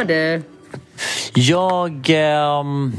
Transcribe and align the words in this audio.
Mår 0.00 0.04
du? 0.04 0.42
Jag... 1.34 2.06
ehm, 2.08 2.92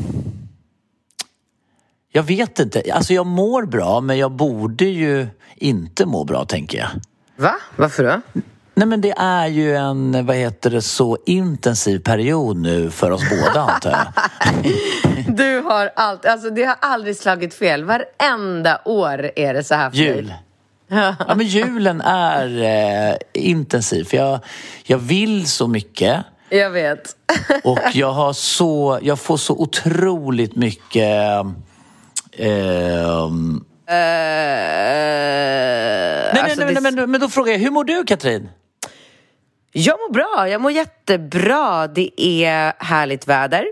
jag 2.11 2.23
vet 2.23 2.59
inte. 2.59 2.83
Alltså 2.93 3.13
jag 3.13 3.25
mår 3.25 3.65
bra 3.65 4.01
men 4.01 4.17
jag 4.17 4.31
borde 4.31 4.85
ju 4.85 5.27
inte 5.55 6.05
må 6.05 6.23
bra 6.23 6.45
tänker 6.45 6.77
jag. 6.77 6.89
Va? 7.35 7.55
Varför 7.75 8.03
då? 8.03 8.41
Nej 8.75 8.87
men 8.87 9.01
det 9.01 9.11
är 9.17 9.47
ju 9.47 9.75
en, 9.75 10.25
vad 10.25 10.35
heter 10.35 10.69
det, 10.69 10.81
så 10.81 11.17
intensiv 11.25 11.99
period 11.99 12.57
nu 12.57 12.91
för 12.91 13.11
oss 13.11 13.21
båda 13.29 13.61
antar 13.71 13.91
jag. 13.91 14.13
Du 15.35 15.59
har 15.59 15.91
allt, 15.95 16.25
alltså 16.25 16.49
det 16.49 16.63
har 16.63 16.77
aldrig 16.79 17.17
slagit 17.17 17.53
fel. 17.53 17.83
Varenda 17.83 18.81
år 18.85 19.31
är 19.35 19.53
det 19.53 19.63
så 19.63 19.75
här 19.75 19.89
för. 19.89 19.97
Jul. 19.97 20.33
Ja 20.87 21.35
men 21.35 21.45
julen 21.45 22.01
är 22.01 22.63
eh, 22.63 23.15
intensiv 23.33 24.03
för 24.03 24.17
jag, 24.17 24.39
jag 24.83 24.97
vill 24.97 25.47
så 25.47 25.67
mycket. 25.67 26.25
Jag 26.51 26.69
vet. 26.69 27.15
Och 27.63 27.79
jag 27.93 28.11
har 28.11 28.33
så, 28.33 28.99
jag 29.01 29.19
får 29.19 29.37
så 29.37 29.53
otroligt 29.53 30.55
mycket 30.55 31.45
ehm, 32.37 33.65
Eh, 33.87 33.95
Nej, 36.33 36.41
alltså 36.43 36.65
nej, 36.65 36.73
nej, 36.73 36.75
det- 36.75 36.81
men, 36.81 37.11
men 37.11 37.21
då 37.21 37.29
frågar 37.29 37.51
jag, 37.51 37.59
hur 37.59 37.71
mår 37.71 37.83
du 37.83 38.03
Katrin? 38.03 38.49
Jag 39.71 39.99
mår 39.99 40.13
bra, 40.13 40.49
jag 40.49 40.61
mår 40.61 40.71
jättebra. 40.71 41.87
Det 41.87 42.21
är 42.21 42.73
härligt 42.83 43.27
väder. 43.27 43.65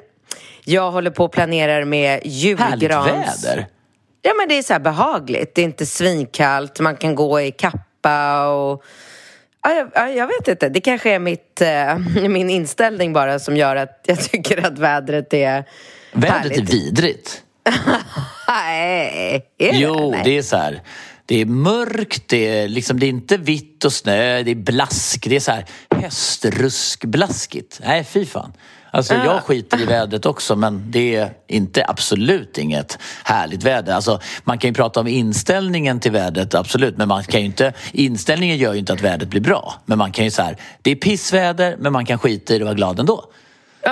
Jag 0.64 0.92
håller 0.92 1.12
på 1.12 1.26
och 1.26 1.32
planerar 1.32 1.84
med 1.86 2.10
Härligt 2.10 2.26
julgrans... 2.34 3.46
väder. 3.46 3.68
Ja 4.22 4.32
men 4.38 4.48
det 4.50 4.58
är 4.58 4.64
så 4.64 4.80
behagligt. 4.80 5.56
Det 5.56 5.62
är 5.62 5.66
inte 5.66 5.86
svinkallt, 5.86 6.80
man 6.80 6.96
kan 6.98 7.16
gå 7.16 7.42
i 7.42 7.52
kappa 7.52 8.48
och... 8.48 8.84
Ja, 9.64 9.74
jag, 9.74 9.92
ja, 9.94 10.10
jag 10.10 10.28
vet 10.28 10.48
inte, 10.48 10.70
det 10.70 10.82
kanske 10.82 11.12
är 11.12 11.20
mitt, 11.20 11.62
eh, 11.62 11.98
min 12.30 12.50
inställning 12.50 13.14
bara 13.14 13.40
som 13.40 13.58
gör 13.58 13.76
att 13.76 14.02
jag 14.06 14.20
tycker 14.32 14.66
att 14.68 14.80
vädret 14.80 15.34
är 15.34 15.64
Vädret 16.12 16.32
härligt. 16.34 16.58
är 16.58 16.64
vidrigt. 16.64 17.44
Nej, 18.48 19.46
är 19.58 19.72
det? 19.72 19.78
Jo, 19.78 20.12
Nej. 20.12 20.22
det 20.24 20.38
är 20.38 20.42
så 20.42 20.58
här. 20.58 20.82
Det 21.26 21.42
är 21.42 21.46
mörkt, 21.46 22.24
det 22.28 22.48
är, 22.60 22.68
liksom, 22.68 23.00
det 23.00 23.06
är 23.06 23.10
inte 23.10 23.38
vitt 23.38 23.86
och 23.86 23.94
snö, 23.94 24.44
det 24.44 24.52
är 24.52 24.56
blask. 24.56 25.26
Det 25.30 25.36
är 25.36 25.40
så 25.40 25.52
här 25.52 25.66
höstruskblaskigt. 25.90 27.80
Nej, 27.86 28.04
fy 28.04 28.26
fan. 28.26 28.54
Alltså 28.92 29.14
jag 29.14 29.44
skiter 29.44 29.82
i 29.82 29.86
vädret 29.86 30.26
också 30.26 30.56
men 30.56 30.92
det 30.92 31.16
är 31.16 31.32
inte 31.48 31.86
absolut 31.88 32.58
inget 32.58 33.00
härligt 33.24 33.64
väder. 33.64 33.94
Alltså, 33.94 34.20
man 34.44 34.58
kan 34.58 34.70
ju 34.70 34.74
prata 34.74 35.00
om 35.00 35.08
inställningen 35.08 36.00
till 36.00 36.12
vädret, 36.12 36.56
absolut. 36.56 36.98
Men 36.98 37.08
man 37.08 37.24
kan 37.24 37.40
ju 37.40 37.46
inte, 37.46 37.74
inställningen 37.92 38.58
gör 38.58 38.74
ju 38.74 38.80
inte 38.80 38.94
att 38.94 39.02
vädret 39.02 39.30
blir 39.30 39.42
bra. 39.42 39.74
Men 39.86 39.98
man 39.98 40.12
kan 40.12 40.26
ju 40.26 40.32
så 40.32 40.42
här, 40.42 40.58
det 40.82 40.92
är 40.92 40.96
pissväder 40.96 41.76
men 41.80 41.94
man 41.94 42.06
kan 42.06 42.20
skita 42.20 42.54
i 42.54 42.58
det 42.58 42.64
och 42.64 42.68
vara 42.68 42.76
glad 42.76 43.00
ändå. 43.00 43.26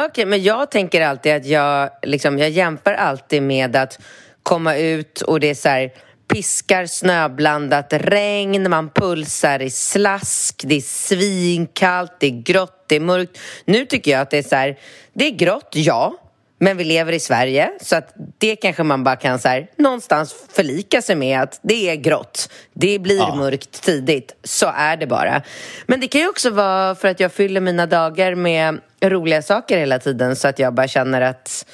Okej, 0.06 0.26
men 0.26 0.44
jag 0.44 0.72
tänker 0.72 1.02
alltid 1.02 1.36
att 1.36 1.46
jag, 1.46 1.90
liksom, 2.02 2.40
jag 2.40 2.50
jämför 2.50 2.94
alltid 2.94 3.44
med 3.44 3.76
att 3.76 4.00
komma 4.44 4.76
ut 4.76 5.22
och 5.22 5.40
det 5.40 5.50
är 5.50 5.56
så 5.56 5.70
här 5.70 5.92
piskar 6.28 6.86
snöblandat 6.86 7.88
regn, 7.94 8.70
man 8.70 8.90
pulsar 8.90 9.62
i 9.62 9.70
slask, 9.70 10.62
det 10.66 10.76
är 10.76 10.82
svinkallt, 10.82 12.12
det 12.20 12.28
är 12.28 12.42
grått, 12.42 12.84
det 12.88 12.96
är 12.96 13.00
mörkt. 13.00 13.38
Nu 13.66 13.86
tycker 13.86 14.12
jag 14.12 14.22
att 14.22 14.30
det 14.30 14.38
är 14.38 14.44
så 14.44 14.56
här, 14.56 14.78
det 15.14 15.26
är 15.26 15.32
grått, 15.32 15.70
ja, 15.72 16.14
men 16.60 16.78
vi 16.78 16.84
lever 16.84 17.12
i 17.14 17.20
Sverige 17.20 17.72
så 17.82 17.96
att 17.96 18.14
det 18.38 18.56
kanske 18.56 18.84
man 18.84 19.04
bara 19.04 19.16
kan 19.16 19.40
så 19.40 19.48
här, 19.48 19.68
någonstans 19.78 20.36
förlika 20.52 21.02
sig 21.02 21.16
med 21.16 21.42
att 21.42 21.60
det 21.64 21.90
är 21.90 21.96
grått. 21.96 22.50
Det 22.74 23.00
blir 23.00 23.18
Ja. 23.18 23.36
mörkt 23.36 23.82
tidigt. 23.84 24.36
Så 24.44 24.72
är 24.76 24.98
det 24.98 25.08
bara. 25.08 25.42
Men 25.86 26.00
det 26.00 26.08
kan 26.08 26.22
ju 26.22 26.28
också 26.30 26.50
vara 26.50 26.96
för 26.96 27.08
att 27.08 27.20
jag 27.20 27.32
fyller 27.32 27.62
mina 27.62 27.86
dagar 27.86 28.36
med 28.36 28.80
roliga 29.02 29.42
saker 29.42 29.78
hela 29.78 30.00
tiden 30.00 30.36
så 30.36 30.48
att 30.48 30.60
jag 30.60 30.74
bara 30.74 30.88
känner 30.88 31.22
att 31.22 31.66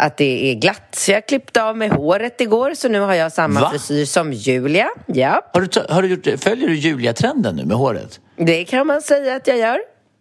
att 0.00 0.16
det 0.16 0.50
är 0.50 0.54
glatt. 0.54 0.88
Så 0.96 1.10
jag 1.12 1.26
klippte 1.26 1.62
av 1.62 1.76
mig 1.76 1.88
håret 1.88 2.40
igår 2.40 2.74
så 2.74 2.88
nu 2.88 3.00
har 3.00 3.14
jag 3.14 3.32
samma 3.32 3.60
Va? 3.60 3.70
frisyr 3.70 4.04
som 4.04 4.32
Julia. 4.32 4.88
Ja, 5.06 5.42
Har 5.52 5.60
du, 5.60 5.94
har 5.94 6.02
du 6.02 6.08
gjort, 6.08 6.40
följer 6.42 6.68
du 6.68 6.74
Julia-trenden 6.76 7.56
nu 7.56 7.64
med 7.64 7.76
håret? 7.76 8.20
det 8.36 8.64
kan 8.64 8.86
man 8.86 9.02
säga 9.02 9.34
att 9.36 9.46
jag 9.46 9.58
gör. 9.58 9.78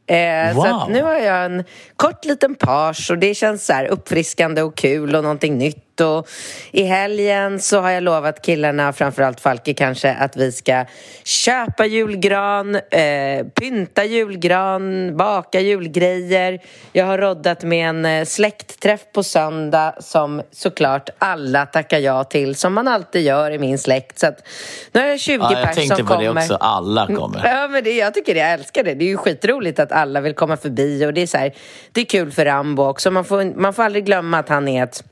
Eh, 0.08 0.54
Så 0.54 0.56
Wow. 0.56 0.66
att 0.66 0.90
nu 0.90 1.02
har 1.04 1.16
jag 1.16 1.46
en 1.46 1.64
kort 1.96 2.26
liten 2.26 2.56
page 2.56 3.12
och 3.12 3.18
det 3.18 3.34
känns 3.36 3.66
så 3.66 3.74
här 3.74 3.86
uppfriskande 3.86 4.62
och 4.62 4.76
kul 4.78 5.16
och 5.16 5.24
någonting 5.24 5.58
nytt. 5.58 5.86
Och 6.02 6.28
I 6.72 6.84
helgen 6.84 7.60
så 7.60 7.80
har 7.80 7.90
jag 7.90 8.04
lovat 8.04 8.42
killarna, 8.42 8.94
framförallt 8.94 9.40
Falke 9.40 9.74
kanske, 9.74 10.14
att 10.14 10.38
vi 10.38 10.52
ska 10.52 10.86
köpa 11.24 11.86
julgran, 11.86 12.76
eh, 12.76 13.46
pynta 13.60 14.06
julgran, 14.06 15.18
baka 15.18 15.60
julgrejer. 15.60 16.60
Jag 16.94 17.06
har 17.06 17.18
roddat 17.18 17.64
med 17.64 17.90
en 17.90 18.06
eh, 18.06 18.26
släktträff 18.26 19.02
på 19.14 19.24
söndag 19.24 19.96
som 20.00 20.42
såklart 20.52 21.10
alla 21.18 21.66
tackar 21.66 22.00
ja 22.00 22.24
till, 22.24 22.56
som 22.56 22.74
man 22.74 22.88
alltid 22.88 23.22
gör 23.22 23.52
i 23.52 23.60
min 23.60 23.80
släkt. 23.80 24.20
Så 24.20 24.28
att 24.28 24.48
nu 24.92 25.02
har 25.02 25.08
jag 25.08 25.20
20 25.20 25.44
Ja, 25.44 25.52
jag 25.54 25.64
pers 25.66 25.76
tänkte 25.76 25.96
som 25.96 26.06
på 26.06 26.14
kommer. 26.14 26.34
det 26.34 26.40
också. 26.40 26.56
Alla 26.56 27.08
kommer. 27.08 27.42
Ja, 27.46 27.68
men 27.68 27.84
det, 27.84 27.92
jag 27.92 28.14
tycker 28.14 28.34
det, 28.34 28.40
jag 28.40 28.52
älskar 28.52 28.84
det. 28.84 28.94
Det 28.94 29.06
är 29.06 29.10
ju 29.10 29.18
skitroligt 29.18 29.80
att 29.80 29.92
alla 29.92 30.22
vill 30.22 30.34
komma 30.34 30.58
förbi 30.58 31.06
och 31.06 31.14
det 31.14 31.22
är 31.22 31.28
så 31.28 31.38
här, 31.38 31.54
det 31.92 32.02
är 32.02 32.06
kul 32.06 32.32
för 32.32 32.46
Rambo 32.46 32.84
också. 32.84 33.12
Man 33.12 33.26
får, 33.26 33.60
man 33.60 33.74
får 33.74 33.84
aldrig 33.84 34.06
glömma 34.06 34.40
att 34.40 34.50
han 34.50 34.68
är 34.68 34.84
ett 34.84 35.04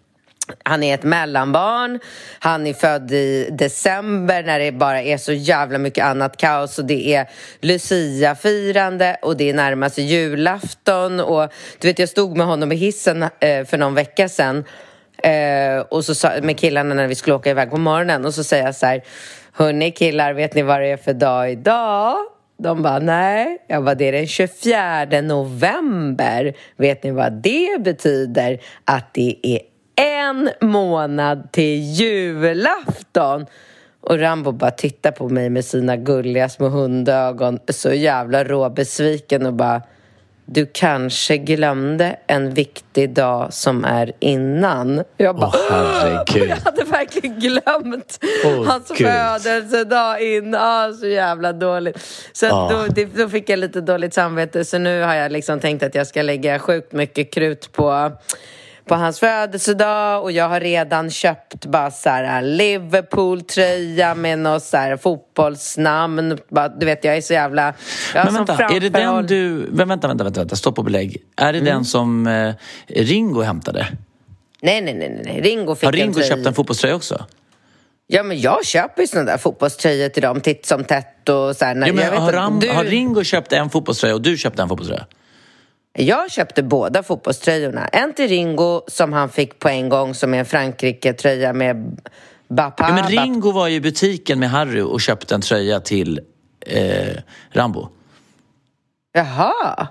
han 0.64 0.84
är 0.84 0.94
ett 0.94 1.04
mellanbarn, 1.04 2.00
han 2.40 2.68
är 2.68 2.74
född 2.74 3.12
i 3.12 3.50
december 3.52 4.44
när 4.44 4.60
det 4.60 4.72
bara 4.72 5.02
är 5.02 5.18
så 5.18 5.34
jävla 5.34 5.78
mycket 5.78 6.06
annat 6.06 6.38
kaos 6.38 6.80
och 6.80 6.86
det 6.86 7.14
är 7.14 7.30
Lucia-firande 7.62 9.18
och 9.22 9.38
det 9.38 9.50
är 9.50 9.54
närmast 9.54 9.98
julafton 9.98 11.20
och 11.20 11.52
du 11.80 11.88
vet 11.88 12.00
jag 12.00 12.10
stod 12.10 12.38
med 12.38 12.48
honom 12.48 12.72
i 12.72 12.76
hissen 12.76 13.24
eh, 13.24 13.66
för 13.66 13.78
någon 13.78 13.96
vecka 13.96 14.30
sedan 14.30 14.64
eh, 15.24 15.80
och 15.90 16.06
så 16.06 16.16
sa, 16.16 16.32
med 16.42 16.60
killarna 16.60 16.96
när 16.96 17.08
vi 17.08 17.16
skulle 17.16 17.36
åka 17.36 17.50
iväg 17.50 17.70
på 17.70 17.78
morgonen 17.78 18.26
och 18.26 18.34
så 18.34 18.44
säger 18.44 18.66
jag 18.66 18.76
så 18.76 18.86
här 18.86 19.04
Hörni 19.54 19.92
killar, 19.92 20.34
vet 20.34 20.56
ni 20.56 20.62
vad 20.62 20.82
det 20.82 20.88
är 20.88 20.98
för 20.98 21.14
dag 21.14 21.52
idag? 21.52 22.18
De 22.60 22.82
bara, 22.84 23.00
nej. 23.00 23.58
Jag 23.68 23.84
bara, 23.84 23.96
det 23.96 24.08
är 24.08 24.12
den 24.12 24.28
24 24.28 25.06
november. 25.22 26.54
Vet 26.78 27.04
ni 27.04 27.12
vad 27.12 27.34
det 27.34 27.82
betyder? 27.82 28.60
Att 28.86 29.14
det 29.14 29.36
är 29.44 29.60
en 30.02 30.50
månad 30.62 31.52
till 31.52 31.80
julafton. 31.80 33.46
Och 34.02 34.20
Rambo 34.20 34.52
bara 34.52 34.72
tittar 34.72 35.12
på 35.12 35.30
mig 35.30 35.50
med 35.50 35.66
sina 35.66 35.96
gulliga 35.98 36.50
små 36.50 36.68
hundögon, 36.70 37.60
så 37.70 37.94
jävla 37.94 38.44
råbesviken 38.44 39.46
och 39.46 39.54
bara 39.54 39.82
du 40.50 40.66
kanske 40.74 41.38
glömde 41.38 42.20
en 42.28 42.54
viktig 42.54 43.14
dag 43.14 43.54
som 43.54 43.86
är 43.86 44.12
innan. 44.20 45.04
Jag 45.18 45.36
bara, 45.36 45.52
herregud. 45.70 46.50
jag 46.50 46.56
hade 46.56 46.84
verkligen 46.84 47.40
glömt 47.40 48.20
Åh, 48.46 48.66
hans 48.66 48.88
Gud. 48.98 49.08
födelsedag 49.08 50.22
innan. 50.22 50.94
Så 50.94 51.08
jävla 51.08 51.54
dåligt. 51.54 52.00
Så 52.34 52.48
Ah. 52.52 52.70
då, 52.70 53.06
då 53.16 53.30
fick 53.30 53.50
jag 53.50 53.60
lite 53.60 53.82
dåligt 53.82 54.14
samvete. 54.14 54.66
Så 54.66 54.78
nu 54.78 55.02
har 55.02 55.16
jag 55.16 55.32
liksom 55.32 55.60
tänkt 55.60 55.84
att 55.84 55.96
jag 55.96 56.08
ska 56.08 56.22
lägga 56.22 56.60
sjukt 56.60 56.92
mycket 56.92 57.34
krut 57.34 57.72
på 57.72 58.12
på 58.88 58.96
hans 58.96 59.20
födelsedag 59.20 60.24
och 60.24 60.32
jag 60.32 60.50
har 60.50 60.60
redan 60.60 61.10
köpt 61.10 61.66
bara 61.66 61.92
så 61.92 62.10
här 62.10 62.42
Liverpool-tröja 62.42 64.16
med 64.16 64.40
något 64.40 64.64
så 64.64 64.78
här 64.78 64.98
fotbollsnamn. 64.98 66.38
Bara, 66.50 66.68
du 66.70 66.86
vet, 66.86 67.04
jag 67.04 67.18
är 67.18 67.22
så 67.22 67.34
jävla... 67.34 67.74
Jag 68.16 68.26
Men 68.26 68.34
vänta, 68.34 68.54
är 68.66 68.80
det 68.80 68.90
den 68.90 69.02
framförhåll- 69.02 69.28
du... 69.28 69.68
Vänta, 69.72 70.08
vänta, 70.08 70.24
vänta, 70.24 70.40
vänta. 70.40 70.56
stopp 70.56 70.78
och 70.80 70.86
belägg. 70.86 71.18
Är 71.38 71.54
det 71.54 71.60
Mm. 71.60 71.74
den 71.74 71.86
som 71.86 72.28
eh, 72.28 72.54
Ringo 72.88 73.42
hämtade? 73.42 73.88
Nej, 74.62 74.82
nej, 74.82 74.94
nej, 74.94 75.22
nej. 75.26 75.42
Ringo 75.42 75.76
fick 75.76 75.86
Har 75.86 75.94
en 75.94 76.00
Ringo 76.00 76.14
tröja. 76.14 76.28
köpt 76.36 76.48
en 76.48 76.54
fotbollströja 76.54 76.96
också? 76.96 77.26
Ja, 78.08 78.24
men 78.24 78.40
jag 78.42 78.66
köper 78.66 79.02
ju 79.02 79.08
såna 79.08 79.24
där 79.24 79.38
fotbollströjor 79.38 80.10
till 80.10 80.22
dem 80.24 80.42
titt 80.42 80.66
som 80.66 80.84
tätt 80.84 81.30
och 81.30 81.56
så 81.56 81.66
här. 81.66 81.76
när- 81.76 81.88
Ja, 81.88 81.94
men 81.94 82.18
har, 82.22 82.32
Ram, 82.32 82.60
du... 82.60 82.70
har 82.70 82.84
Ringo 82.84 83.24
köpt 83.24 83.54
en 83.54 83.70
fotbollströja 83.70 84.16
och 84.16 84.22
du 84.22 84.38
köpte 84.38 84.62
en 84.62 84.70
fotbollströja? 84.70 85.06
Jag 86.00 86.32
köpte 86.32 86.64
båda 86.64 87.04
fotbollströjorna. 87.04 87.88
En 87.88 88.14
till 88.14 88.28
Ringo 88.30 88.82
som 88.88 89.14
han 89.14 89.30
fick 89.30 89.60
på 89.60 89.70
en 89.70 89.90
gång 89.90 90.14
som 90.14 90.34
är 90.34 90.38
en 90.40 90.46
Frankrike-tröja 90.46 91.54
med 91.54 91.98
Bapa. 92.48 92.86
Ja, 92.88 92.94
men 92.94 93.08
Ringo 93.08 93.52
var 93.52 93.68
ju 93.68 93.76
i 93.76 93.82
butiken 93.82 94.40
med 94.40 94.50
Harry 94.50 94.82
och 94.82 95.02
köpte 95.02 95.36
en 95.36 95.42
tröja 95.42 95.80
till 95.80 96.20
eh, 96.66 97.18
Rambo. 97.52 97.90
Jaha. 99.14 99.88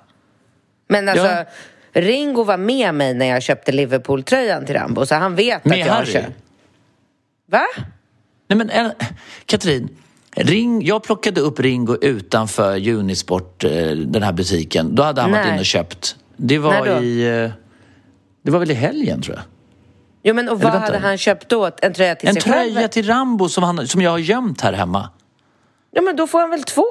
Men 0.88 1.08
alltså, 1.08 1.26
Ja. 1.26 1.44
Ringo 1.92 2.44
var 2.44 2.56
med 2.56 2.94
mig 2.94 3.14
när 3.14 3.26
jag 3.26 3.42
köpte 3.42 3.72
Liverpool-tröjan 3.72 4.66
till 4.66 4.74
Rambo, 4.74 5.06
så 5.06 5.14
han 5.14 5.34
vet 5.34 5.64
Med 5.64 5.72
att 5.72 5.78
jag 5.78 5.86
har 5.86 5.92
Harry? 6.00 6.12
köpt. 6.12 6.32
Va? 7.50 7.64
Nej 8.48 8.56
men 8.58 8.70
eh, 8.70 8.90
Katrin, 9.46 9.88
Ring, 10.36 10.86
jag 10.86 11.02
plockade 11.02 11.40
upp 11.40 11.60
Ringo 11.60 11.96
utanför 12.00 12.88
Unisport, 12.88 13.64
eh, 13.64 13.70
den 13.90 14.22
här 14.22 14.32
butiken. 14.32 14.94
Då 14.94 15.02
hade 15.02 15.20
han 15.20 15.30
varit 15.30 15.44
Nej. 15.44 15.50
inne 15.52 15.60
och 15.60 15.66
köpt. 15.66 16.16
Det 16.36 16.58
var 16.58 17.02
i... 17.02 17.42
Eh, 17.44 17.50
det 18.42 18.50
var 18.50 18.58
väl 18.58 18.70
i 18.70 18.74
helgen 18.74 19.22
tror 19.22 19.36
jag. 19.36 19.44
Jo, 20.22 20.34
men 20.34 20.48
och 20.48 20.54
Eller 20.54 20.64
vad 20.64 20.72
vänta. 20.72 20.86
hade 20.92 21.06
han 21.06 21.18
köpt 21.18 21.48
då? 21.48 21.70
En 21.82 21.92
tröja 21.92 22.14
till 22.14 22.28
En 22.28 22.34
sig 22.34 22.42
tröja 22.42 22.80
själv? 22.80 22.88
till 22.88 23.06
Rambo 23.06 23.48
som, 23.48 23.64
han, 23.64 23.88
som 23.88 24.02
jag 24.02 24.10
har 24.10 24.18
gömt 24.18 24.60
här 24.60 24.72
hemma. 24.72 25.10
Ja, 25.90 26.02
men 26.02 26.16
då 26.16 26.26
får 26.26 26.40
han 26.40 26.50
väl 26.50 26.62
två? 26.62 26.86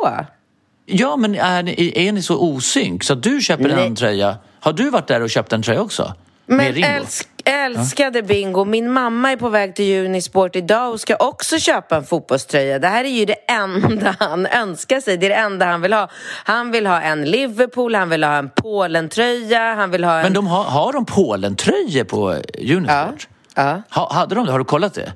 Ja, 0.85 1.15
men 1.15 1.35
är 1.35 1.63
ni, 1.63 1.93
är 1.95 2.11
ni 2.11 2.21
så 2.21 2.37
osynk 2.39 3.03
så 3.03 3.13
att 3.13 3.23
du 3.23 3.41
köper 3.41 3.75
Nej. 3.75 3.87
en 3.87 3.95
tröja? 3.95 4.37
Har 4.59 4.73
du 4.73 4.89
varit 4.89 5.07
där 5.07 5.21
och 5.21 5.29
köpt 5.29 5.53
en 5.53 5.61
tröja 5.63 5.81
också? 5.81 6.13
Men 6.45 6.83
älsk, 6.83 7.27
älskade 7.45 8.23
Bingo, 8.23 8.65
min 8.65 8.91
mamma 8.91 9.31
är 9.31 9.37
på 9.37 9.49
väg 9.49 9.75
till 9.75 10.05
Unisport 10.05 10.55
idag 10.55 10.91
och 10.93 10.99
ska 10.99 11.15
också 11.15 11.59
köpa 11.59 11.95
en 11.95 12.03
fotbollströja. 12.03 12.79
Det 12.79 12.87
här 12.87 13.03
är 13.03 13.09
ju 13.09 13.25
det 13.25 13.51
enda 13.51 14.15
han 14.19 14.45
önskar 14.45 14.99
sig, 14.99 15.17
det 15.17 15.25
är 15.25 15.29
det 15.29 15.35
enda 15.35 15.65
han 15.65 15.81
vill 15.81 15.93
ha. 15.93 16.09
Han 16.43 16.71
vill 16.71 16.87
ha 16.87 17.01
en 17.01 17.25
Liverpool, 17.25 17.95
han 17.95 18.09
vill 18.09 18.23
ha 18.23 18.35
en 18.35 18.49
Polentröja, 18.49 19.75
han 19.75 19.91
vill 19.91 20.03
ha 20.03 20.17
en... 20.17 20.23
Men 20.23 20.33
de 20.33 20.47
har, 20.47 20.63
har 20.63 20.93
de 20.93 21.05
Polentröjor 21.05 22.03
på 22.03 22.29
Unisport? 22.59 23.27
Ja, 23.55 23.63
ja. 23.63 23.81
Ha, 23.89 24.13
hade 24.13 24.35
de 24.35 24.45
det? 24.45 24.51
Har 24.51 24.59
du 24.59 24.65
kollat 24.65 24.93
det? 24.93 25.13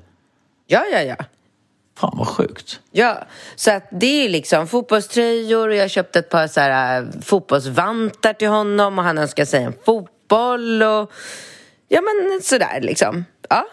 Ja, 0.66 0.84
ja, 0.92 1.00
ja. 1.00 1.16
Fan 1.98 2.14
vad 2.18 2.28
sjukt. 2.28 2.80
Ja, 2.92 3.18
så 3.56 3.70
att 3.70 3.88
det 3.90 4.24
är 4.24 4.28
liksom 4.28 4.66
fotbollströjor 4.66 5.68
och 5.68 5.74
jag 5.74 5.90
köpte 5.90 6.18
ett 6.18 6.28
par 6.28 6.46
så 6.46 6.60
här, 6.60 7.02
äh, 7.02 7.08
fotbollsvantar 7.22 8.32
till 8.32 8.48
honom 8.48 8.98
och 8.98 9.04
han 9.04 9.18
önskar 9.18 9.44
sig 9.44 9.64
en 9.64 9.74
fotboll 9.84 10.82
och 10.82 11.12
ja 11.90 12.00
men 12.00 12.40
sådär 12.42 12.80
liksom. 12.80 13.24
Ja. 13.48 13.66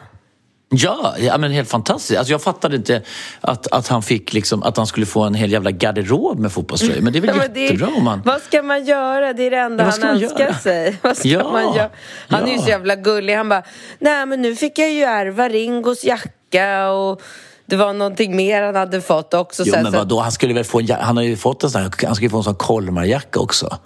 Ja, 0.70 1.16
ja 1.20 1.38
men 1.38 1.52
helt 1.52 1.70
fantastiskt. 1.70 2.18
Alltså 2.20 2.32
jag 2.34 2.42
fattade 2.42 2.76
inte 2.76 3.02
att, 3.42 3.68
att 3.72 3.88
han 3.88 4.04
fick 4.04 4.34
liksom, 4.34 4.64
att 4.64 4.78
han 4.78 4.88
skulle 4.88 5.06
få 5.06 5.22
en 5.24 5.34
hel 5.34 5.52
jävla 5.52 5.72
garderob 5.72 6.40
med 6.40 6.52
fotbollströjor. 6.52 7.02
Men 7.02 7.14
det 7.14 7.20
är 7.20 7.22
väl 7.22 7.36
Ja, 7.56 7.62
jättebra 7.62 7.88
om 7.98 8.04
man... 8.04 8.22
Vad 8.26 8.42
ska 8.42 8.62
man 8.64 8.86
göra? 8.86 9.34
Det 9.34 9.44
är 9.44 9.52
det 9.52 9.58
enda 9.58 9.84
Ja, 9.84 9.92
han 10.08 10.24
önskar 10.24 10.40
göra? 10.40 10.54
sig. 10.54 10.98
Vad 11.02 11.18
ska 11.18 11.28
Ja, 11.28 11.52
man 11.52 11.76
göra? 11.76 11.90
Han 12.30 12.44
är 12.44 12.48
ju 12.48 12.56
ja. 12.56 12.62
så 12.62 12.70
jävla 12.70 12.96
gullig. 12.96 13.36
Han 13.36 13.50
bara, 13.50 13.64
nej 14.00 14.26
men 14.26 14.42
nu 14.42 14.56
fick 14.56 14.80
jag 14.80 14.92
ju 14.92 15.02
ärva 15.02 15.50
Ringos 15.50 16.04
jacka 16.04 16.90
och 16.90 17.22
det 17.66 17.76
var 17.76 17.94
någonting 17.94 18.36
mer 18.36 18.62
han 18.64 18.76
hade 18.76 19.02
fått 19.02 19.34
också. 19.34 19.64
Jo 19.66 19.74
men 19.84 19.92
vadå, 19.94 20.20
han 20.20 20.32
skulle 20.32 20.54
väl 20.54 20.64
få 20.64 20.80
en, 20.80 20.86
ja- 20.86 20.98
han 21.02 21.18
har 21.18 21.24
ju 21.24 21.36
fått 21.38 21.64
en 21.64 21.70
sån 21.70 21.82
här, 21.82 21.92
han 22.08 22.16
ju 22.22 22.30
få 22.30 22.38
en 22.38 22.44
sån 22.44 22.56
Kolmarjacka 22.56 23.40
också. 23.40 23.78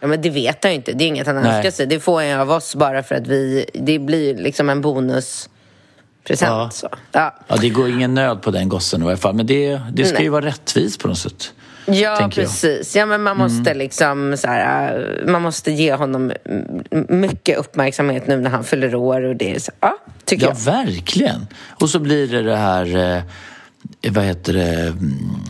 Ja, 0.00 0.06
men 0.06 0.22
det 0.22 0.30
vet 0.30 0.64
han 0.64 0.72
ju 0.72 0.76
inte. 0.76 0.92
Det 0.92 1.04
är 1.04 1.06
inget 1.08 1.26
han 1.26 1.36
önskar 1.36 1.70
sig. 1.70 1.86
Det 1.86 2.00
får 2.00 2.30
han 2.30 2.40
av 2.40 2.50
oss 2.50 2.74
bara 2.74 3.02
för 3.02 3.14
att 3.14 3.26
vi... 3.26 3.66
Det 3.74 3.98
blir 3.98 4.36
liksom 4.36 4.68
en 4.68 4.80
bonuspresent. 4.80 5.48
Ja. 6.40 6.70
Så. 6.72 6.88
Ja. 7.12 7.34
Ja, 7.48 7.56
det 7.56 7.68
går 7.68 7.88
ingen 7.88 8.14
nöd 8.14 8.42
på 8.42 8.50
den 8.50 8.68
gossen 8.68 9.02
i 9.02 9.06
alla 9.06 9.16
fall. 9.16 9.34
Men 9.34 9.46
det, 9.46 9.80
det 9.92 10.04
ska 10.04 10.14
Nej. 10.14 10.22
ju 10.22 10.28
vara 10.28 10.44
rättvist 10.44 11.00
på 11.00 11.08
något 11.08 11.18
sätt. 11.18 11.52
Ja, 11.86 11.94
jag. 11.94 12.18
Mm. 12.18 12.30
precis. 12.30 12.96
Ja, 12.96 13.06
men 13.06 13.22
man 13.22 13.36
måste 13.36 13.74
liksom 13.74 14.36
så 14.36 14.48
här, 14.48 15.18
äh, 15.22 15.30
man 15.30 15.42
måste 15.42 15.72
ge 15.72 15.94
honom 15.94 16.32
mycket 17.08 17.58
uppmärksamhet 17.58 18.26
nu 18.26 18.36
när 18.36 18.50
han 18.50 18.64
fyller 18.64 18.94
år 18.94 19.22
och 19.22 19.36
det 19.36 19.54
är 19.54 19.58
så, 19.58 19.72
ja, 19.80 19.98
tycker 20.24 20.46
Ja, 20.46 20.52
jag. 20.52 20.72
verkligen. 20.72 21.46
Och 21.68 21.90
så 21.90 21.98
blir 21.98 22.28
det 22.28 22.42
det 22.42 22.56
här, 22.56 23.16
eh, 23.16 24.12
vad 24.12 24.24
heter 24.24 24.52
det, 24.52 24.86
mm, 24.86 25.44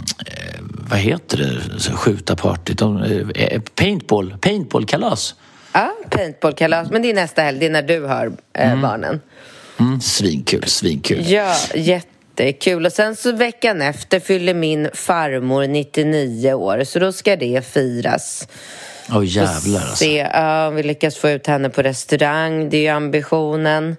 vad 0.89 0.99
heter 0.99 1.39
det, 1.39 1.97
skjuta 1.97 2.37
partyt, 2.37 2.79
De, 2.79 3.03
eh, 3.35 3.61
paintball, 3.75 4.37
paintballkalas. 4.41 5.35
Ja, 5.73 5.93
paintballkalas. 6.11 6.91
Men 6.91 7.03
det 7.03 7.11
är 7.11 7.15
nästa 7.15 7.43
helg, 7.43 7.59
det 7.59 7.67
är 7.67 7.71
när 7.71 7.83
du 7.83 8.05
har 8.05 8.33
äh, 8.53 8.81
barnen. 8.81 9.21
Mm, 9.81 10.01
svinkul, 10.01 10.65
svinkul. 10.67 11.31
Ja, 11.31 11.55
jättekul. 11.75 12.87
Och 12.87 12.93
sen 12.93 13.17
så 13.17 13.33
veckan 13.33 13.83
efter 13.83 14.21
fyller 14.21 14.55
min 14.55 14.89
farmor 14.95 15.67
99 15.67 16.53
år, 16.53 16.85
så 16.85 16.99
då 16.99 17.13
ska 17.13 17.37
det 17.37 17.67
firas. 17.67 18.49
Åh 19.13 19.27
jävlar 19.27 19.81
alltså. 19.81 19.97
Se, 19.97 20.17
ja, 20.17 20.71
vi 20.71 20.83
lyckas 20.83 21.17
få 21.17 21.31
ut 21.31 21.47
henne 21.47 21.71
på 21.71 21.83
restaurang, 21.83 22.71
det 22.71 22.77
är 22.77 22.83
ju 22.83 22.89
ambitionen. 22.89 23.97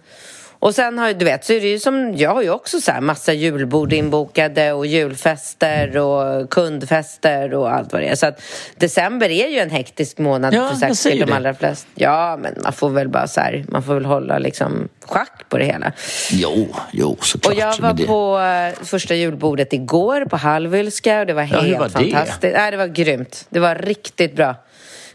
Och 0.61 0.75
sen 0.75 0.97
har 0.97 1.07
ju, 1.07 1.13
du 1.13 1.25
vet, 1.25 1.45
så 1.45 1.53
är 1.53 1.61
det 1.61 1.67
ju 1.67 1.79
som, 1.79 2.17
jag 2.17 2.33
har 2.33 2.41
ju 2.41 2.49
också 2.49 2.81
så 2.81 2.91
här 2.91 3.01
massa 3.01 3.33
julbord 3.33 3.93
inbokade 3.93 4.71
och 4.73 4.85
julfester 4.85 5.97
och 5.97 6.49
kundfester 6.49 7.53
och 7.53 7.73
allt 7.73 7.93
vad 7.93 8.01
det 8.01 8.07
är. 8.07 8.15
Så 8.15 8.25
att 8.25 8.41
december 8.77 9.29
är 9.29 9.47
ju 9.47 9.59
en 9.59 9.69
hektisk 9.69 10.17
månad 10.17 10.53
Ja, 10.53 10.69
för 10.69 10.93
säkert 10.93 11.19
de 11.19 11.25
det. 11.25 11.35
allra 11.35 11.53
flesta. 11.53 11.89
Ja, 11.95 12.37
men 12.41 12.55
man 12.63 12.73
får 12.73 12.89
väl 12.89 13.09
bara 13.09 13.27
så 13.27 13.41
här, 13.41 13.65
man 13.67 13.83
får 13.83 13.93
väl 13.93 14.05
hålla 14.05 14.37
liksom 14.39 14.87
schack 15.05 15.45
på 15.49 15.57
det 15.57 15.65
hela. 15.65 15.91
Jo, 16.31 16.67
jo 16.91 17.17
såklart. 17.21 17.53
Och 17.53 17.59
jag 17.59 17.77
var 17.77 17.93
det- 17.93 18.05
på 18.05 18.39
eh, 18.39 18.85
första 18.85 19.15
julbordet 19.15 19.73
igår 19.73 20.25
på 20.25 20.37
Halvylska 20.37 21.19
och 21.19 21.25
det 21.25 21.33
var 21.33 21.41
Ja, 21.41 21.47
helt 21.47 21.67
hur 21.67 21.77
var 21.77 21.85
det? 21.85 21.91
fantastiskt. 21.91 22.53
Nej, 22.55 22.71
det 22.71 22.77
var 22.77 22.87
grymt. 22.87 23.45
Det 23.49 23.59
var 23.59 23.75
riktigt 23.75 24.35
bra. 24.35 24.55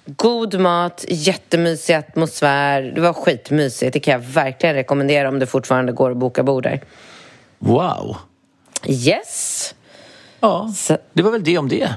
God 0.06 0.61
mat, 0.61 1.05
jättemysig 1.09 1.95
atmosfär. 1.95 2.83
Det 2.83 3.01
var 3.01 3.12
skitmysigt. 3.12 3.93
Det 3.93 4.01
kan 4.01 4.12
jag 4.12 4.19
verkligen 4.19 4.75
rekommendera 4.75 5.29
om 5.29 5.39
det 5.39 5.47
fortfarande 5.47 5.93
går 5.93 6.11
att 6.11 6.17
boka 6.17 6.43
bord 6.43 6.63
där. 6.63 6.81
Wow. 7.58 8.17
Yes! 8.87 9.75
Ja, 10.41 10.73
Så- 10.77 10.99
det 11.13 11.23
var 11.23 11.31
väl 11.31 11.44
det 11.44 11.58
om 11.58 11.69
det. 11.69 11.89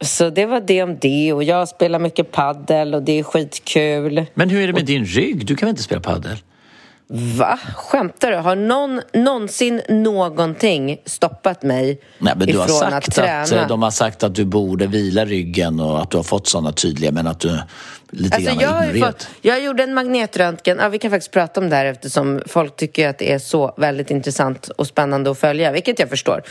Så 0.00 0.30
det 0.30 0.46
var 0.46 0.60
det 0.60 0.82
om 0.82 0.98
det 1.00 1.32
och 1.32 1.44
jag 1.44 1.68
spelar 1.68 1.98
mycket 1.98 2.32
paddel 2.32 2.94
och 2.94 3.02
det 3.02 3.18
är 3.18 3.22
skitkul. 3.22 4.24
Men 4.34 4.50
hur 4.50 4.62
är 4.62 4.66
det 4.66 4.72
med 4.72 4.86
din 4.86 5.04
rygg? 5.04 5.46
Du 5.46 5.56
kan 5.56 5.66
väl 5.66 5.70
inte 5.70 5.82
spela 5.82 6.00
padel? 6.00 6.36
Va? 7.08 7.58
Skämtar 7.76 8.30
du? 8.30 8.36
Har 8.36 8.56
någon 8.56 9.00
någonsin 9.12 9.82
någonting 9.88 11.00
stoppat 11.04 11.62
mig 11.62 12.00
Nej, 12.18 12.34
men 12.36 12.46
du 12.48 12.58
har 12.58 12.64
ifrån 12.64 12.82
att 12.82 13.04
sagt 13.04 13.14
träna? 13.14 13.42
att, 13.42 13.52
eh, 13.52 13.68
de 13.68 13.82
har 13.82 13.90
sagt 13.90 14.22
att 14.22 14.34
du 14.34 14.44
borde 14.44 14.86
vila 14.86 15.24
ryggen 15.24 15.80
och 15.80 16.02
att 16.02 16.10
du 16.10 16.16
har 16.16 16.24
fått 16.24 16.46
sådana 16.48 16.72
tydliga 16.72 17.12
men 17.12 17.26
att 17.26 17.40
du 17.40 17.58
lite 18.10 18.36
Alltså 18.36 18.50
grann 18.50 18.60
jag, 18.60 18.68
har 18.68 19.00
har 19.00 19.06
fått, 19.06 19.28
jag 19.40 19.64
gjorde 19.64 19.82
en 19.82 19.94
magnetröntgen, 19.94 20.78
ja, 20.80 20.88
vi 20.88 20.98
kan 20.98 21.10
faktiskt 21.10 21.30
prata 21.30 21.60
om 21.60 21.70
det 21.70 21.76
här 21.76 21.84
eftersom 21.84 22.42
folk 22.46 22.76
tycker 22.76 23.08
att 23.08 23.18
det 23.18 23.32
är 23.32 23.38
så 23.38 23.74
väldigt 23.76 24.10
intressant 24.10 24.68
och 24.68 24.86
spännande 24.86 25.30
att 25.30 25.38
följa, 25.38 25.72
vilket 25.72 25.98
jag 25.98 26.08
förstår. 26.08 26.42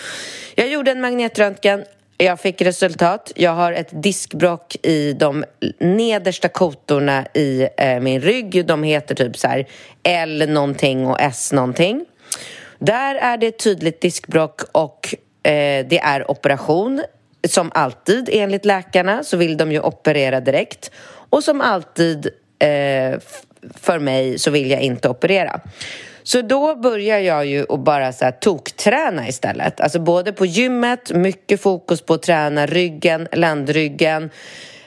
Jag 0.56 0.68
gjorde 0.70 0.92
en 0.92 1.02
magnetröntgen, 1.02 1.84
jag 2.24 2.40
fick 2.40 2.62
resultat. 2.62 3.32
Jag 3.36 3.52
har 3.52 3.74
ett 3.74 4.04
diskbrock 4.04 4.76
i 4.84 5.14
de 5.14 5.46
nedersta 5.80 6.48
kotorna 6.48 7.26
i 7.34 7.68
eh, 7.78 8.00
min 8.00 8.22
rygg. 8.22 8.66
De 8.66 8.84
heter 8.84 9.16
typ 9.16 9.38
så 9.38 9.48
här 9.48 9.68
L 10.04 10.50
någonting 10.50 11.08
och 11.08 11.22
S 11.22 11.52
någonting. 11.52 12.06
Där 12.80 13.16
är 13.16 13.38
det 13.38 13.48
ett 13.48 13.60
tydligt 13.60 14.02
diskbrock 14.02 14.62
och 14.72 15.16
eh, 15.44 15.86
det 15.88 16.00
är 16.00 16.32
operation. 16.32 17.04
Som 17.48 17.72
alltid, 17.74 18.30
enligt 18.32 18.66
läkarna, 18.66 19.24
så 19.24 19.38
vill 19.38 19.58
de 19.58 19.72
ju 19.72 19.80
operera 19.80 20.40
direkt. 20.40 20.92
Och 21.30 21.44
som 21.44 21.62
alltid 21.62 22.30
eh, 22.60 23.20
för 23.76 24.00
mig 24.00 24.40
så 24.40 24.52
vill 24.52 24.72
jag 24.72 24.82
inte 24.82 25.10
operera. 25.10 25.62
Så 26.24 26.42
då 26.42 26.76
börjar 26.76 27.20
jag 27.20 27.46
ju 27.46 27.66
att 27.70 27.80
bara 27.80 28.14
så 28.14 28.26
här 28.26 28.32
tokträna 28.32 29.28
istället. 29.28 29.82
Alltså 29.82 30.00
både 30.00 30.34
på 30.34 30.46
gymmet, 30.46 31.12
mycket 31.12 31.62
fokus 31.62 32.02
på 32.02 32.14
att 32.14 32.24
träna 32.24 32.66
ryggen, 32.66 33.28
ländryggen. 33.32 34.30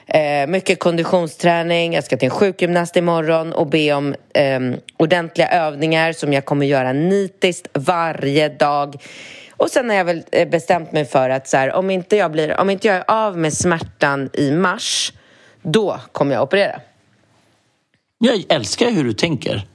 Eh, 0.06 0.46
mycket 0.46 0.78
konditionsträning. 0.78 1.94
Jag 1.94 2.04
ska 2.04 2.16
till 2.16 2.26
en 2.26 2.30
sjukgymnast 2.30 2.96
imorgon 2.96 3.52
och 3.52 3.66
be 3.66 3.92
om 3.92 4.14
eh, 4.34 4.60
ordentliga 4.96 5.48
övningar 5.48 6.12
som 6.12 6.32
jag 6.32 6.44
kommer 6.44 6.66
göra 6.66 6.92
nitiskt 6.92 7.68
varje 7.72 8.48
dag. 8.48 8.96
Och 9.56 9.70
sen 9.70 9.90
har 9.90 9.96
jag 9.96 10.04
väl 10.04 10.22
eh, 10.32 10.48
bestämt 10.48 10.92
mig 10.92 11.04
för 11.04 11.30
att 11.30 11.48
så 11.48 11.56
här, 11.56 11.72
om, 11.72 11.90
inte 11.90 12.16
jag 12.16 12.32
blir, 12.32 12.60
om 12.60 12.70
inte 12.70 12.88
jag 12.88 12.96
är 12.96 13.04
av 13.06 13.38
med 13.38 13.52
smärtan 13.52 14.30
i 14.32 14.50
mars, 14.50 15.12
då 15.62 16.00
kommer 16.12 16.34
jag 16.34 16.42
operera. 16.42 16.80
Jag 18.18 18.44
älskar 18.48 18.90
hur 18.90 19.04
du 19.04 19.12
tänker. 19.12 19.66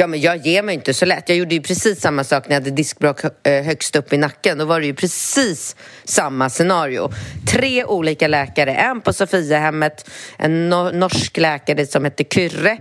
Ja, 0.00 0.06
men 0.06 0.20
jag 0.20 0.36
ger 0.36 0.62
mig 0.62 0.74
inte 0.74 0.94
så 0.94 1.06
lätt. 1.06 1.28
Jag 1.28 1.38
gjorde 1.38 1.54
ju 1.54 1.62
precis 1.62 2.00
samma 2.00 2.24
sak 2.24 2.48
när 2.48 2.56
jag 2.56 2.60
hade 2.60 2.70
diskbråck 2.70 3.20
eh, 3.24 3.64
högst 3.64 3.96
upp 3.96 4.12
i 4.12 4.16
nacken. 4.16 4.58
Då 4.58 4.64
var 4.64 4.80
det 4.80 4.86
ju 4.86 4.94
precis 4.94 5.76
samma 6.04 6.50
scenario. 6.50 7.10
Tre 7.48 7.84
olika 7.84 8.28
läkare, 8.28 8.74
en 8.74 9.00
på 9.00 9.12
Sofiahemmet, 9.12 10.10
en 10.36 10.68
norsk 10.68 11.36
läkare 11.36 11.86
som 11.86 12.04
hette 12.04 12.24
Kyrre 12.24 12.78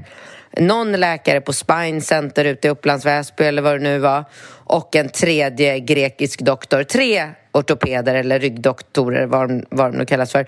någon 0.51 0.91
läkare 0.91 1.41
på 1.41 1.53
Spine 1.53 2.01
Center 2.01 2.45
ute 2.45 2.67
i 2.67 2.71
Upplands 2.71 3.05
Väsby 3.05 3.43
eller 3.43 3.62
vad 3.62 3.74
det 3.74 3.83
nu 3.83 4.00
var 4.00 4.25
och 4.50 4.95
en 4.95 5.09
tredje 5.09 5.79
grekisk 5.79 6.41
doktor. 6.41 6.83
Tre 6.83 7.29
ortopeder 7.51 8.15
eller 8.15 8.39
ryggdoktorer, 8.39 9.25
vad, 9.25 9.65
vad 9.69 9.91
de 9.91 9.97
nu 9.97 10.05
kallas 10.05 10.31
för. 10.31 10.45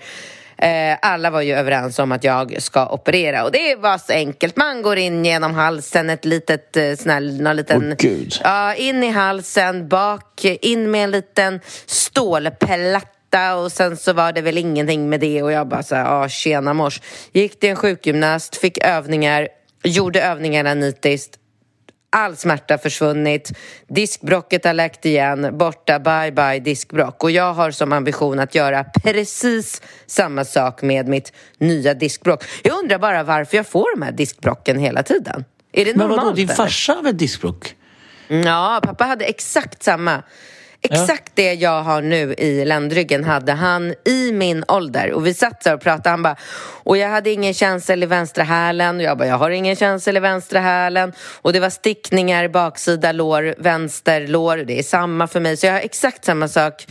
Eh, 0.62 0.98
alla 1.02 1.30
var 1.30 1.40
ju 1.40 1.54
överens 1.54 1.98
om 1.98 2.12
att 2.12 2.24
jag 2.24 2.62
ska 2.62 2.86
operera 2.86 3.44
och 3.44 3.52
det 3.52 3.76
var 3.76 3.98
så 3.98 4.12
enkelt. 4.12 4.56
Man 4.56 4.82
går 4.82 4.96
in 4.98 5.24
genom 5.24 5.54
halsen, 5.54 6.10
ett 6.10 6.24
litet 6.24 6.76
eh, 6.76 6.96
snäll, 6.96 7.40
någon 7.42 7.56
liten... 7.56 7.92
Oh, 7.92 7.96
Gud. 7.98 8.34
Ja, 8.44 8.74
in 8.74 9.02
i 9.02 9.10
halsen, 9.10 9.88
bak, 9.88 10.44
in 10.44 10.90
med 10.90 11.04
en 11.04 11.10
liten 11.10 11.60
stålplatta 11.86 13.54
och 13.56 13.72
sen 13.72 13.96
så 13.96 14.12
var 14.12 14.32
det 14.32 14.40
väl 14.40 14.58
ingenting 14.58 15.08
med 15.08 15.20
det 15.20 15.42
och 15.42 15.52
jag 15.52 15.68
bara 15.68 15.82
så 15.82 15.94
här, 15.94 16.04
ja 16.04 16.28
tjena 16.28 16.74
mors. 16.74 17.00
Gick 17.32 17.60
till 17.60 17.70
en 17.70 17.76
sjukgymnast, 17.76 18.56
fick 18.56 18.78
övningar, 18.78 19.48
gjorde 19.84 20.22
övningarna 20.22 20.74
nitiskt 20.74 21.39
all 22.10 22.36
smärta 22.36 22.78
försvunnit, 22.78 23.52
diskbrocket 23.88 24.64
har 24.64 24.74
läkt 24.74 25.06
igen, 25.06 25.58
borta, 25.58 25.98
bye 25.98 26.32
bye 26.32 26.60
diskbrock. 26.60 27.24
Och 27.24 27.30
jag 27.30 27.54
har 27.54 27.70
som 27.70 27.92
ambition 27.92 28.38
att 28.38 28.54
göra 28.54 28.84
precis 28.84 29.82
samma 30.06 30.44
sak 30.44 30.82
med 30.82 31.08
mitt 31.08 31.32
nya 31.58 31.94
diskbrock. 31.94 32.44
Jag 32.62 32.78
undrar 32.78 32.98
bara 32.98 33.22
varför 33.22 33.56
jag 33.56 33.66
får 33.66 33.96
de 33.96 34.02
här 34.02 34.12
diskbrocken 34.12 34.78
hela 34.78 35.02
tiden. 35.02 35.44
Är 35.72 35.84
det 35.84 35.96
normalt? 35.96 36.16
Men 36.16 36.24
vadå, 36.24 36.36
din 36.36 36.48
farsa 36.48 37.02
väl 37.02 37.16
diskbrock? 37.16 37.74
Ja, 38.28 38.80
pappa 38.82 39.04
hade 39.04 39.24
exakt 39.24 39.82
samma. 39.82 40.22
Exakt 40.82 41.32
ja. 41.34 41.42
det 41.42 41.54
jag 41.54 41.82
har 41.82 42.02
nu 42.02 42.34
i 42.38 42.64
ländryggen 42.64 43.24
hade 43.24 43.52
han 43.52 43.94
i 44.04 44.32
min 44.32 44.64
ålder. 44.68 45.12
Och 45.12 45.26
vi 45.26 45.34
satt 45.34 45.60
där 45.60 45.74
och 45.74 45.80
pratade. 45.80 46.10
Han 46.10 46.22
bara, 46.22 46.36
och 46.84 46.96
jag 46.96 47.08
hade 47.08 47.30
ingen 47.30 47.54
känsel 47.54 48.02
i 48.02 48.06
vänstra 48.06 48.44
hälen. 48.44 48.96
Och 48.96 49.02
jag 49.02 49.18
bara, 49.18 49.28
jag 49.28 49.38
har 49.38 49.50
ingen 49.50 49.76
känsel 49.76 50.16
i 50.16 50.20
vänstra 50.20 50.60
hälen. 50.60 51.12
Och 51.42 51.52
det 51.52 51.60
var 51.60 51.70
stickningar, 51.70 52.48
baksida 52.48 53.12
lår, 53.12 53.54
vänster 53.58 54.26
lår. 54.26 54.56
Det 54.56 54.78
är 54.78 54.82
samma 54.82 55.26
för 55.26 55.40
mig. 55.40 55.56
Så 55.56 55.66
jag 55.66 55.72
har 55.72 55.80
exakt 55.80 56.24
samma 56.24 56.48
sak. 56.48 56.86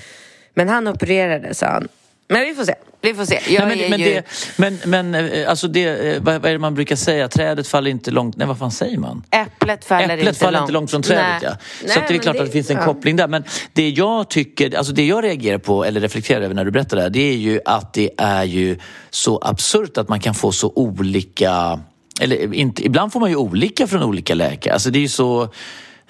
Men 0.53 0.69
han 0.69 0.88
opererade, 0.88 1.53
sa 1.53 1.67
han. 1.67 1.88
Men 2.29 2.45
vi 2.45 2.55
får 2.55 2.63
se. 2.63 2.74
Vi 3.01 3.13
får 3.13 3.25
se. 3.25 3.39
Jag 3.48 3.67
Nej, 3.67 3.77
men, 3.77 3.89
men, 3.89 4.00
ju... 4.00 4.05
det, 4.05 4.24
men, 4.57 4.79
men 4.86 5.15
eh, 5.15 5.50
alltså 5.50 5.67
det, 5.67 5.83
eh, 5.86 6.21
vad, 6.21 6.41
vad, 6.41 6.45
är 6.45 6.53
det 6.53 6.59
man 6.59 6.75
brukar 6.75 6.95
säga? 6.95 7.27
Trädet 7.27 7.67
faller 7.67 7.91
inte 7.91 8.12
långt... 8.12 8.38
Nej, 8.38 8.48
vad 8.48 8.57
fan 8.57 8.71
säger 8.71 8.98
man? 8.98 9.24
Äpplet 9.31 9.86
faller, 9.86 10.03
Äpplet 10.03 10.27
inte, 10.27 10.39
faller 10.39 10.51
långt. 10.59 10.63
inte 10.63 10.74
långt 10.74 10.91
från 10.91 11.01
trädet, 11.01 11.25
Nej. 11.25 11.39
ja. 11.43 11.57
Nej, 11.83 11.93
Så 11.93 12.00
det 12.07 12.15
är 12.15 12.19
klart 12.19 12.36
det, 12.36 12.41
att 12.41 12.45
det 12.45 12.51
finns 12.51 12.69
en 12.69 12.77
koppling 12.77 13.15
där. 13.15 13.27
Men 13.27 13.43
det 13.74 13.89
jag 13.89 14.29
tycker, 14.29 14.77
alltså 14.77 14.93
det 14.93 15.05
jag 15.05 15.24
reagerar 15.24 15.57
på, 15.57 15.86
eller 15.86 16.01
reflekterar 16.01 16.41
över 16.41 16.55
när 16.55 16.65
du 16.65 16.71
berättar 16.71 16.98
det 16.98 17.03
här, 17.03 17.09
det 17.09 17.29
är 17.29 17.38
ju 17.38 17.59
att 17.65 17.93
det 17.93 18.09
är 18.17 18.43
ju 18.43 18.77
så 19.09 19.39
absurt 19.41 19.98
att 19.98 20.09
man 20.09 20.19
kan 20.19 20.36
få 20.36 20.51
så 20.51 20.74
olika... 20.75 21.79
Eller 22.21 22.53
inte, 22.53 22.86
ibland 22.86 23.13
får 23.13 23.19
man 23.19 23.29
ju 23.29 23.36
olika 23.36 23.88
från 23.88 24.03
olika 24.03 24.36
läkare. 24.36 24.74
Alltså 24.74 24.89
det 24.89 25.00
är 25.00 25.01
ju 25.01 25.07
så... 25.07 25.53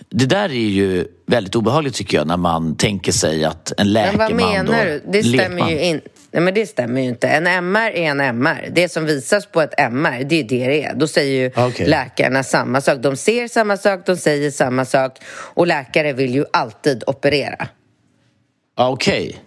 Det 0.09 0.25
där 0.25 0.49
är 0.49 0.53
ju 0.53 1.07
väldigt 1.27 1.55
obehagligt 1.55 1.95
tycker 1.95 2.17
jag 2.17 2.27
när 2.27 2.37
man 2.37 2.75
tänker 2.75 3.11
sig 3.11 3.45
att 3.45 3.71
en 3.71 3.75
Men 3.77 3.93
läkeman 3.93 4.17
vad 4.27 4.35
menar 4.35 4.85
du? 4.85 5.03
Det 5.07 5.23
stämmer 5.23 5.61
lekman- 5.61 5.69
ju 5.69 5.79
inte. 5.79 6.07
Nej, 6.31 6.41
men 6.43 6.53
det 6.53 6.65
stämmer 6.67 7.01
ju 7.01 7.07
inte. 7.07 7.27
En 7.27 7.47
MR 7.47 7.91
är 7.91 8.03
en 8.11 8.19
MR. 8.19 8.69
Det 8.71 8.89
som 8.89 9.05
visas 9.05 9.45
på 9.45 9.61
ett 9.61 9.73
MR, 9.77 10.23
det 10.23 10.39
är 10.39 10.43
det 10.43 10.67
det 10.67 10.83
är. 10.83 10.93
Då 10.95 11.07
säger 11.07 11.41
ju 11.41 11.51
Okej. 11.67 11.87
läkarna 11.87 12.43
samma 12.43 12.81
sak. 12.81 12.97
De 12.99 13.15
ser 13.17 13.47
samma 13.47 13.77
sak, 13.77 14.05
de 14.05 14.17
säger 14.17 14.51
samma 14.51 14.85
sak. 14.85 15.17
Och 15.53 15.67
läkare 15.67 16.13
vill 16.13 16.35
ju 16.35 16.45
alltid 16.53 17.03
operera. 17.07 17.67
Ja, 18.77 18.89
Okej. 18.89 19.37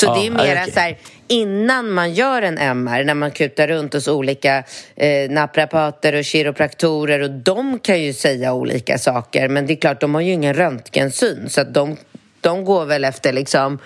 Så 0.00 0.06
Ja, 0.06 0.14
det 0.14 0.26
är 0.26 0.30
mer 0.30 0.60
okej. 0.62 0.72
så 0.74 0.80
här, 0.80 0.98
innan 1.28 1.90
man 1.90 2.14
gör 2.14 2.42
en 2.42 2.58
MR, 2.58 3.04
när 3.04 3.14
man 3.14 3.30
kutar 3.30 3.68
runt 3.68 3.92
hos 3.94 4.08
olika 4.08 4.64
eh, 4.96 5.30
naprapater 5.30 6.12
och 6.14 6.24
kiropraktorer 6.24 7.20
och 7.20 7.30
de 7.30 7.78
kan 7.78 8.02
ju 8.02 8.12
säga 8.12 8.52
olika 8.52 8.98
saker, 8.98 9.48
men 9.48 9.66
det 9.66 9.72
är 9.72 9.76
klart, 9.76 10.00
de 10.00 10.14
har 10.14 10.20
ju 10.20 10.32
ingen 10.32 10.54
röntgensyn, 10.54 11.50
så 11.50 11.60
att 11.60 11.74
de, 11.74 11.96
de 12.40 12.64
går 12.64 12.84
väl 12.84 13.04
efter 13.04 13.32
liksom 13.32 13.78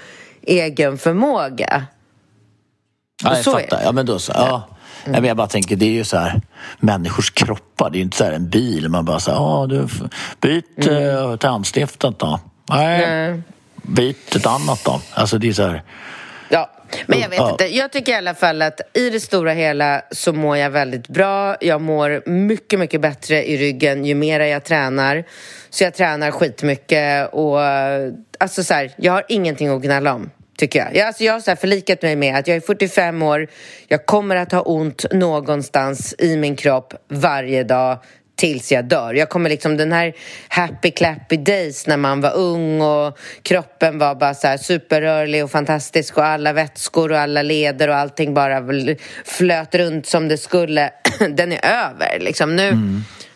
egen 0.42 0.98
förmåga. 0.98 1.86
Ja, 3.24 3.34
jag 3.34 3.44
så 3.44 3.52
fattar. 3.52 3.82
Ja, 3.84 3.92
men 3.92 4.06
då 4.06 4.18
så. 4.18 4.32
Ja. 4.36 4.68
Nej, 5.04 5.20
men 5.20 5.28
jag 5.28 5.36
bara 5.36 5.46
tänker, 5.46 5.76
det 5.76 5.86
är 5.86 5.90
ju 5.90 6.04
så 6.04 6.16
här 6.16 6.40
människors 6.80 7.30
kroppar. 7.30 7.90
Det 7.90 7.96
är 7.96 7.98
ju 7.98 8.04
inte 8.04 8.16
så 8.16 8.24
här 8.24 8.32
en 8.32 8.48
bil. 8.48 8.88
Man 8.88 9.04
bara 9.04 9.20
så 9.20 9.30
här, 9.30 9.38
ja 9.38 9.66
du, 9.68 9.84
f- 9.84 10.02
byt 10.40 10.86
mm. 10.86 11.38
tandstiftet 11.38 12.18
då. 12.18 12.40
Nej, 12.70 13.42
byt 13.82 14.36
ett 14.36 14.46
annat 14.46 14.84
då. 14.84 15.00
Alltså 15.10 15.38
det 15.38 15.48
är 15.48 15.52
så 15.52 15.62
här. 15.62 15.82
Ja, 16.48 16.70
men 17.06 17.20
jag 17.20 17.28
vet 17.28 17.40
inte. 17.50 17.76
Jag 17.76 17.92
tycker 17.92 18.12
i 18.12 18.14
alla 18.14 18.34
fall 18.34 18.62
att 18.62 18.80
i 18.94 19.10
det 19.10 19.20
stora 19.20 19.52
hela 19.52 20.02
så 20.10 20.32
mår 20.32 20.56
jag 20.56 20.70
väldigt 20.70 21.08
bra. 21.08 21.56
Jag 21.60 21.80
mår 21.80 22.28
mycket, 22.28 22.78
mycket 22.78 23.00
bättre 23.00 23.44
i 23.44 23.56
ryggen 23.56 24.04
ju 24.04 24.14
mer 24.14 24.40
jag 24.40 24.64
tränar. 24.64 25.24
Så 25.70 25.84
jag 25.84 25.94
tränar 25.94 26.30
skitmycket 26.30 27.32
och 27.32 27.60
alltså 28.38 28.64
så 28.64 28.74
här, 28.74 28.92
jag 28.96 29.12
har 29.12 29.24
ingenting 29.28 29.68
att 29.68 29.82
gnälla 29.82 30.14
om. 30.14 30.30
Tycker 30.56 30.78
jag. 30.78 30.96
Jag, 30.96 31.06
alltså 31.06 31.24
jag 31.24 31.32
har 31.32 31.40
så 31.40 31.56
förlikat 31.56 32.02
mig 32.02 32.16
med 32.16 32.36
att 32.36 32.48
jag 32.48 32.56
är 32.56 32.60
45 32.60 33.22
år, 33.22 33.48
jag 33.88 34.06
kommer 34.06 34.36
att 34.36 34.52
ha 34.52 34.60
ont 34.60 35.04
någonstans 35.12 36.14
i 36.18 36.36
min 36.36 36.56
kropp 36.56 36.94
varje 37.08 37.64
dag 37.64 37.98
tills 38.42 38.72
jag 38.72 38.84
dör. 38.84 39.14
Jag 39.14 39.28
kommer 39.28 39.50
liksom 39.50 39.76
den 39.76 39.92
här 39.92 40.12
happy 40.48 40.90
clappy 40.90 41.36
days 41.36 41.86
när 41.86 41.96
man 41.96 42.20
var 42.20 42.34
ung 42.36 42.80
och 42.80 43.18
kroppen 43.42 43.98
var 43.98 44.14
bara 44.14 44.34
så 44.34 44.56
superrörlig 44.58 45.44
och 45.44 45.50
fantastisk 45.50 46.18
och 46.18 46.24
alla 46.24 46.52
vätskor 46.52 47.12
och 47.12 47.18
alla 47.18 47.42
leder 47.42 47.88
och 47.88 47.96
allting 47.96 48.34
bara 48.34 48.62
flöt 49.24 49.74
runt 49.74 50.06
som 50.06 50.28
det 50.28 50.38
skulle. 50.38 50.90
Den 51.30 51.52
är 51.52 51.64
över 51.64 52.18
liksom. 52.20 52.56
Nu, 52.56 52.78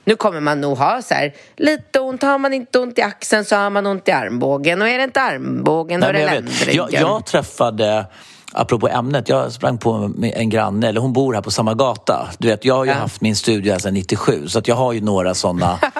nu 0.04 0.16
kommer 0.16 0.40
man 0.40 0.60
nog 0.60 0.78
ha 0.78 1.02
så 1.02 1.14
här 1.14 1.32
lite 1.56 2.00
ont. 2.00 2.22
Har 2.22 2.38
man 2.38 2.52
inte 2.52 2.78
ont 2.78 2.98
i 2.98 3.02
axeln 3.02 3.44
så 3.44 3.56
har 3.56 3.70
man 3.70 3.86
ont 3.86 4.08
i 4.08 4.12
armbågen 4.12 4.82
och 4.82 4.88
är 4.88 4.98
det 4.98 5.04
inte 5.04 5.20
armbågen 5.20 6.00
då 6.00 6.06
är 6.06 6.12
det 6.12 6.26
ländryggen. 6.26 6.88
jag, 6.90 6.92
jag 6.92 7.26
träffade, 7.26 8.06
apropå 8.52 8.88
ämnet, 8.88 9.28
jag 9.28 9.52
sprang 9.52 9.78
på 9.78 10.10
en 10.22 10.50
granne, 10.50 10.88
eller 10.88 11.00
hon 11.00 11.12
bor 11.12 11.34
här 11.34 11.40
på 11.42 11.50
samma 11.50 11.74
gata. 11.74 12.28
Du 12.38 12.48
vet, 12.48 12.64
jag 12.64 12.74
har 12.74 12.84
ju 12.84 12.90
Ja. 12.90 12.96
haft 12.96 13.20
min 13.20 13.36
studio 13.36 13.72
här 13.72 13.78
sedan 13.78 13.94
97 13.94 14.48
så 14.48 14.58
att 14.58 14.68
jag 14.68 14.74
har 14.76 14.92
ju 14.92 15.00
några 15.00 15.34
sådana 15.34 15.78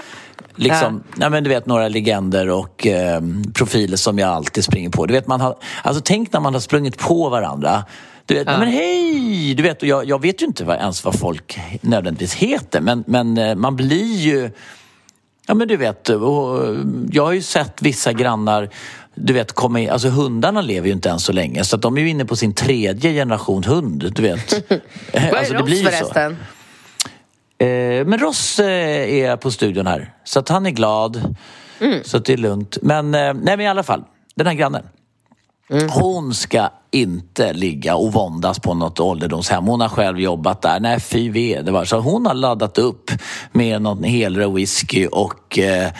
Liksom, 0.59 1.03
nej 1.17 1.31
men 1.31 1.45
du 1.45 1.51
vet 1.51 1.67
några 1.67 1.89
legender 1.89 2.49
och 2.51 2.87
eh, 2.87 3.21
profiler 3.55 3.97
som 3.97 4.19
jag 4.19 4.31
alltid 4.31 4.65
springer 4.65 4.91
på. 4.91 5.07
Du 5.07 5.15
vet, 5.15 5.27
man 5.27 5.41
har, 5.41 5.57
alltså 5.83 6.03
tänk 6.05 6.33
när 6.33 6.41
man 6.41 6.53
har 6.55 6.61
sprungit 6.61 6.99
på 6.99 7.29
varandra. 7.29 7.85
Du 8.27 8.35
vet, 8.35 8.47
men 8.47 8.69
hej! 8.69 9.55
Du 9.55 9.63
vet, 9.63 9.83
och 9.83 9.89
jag, 9.89 10.05
jag 10.05 10.23
vet 10.23 10.43
ju 10.43 10.47
inte 10.47 10.65
vad, 10.65 10.77
ens 10.77 11.05
vad 11.05 11.19
folk 11.19 11.59
nödvändigtvis 11.81 12.35
heter 12.35 12.81
men, 12.81 13.05
men 13.07 13.39
eh, 13.39 13.55
man 13.55 13.77
blir 13.77 14.17
ju 14.17 14.51
Ja 15.49 15.55
men 15.55 15.69
du 15.69 15.77
vet, 15.77 16.09
och 16.09 16.75
jag 17.11 17.25
har 17.25 17.33
ju 17.33 17.43
sett 17.43 17.83
vissa 17.83 18.13
grannar 18.13 18.71
du 19.17 19.33
vet, 19.33 19.53
komma 19.53 19.81
in, 19.81 19.91
alltså 19.91 20.09
hundarna 20.09 20.61
lever 20.61 20.87
ju 20.87 20.93
inte 20.93 21.11
än 21.11 21.21
så 21.21 21.33
länge 21.33 21.65
så 21.65 21.77
att 21.77 21.83
de 21.83 21.97
är 21.97 22.01
ju 22.01 22.09
inne 22.09 22.25
på 22.25 22.37
sin 22.37 22.55
tredje 22.55 23.13
generation 23.13 23.65
hund, 23.65 24.13
du 24.15 24.23
vet. 24.23 24.53
Vad 25.13 25.23
är 25.23 25.35
alltså, 25.35 25.53
det 25.53 25.59
Ross 25.59 25.67
blir 25.67 25.77
så. 25.77 25.91
förresten? 25.91 26.37
Eh, 27.59 28.07
men 28.07 28.19
Ross 28.19 28.59
eh, 28.59 29.15
är 29.15 29.37
på 29.37 29.51
studion 29.51 29.87
här, 29.87 30.15
så 30.25 30.39
att 30.39 30.49
han 30.49 30.67
är 30.67 30.71
glad. 30.71 31.35
Mm. 31.81 32.05
Så 32.05 32.17
att 32.17 32.25
det 32.25 32.33
är 32.33 32.37
lugnt. 32.37 32.79
Men, 32.83 33.15
eh, 33.15 33.21
nej, 33.21 33.35
men 33.35 33.61
i 33.61 33.69
alla 33.69 33.83
fall, 33.83 34.05
den 34.35 34.47
här 34.47 34.55
grannen. 34.55 34.83
Mm. 35.71 35.89
Hon 35.89 36.35
ska 36.35 36.69
inte 36.91 37.53
ligga 37.53 37.97
och 37.97 38.13
våndas 38.13 38.59
på 38.59 38.75
något 38.75 39.01
ålderdomshem. 39.01 39.67
Hon 39.67 39.81
har 39.81 39.89
själv 39.89 40.21
jobbat 40.21 40.63
där. 40.63 40.81
Nej, 40.81 41.01
fy 41.01 41.31
vede. 41.31 41.73
var. 41.73 41.85
Så 41.85 41.99
hon 41.99 42.27
har 42.27 42.35
laddat 42.35 42.79
upp 42.79 43.11
med 43.53 43.83
någon 43.83 44.05
helre 44.05 44.49
whisky 44.49 45.07
och 45.07 45.59
eh, 45.59 45.91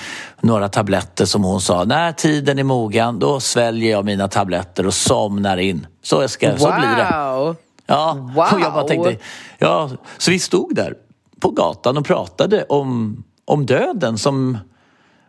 några 0.41 0.69
tabletter 0.69 1.25
som 1.25 1.45
hon 1.45 1.61
sa. 1.61 1.85
När 1.85 2.13
tiden 2.13 2.59
är 2.59 2.65
mogen, 2.65 3.19
då 3.19 3.41
sväljer 3.41 3.91
jag 3.91 4.05
mina 4.05 4.29
tabletter 4.29 4.87
och 4.87 4.95
somnar 4.95 5.57
in. 5.57 5.87
Så, 6.03 6.29
ska, 6.29 6.59
så 6.59 6.73
blir 6.73 6.97
det. 6.97 7.17
Wow! 7.17 7.57
Ja, 7.87 8.17
Wow. 8.35 8.45
och 8.53 8.61
jag 8.61 8.73
bara 8.73 8.85
tänkte, 8.85 9.17
ja, 9.59 9.91
så 10.19 10.31
vi 10.31 10.39
stod 10.39 10.75
där 10.75 10.95
på 11.41 11.51
gatan 11.51 11.97
och 11.97 12.07
pratade 12.07 12.65
om, 12.65 13.25
om 13.45 13.67
döden 13.67 14.19
som... 14.19 14.59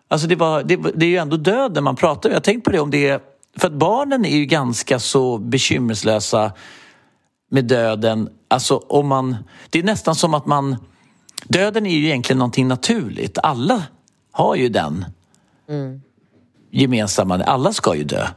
Alltså 0.09 0.27
det, 0.27 0.35
var, 0.35 0.63
det, 0.63 0.75
det 0.95 1.05
är 1.05 1.09
ju 1.09 1.17
ändå 1.17 1.37
döden 1.37 1.83
man 1.83 1.95
pratar 1.95 2.29
om. 2.29 2.31
Jag 2.31 2.39
har 2.39 2.43
tänkt 2.43 2.63
på 2.63 2.71
det 2.71 2.79
om 2.79 2.91
det 2.91 3.09
är... 3.09 3.19
För 3.57 3.67
att 3.67 3.73
barnen 3.73 4.25
är 4.25 4.37
ju 4.37 4.45
ganska 4.45 4.99
så 4.99 5.37
bekymmerslösa 5.37 6.51
med 7.51 7.65
döden. 7.65 8.29
Alltså 8.47 8.77
om 8.77 9.07
man... 9.07 9.35
Det 9.69 9.79
är 9.79 9.83
nästan 9.83 10.15
som 10.15 10.33
att 10.33 10.45
man... 10.45 10.75
Döden 11.47 11.85
är 11.85 11.95
ju 11.97 12.05
egentligen 12.05 12.37
någonting 12.37 12.67
naturligt. 12.67 13.37
Alla 13.43 13.83
har 14.31 14.55
ju 14.55 14.69
den 14.69 15.05
gemensamma... 16.71 17.43
Alla 17.43 17.73
ska 17.73 17.95
ju 17.95 18.03
dö. 18.03 18.27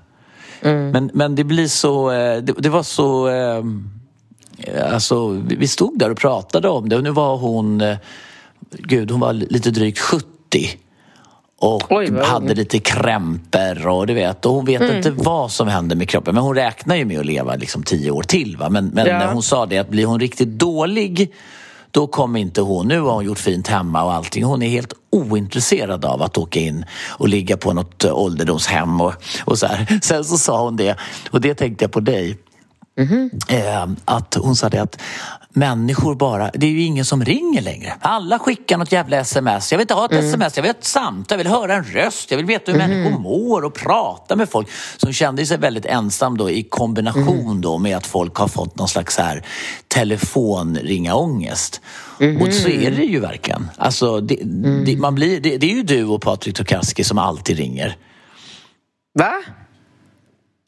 Men, 0.93 1.11
men 1.15 1.35
det 1.35 1.45
blir 1.45 1.69
så... 1.69 2.11
eh, 2.11 2.43
Det, 2.43 2.53
det 2.59 2.69
var 2.69 2.83
så... 2.83 3.29
eh, 3.29 3.65
Alltså, 4.93 5.29
vi 5.29 5.57
vi 5.57 5.69
stod 5.69 5.99
där 5.99 6.11
och 6.11 6.19
pratade 6.19 6.69
om 6.69 6.89
det 6.89 6.97
och 6.97 7.03
nu 7.03 7.11
var 7.11 7.37
hon... 7.37 7.81
eh, 7.81 7.97
gud, 8.71 9.11
hon 9.11 9.21
var 9.21 9.33
lite 9.33 9.71
drygt 9.71 9.99
70. 9.99 10.27
Och 11.61 11.93
Oj, 11.93 12.21
hade 12.23 12.55
lite 12.55 12.79
krämper 12.79 13.87
och 13.89 14.07
du 14.07 14.15
vet. 14.15 14.47
Och 14.47 14.53
hon 14.55 14.65
vet 14.65 14.81
Mm. 14.81 14.97
inte 14.97 15.11
vad 15.11 15.51
som 15.53 15.69
händer 15.69 15.97
med 15.97 16.09
kroppen. 16.09 16.35
Men 16.35 16.45
hon 16.45 16.55
räknar 16.55 16.97
ju 16.97 17.05
med 17.05 17.21
att 17.21 17.27
leva 17.27 17.55
liksom 17.57 17.83
tio 17.83 18.11
år 18.11 18.23
till. 18.23 18.57
Va? 18.57 18.69
Men, 18.71 18.87
men 18.87 19.07
Ja. 19.07 19.19
när 19.19 19.27
hon 19.33 19.43
sa 19.43 19.67
det 19.67 19.79
att 19.79 19.89
blir 19.89 20.07
hon 20.07 20.21
riktigt 20.21 20.49
dålig 20.49 21.33
då 21.91 22.07
kommer 22.07 22.41
inte 22.41 22.61
hon, 22.63 22.89
nu 22.89 23.01
har 23.01 23.13
hon 23.13 23.25
gjort 23.25 23.39
fint 23.39 23.67
hemma 23.69 24.05
och 24.05 24.13
allting. 24.13 24.45
Hon 24.45 24.63
är 24.63 24.69
helt 24.69 24.93
ointresserad 25.11 26.05
av 26.05 26.23
att 26.23 26.39
åka 26.39 26.61
in 26.61 26.85
och 27.11 27.29
ligga 27.29 27.57
på 27.57 27.73
något 27.73 28.05
ålderdomshem 28.05 29.01
och, 29.01 29.13
och 29.45 29.59
så 29.59 29.67
här. 29.67 29.99
Sen 30.03 30.25
så 30.25 30.39
sa 30.39 30.65
hon 30.65 30.77
det, 30.77 30.97
och 31.31 31.41
det 31.41 31.55
tänkte 31.55 31.85
jag 31.85 31.93
på 31.93 32.01
dig. 32.01 32.39
Eh, 33.49 33.87
att 34.05 34.35
hon 34.35 34.57
sa 34.57 34.69
det 34.69 34.83
att 34.83 34.99
människor 35.53 36.15
bara, 36.15 36.51
det 36.55 36.67
är 36.67 36.71
ju 36.71 36.83
ingen 36.83 37.05
som 37.05 37.25
ringer 37.25 37.63
längre. 37.63 37.95
Alla 38.01 38.39
skickar 38.39 38.79
något 38.79 38.93
jävla 38.93 39.17
sms. 39.17 39.73
Jag 39.73 39.79
vill 39.79 39.83
inte 39.83 39.95
ha 39.95 40.05
ett 40.05 40.13
sms, 40.13 40.57
jag 40.57 40.63
vill 40.63 40.71
ha 40.71 40.79
ett 40.79 40.85
samtal, 40.85 41.39
jag 41.39 41.45
vill 41.45 41.53
höra 41.53 41.75
en 41.75 41.85
röst, 41.85 42.31
jag 42.31 42.37
vill 42.37 42.47
veta 42.47 42.73
hur 42.73 42.79
människor 42.79 43.19
mår 43.19 43.65
och 43.65 43.75
prata 43.75 44.37
med 44.37 44.49
folk. 44.49 44.69
Hon 45.03 45.13
kände 45.13 45.47
sig 45.47 45.59
väldigt 45.59 45.87
ensam 45.87 46.39
då 46.39 46.51
i 46.51 46.63
kombination 46.63 47.61
då 47.61 47.79
med 47.79 47.97
att 47.97 48.07
folk 48.07 48.37
har 48.37 48.49
fått 48.49 48.77
någon 48.77 48.89
slags 48.89 49.19
här 49.19 49.45
telefonringaångest. 49.89 51.81
Och 52.41 52.53
så 52.55 52.69
är 52.69 52.91
det 52.91 53.05
ju 53.05 53.21
verkligen. 53.21 53.71
Alltså, 53.77 54.21
det, 54.21 54.39
det, 54.85 54.97
man 54.97 55.15
blir, 55.15 55.41
det, 55.41 55.57
det 55.57 55.71
är 55.71 55.75
ju 55.75 55.83
du 55.83 56.05
och 56.05 56.23
Patrik 56.23 56.57
Tokarski 56.57 57.05
som 57.05 57.19
alltid 57.19 57.57
ringer. 57.57 57.97
Va? 59.19 59.33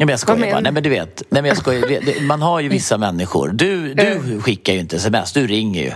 Nej 0.03 0.07
men 0.07 0.13
jag 0.13 0.21
skojar 0.21 0.51
bara. 0.51 0.61
Nej 0.61 0.73
men 0.73 0.83
du 0.83 0.91
vet, 0.91 1.23
nej, 1.29 1.43
men 1.43 1.49
jag 1.49 1.57
skojar. 1.57 2.23
Man 2.23 2.43
har 2.43 2.61
ju 2.61 2.69
vissa 2.69 2.99
människor. 3.07 3.49
Du, 3.49 3.95
du 3.95 4.41
skickar 4.41 4.73
ju 4.73 4.79
inte 4.79 4.97
sms, 4.97 5.33
du 5.33 5.47
ringer 5.47 5.83
ju. 5.83 5.93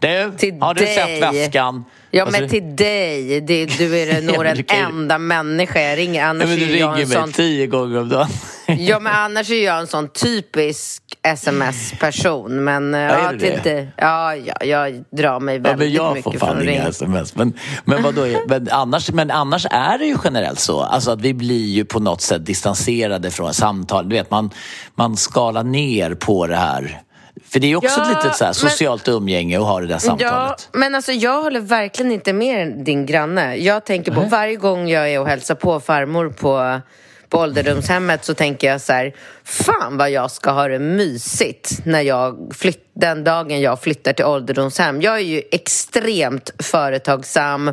Du, 0.00 0.32
Till 0.38 0.60
har 0.60 0.74
du 0.74 0.84
dig. 0.84 0.94
sett 0.94 1.22
väskan? 1.22 1.84
Ja, 2.10 2.22
Alltså, 2.24 2.40
men 2.40 2.50
till 2.50 2.76
dig. 2.76 3.40
Det, 3.40 3.66
du 3.66 3.98
är 3.98 4.22
nog 4.22 4.44
den 4.44 4.64
enda 4.68 5.18
människa 5.18 5.80
jag 5.80 5.98
ringer. 5.98 6.12
nej, 6.12 6.22
Annars 6.22 6.48
men 6.48 6.58
du 6.58 6.64
ringer 6.66 6.86
en 6.88 6.94
mig 6.94 7.06
sån... 7.06 7.32
tio 7.32 7.66
gånger 7.66 8.00
om 8.00 8.08
dagen. 8.08 8.28
Ja, 8.78 9.00
men 9.00 9.12
annars 9.14 9.50
är 9.50 9.64
jag 9.64 9.78
en 9.80 9.86
sån 9.86 10.08
typisk 10.08 11.02
sms-person. 11.22 12.64
Men 12.64 12.94
eh, 12.94 13.00
är 13.00 13.32
ja, 13.32 13.38
till 13.38 13.52
inte, 13.52 13.88
ja, 13.96 14.36
ja, 14.36 14.54
jag 14.64 15.04
drar 15.10 15.40
mig 15.40 15.56
Ja, 15.56 15.62
väldigt 15.62 15.78
men 15.78 15.92
jag 15.92 16.14
mycket 16.14 16.32
får 16.40 16.46
fan 16.46 16.68
inga 16.68 16.88
sms. 16.88 17.36
Men, 17.36 17.52
men, 17.84 18.02
vadå, 18.02 18.26
men, 18.48 18.68
annars, 18.70 19.10
men 19.10 19.30
annars 19.30 19.66
är 19.70 19.98
det 19.98 20.04
ju 20.04 20.16
generellt 20.24 20.58
så. 20.60 20.80
Alltså 20.80 21.10
att 21.10 21.20
vi 21.20 21.34
blir 21.34 21.66
ju 21.68 21.84
på 21.84 22.00
något 22.00 22.20
sätt 22.20 22.46
distanserade 22.46 23.30
från 23.30 23.54
samtal. 23.54 24.08
Du 24.08 24.16
vet, 24.16 24.30
man, 24.30 24.50
man 24.94 25.16
skalar 25.16 25.64
ner 25.64 26.14
på 26.14 26.46
det 26.46 26.56
här. 26.56 27.00
För 27.48 27.60
det 27.60 27.72
är 27.72 27.76
också 27.76 28.00
Ja, 28.00 28.02
ett 28.02 28.24
litet 28.24 28.36
så 28.36 28.44
här, 28.44 28.48
men- 28.50 28.54
socialt 28.70 29.08
umgänge 29.08 29.58
att 29.58 29.64
ha 29.66 29.80
det 29.80 29.86
där 29.86 29.94
Ja, 29.94 29.98
samtalet. 30.00 30.68
men 30.72 30.94
alltså 30.94 31.12
jag 31.12 31.42
håller 31.42 31.60
verkligen 31.60 32.12
inte 32.12 32.32
med 32.32 32.84
din 32.84 33.06
granne. 33.06 33.56
Jag 33.56 33.84
tänker 33.86 34.12
på 34.12 34.20
varje 34.20 34.56
gång 34.56 34.88
jag 34.88 35.10
är 35.10 35.20
och 35.20 35.26
hälsar 35.28 35.54
på 35.54 35.80
farmor 35.80 36.28
på, 36.28 36.80
på 37.28 37.38
ålderdomshemmet 37.38 38.24
så 38.24 38.34
tänker 38.34 38.68
jag 38.68 38.80
så 38.80 38.92
här, 38.92 39.14
fan 39.44 39.96
vad 39.96 40.10
jag 40.10 40.30
ska 40.30 40.50
ha 40.50 40.68
det 40.68 40.78
mysigt 40.78 41.80
när 41.84 42.00
jag 42.00 42.50
flytt, 42.54 42.84
den 42.94 43.24
dagen 43.24 43.60
jag 43.60 43.80
flyttar 43.82 44.12
till 44.12 44.24
ålderdomshem. 44.24 45.00
Jag 45.02 45.14
är 45.14 45.18
ju 45.24 45.42
extremt 45.50 46.50
företagsam 46.58 47.72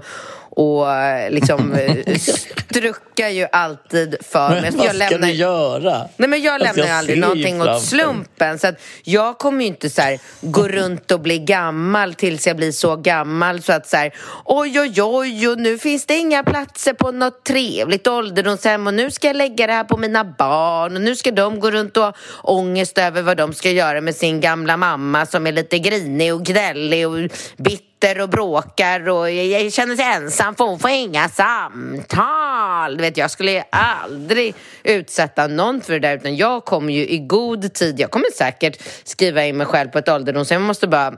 och 0.50 0.94
eh, 0.94 1.32
liksom 1.32 1.74
eh, 1.74 1.96
struckar 3.18 3.30
ju 3.30 3.48
alltid 3.52 4.16
för 4.22 4.50
mig. 4.50 4.62
Men 4.62 4.78
vad 4.78 4.86
Jag 4.86 4.96
ska 4.96 5.10
lämnar- 5.10 5.28
du 5.28 5.34
göra? 5.34 6.08
Nej 6.18 6.30
men 6.30 6.42
jag 6.42 6.54
Alltså, 6.54 6.68
lämnar 6.68 6.84
ju 6.84 6.90
jag 6.90 6.98
aldrig 6.98 7.20
någonting 7.20 7.62
åt 7.62 7.82
slumpen 7.82 8.60
så 8.60 8.68
att 8.68 8.76
jag 9.04 9.38
kommer 9.38 9.62
ju 9.62 9.68
inte 9.68 9.90
så 9.90 10.02
här, 10.02 10.20
gå 10.42 10.68
runt 10.68 11.12
och 11.12 11.20
bli 11.20 11.40
gammal 11.40 12.14
tills 12.14 12.48
jag 12.48 12.56
blir 12.58 12.72
så 12.72 12.96
gammal 12.96 13.62
så 13.62 13.74
att 13.74 13.88
så 13.88 13.98
här, 13.98 14.14
oj 14.46 14.80
oj 14.80 15.02
oj 15.04 15.48
och 15.48 15.58
nu 15.60 15.78
finns 15.78 16.06
det 16.06 16.16
inga 16.18 16.44
platser 16.44 16.94
på 16.94 17.12
något 17.12 17.44
trevligt 17.44 18.08
ålderdomshem 18.08 18.88
och 18.88 18.94
nu 18.94 19.12
ska 19.12 19.28
jag 19.28 19.36
lägga 19.36 19.68
det 19.68 19.74
här 19.74 19.84
på 19.84 19.98
mina 19.98 20.24
barn 20.24 20.96
och 20.96 21.02
nu 21.02 21.16
ska 21.16 21.32
de 21.32 21.60
gå 21.60 21.72
runt 21.72 21.98
och 21.98 22.04
ha 22.04 22.14
ångest 22.44 22.98
över 22.98 23.22
vad 23.22 23.38
de 23.38 23.54
ska 23.54 23.72
göra 23.72 24.02
med 24.02 24.16
sin 24.16 24.42
gamla 24.42 24.78
mamma 24.78 25.26
som 25.26 25.48
är 25.48 25.52
lite 25.52 25.80
grinig 25.80 26.34
och 26.34 26.44
gnällig 26.46 27.08
och 27.08 27.16
bitter 27.58 28.22
och 28.22 28.30
bråkar 28.30 29.10
och 29.10 29.32
jag- 29.32 29.46
jag 29.62 29.74
känner 29.74 29.96
sig 29.96 30.06
ensam 30.06 30.56
för 30.56 30.64
hon 30.64 30.80
får 30.80 30.90
inga 30.90 31.30
samtal. 31.30 32.98
Vet, 33.08 33.18
jag 33.18 33.32
skulle 33.32 33.64
aldrig 33.70 34.56
utsätta 34.84 35.48
någon 35.48 35.82
för 35.82 35.94
det 35.94 36.00
där 36.00 36.16
utan 36.16 36.36
jag 36.36 36.66
kommer 36.66 36.94
ju 36.94 37.08
i 37.08 37.18
god 37.18 37.74
tid. 37.74 38.00
Jag 38.00 38.12
kommer 38.12 38.28
säkert 38.38 38.84
skriva 39.04 39.46
in 39.46 39.58
mig 39.58 39.68
själv 39.68 39.90
på 39.90 39.98
ett 39.98 40.10
ålderdomshem. 40.10 40.62
Jag 40.62 40.68
måste 40.68 40.88
bara 40.88 41.14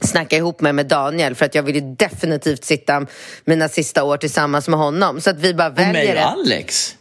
snacka 0.00 0.36
ihop 0.36 0.60
mig 0.60 0.72
med 0.72 0.86
Daniel 0.86 1.34
för 1.34 1.44
att 1.44 1.54
jag 1.54 1.62
vill 1.62 1.74
ju 1.74 1.94
definitivt 1.98 2.64
sitta 2.64 3.06
mina 3.44 3.68
sista 3.68 4.04
år 4.04 4.16
tillsammans 4.16 4.68
med 4.68 4.78
honom. 4.78 5.20
Så 5.20 5.30
att 5.30 5.38
vi 5.38 5.54
bara 5.54 5.68
Och 5.68 5.76
mig 5.76 5.92
väljer 5.92 6.14
och 6.14 6.30
Alex. 6.30 6.96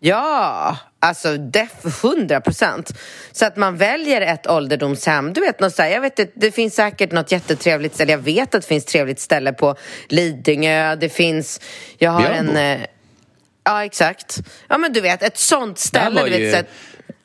Ja, 0.00 0.76
alltså 0.98 1.36
def 1.36 2.04
100 2.04 2.40
procent. 2.40 2.92
Så 3.32 3.46
att 3.46 3.56
man 3.56 3.76
väljer 3.76 4.20
ett 4.20 4.46
ålderdomshem. 4.46 5.32
Du 5.32 5.40
vet, 5.40 5.60
något 5.60 5.74
så 5.74 5.82
här, 5.82 5.90
jag 5.90 6.00
vet, 6.00 6.16
det, 6.16 6.32
det 6.34 6.50
finns 6.50 6.74
säkert 6.74 7.12
något 7.12 7.32
jättetrevligt 7.32 7.94
ställe. 7.94 8.12
Jag 8.12 8.18
vet 8.18 8.54
att 8.54 8.62
det 8.62 8.68
finns 8.68 8.84
trevligt 8.84 9.20
ställe 9.20 9.52
på 9.52 9.76
Lidingö. 10.08 10.96
Det 10.96 11.08
finns... 11.08 11.60
Jag 11.98 12.10
har 12.10 12.20
Björnbo. 12.20 12.58
en... 12.58 12.80
Ja, 13.66 13.84
exakt. 13.84 14.38
Ja, 14.68 14.78
men 14.78 14.92
du 14.92 15.00
vet, 15.00 15.22
ett 15.22 15.38
sånt 15.38 15.76
Där 15.76 15.80
ställe. 15.80 16.20
var, 16.20 16.24
Du 16.28 16.30
vet, 16.30 16.40
ju, 16.40 16.52
så 16.52 16.58
att 16.58 16.66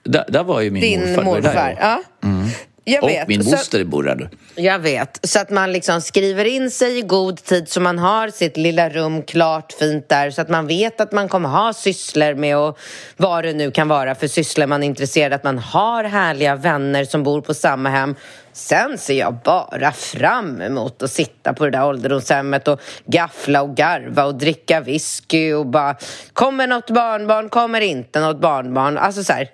där, 0.03 0.25
där 0.27 0.43
var 0.43 0.61
ju 0.61 0.71
min 0.71 0.81
din 0.81 0.99
morfar. 0.99 1.15
Där 1.15 1.23
morfar. 1.23 1.77
jag 1.79 2.29
var. 2.29 2.49
Ja. 2.83 2.93
Jag 2.93 3.03
Och 3.03 3.09
vet. 3.09 3.27
min 3.27 3.43
Så- 3.43 3.51
moster 3.51 3.83
bor 3.83 4.03
där. 4.03 4.29
jag 4.55 4.79
vet. 4.79 5.19
Så 5.23 5.39
att 5.39 5.49
man 5.49 5.71
liksom 5.71 6.01
skriver 6.01 6.45
in 6.45 6.71
sig 6.71 6.97
i 6.97 7.01
god 7.01 7.43
tid 7.43 7.69
så 7.69 7.79
man 7.81 7.99
har 7.99 8.29
sitt 8.29 8.57
lilla 8.57 8.89
rum 8.89 9.23
klart 9.23 9.71
fint 9.79 10.09
där 10.09 10.31
så 10.31 10.41
att 10.41 10.49
man 10.49 10.67
vet 10.67 11.01
att 11.01 11.11
man 11.11 11.29
kommer 11.29 11.49
ha 11.49 11.73
sysslor 11.73 12.33
med 12.33 12.57
och 12.57 12.77
vad 13.17 13.43
det 13.43 13.53
nu 13.53 13.71
kan 13.71 13.87
vara 13.87 14.15
för 14.15 14.27
sysslor 14.27 14.67
man 14.67 14.83
är 14.83 14.87
intresserad 14.87 15.33
att 15.33 15.43
man 15.43 15.57
har 15.57 16.03
härliga 16.03 16.55
vänner 16.55 17.05
som 17.05 17.23
bor 17.23 17.41
på 17.41 17.53
samma 17.53 17.89
hem. 17.89 18.15
Sen 18.53 18.97
ser 18.97 19.13
jag 19.19 19.33
bara 19.43 19.91
fram 19.91 20.61
emot 20.61 21.03
att 21.03 21.11
sitta 21.11 21.53
på 21.53 21.65
det 21.65 21.71
där 21.71 21.85
ålderdomshemmet 21.85 22.67
och 22.67 22.81
gaffla 23.05 23.61
och 23.61 23.75
garva 23.75 24.25
och 24.25 24.35
dricka 24.35 24.81
whisky 24.81 25.53
och 25.53 25.65
bara 25.65 25.95
kommer 26.33 26.67
något 26.67 26.89
barnbarn, 26.89 27.49
kommer 27.49 27.81
inte 27.81 28.19
något 28.19 28.41
barnbarn. 28.41 28.97
Alltså 28.97 29.23
så 29.23 29.33
här, 29.33 29.49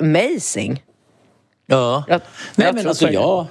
amazing. 0.00 0.82
Ja. 1.76 2.04
Jag- 2.08 2.20
Nej, 2.54 2.66
jag 2.66 2.74
men 2.74 2.88
alltså 2.88 3.10
jag... 3.10 3.46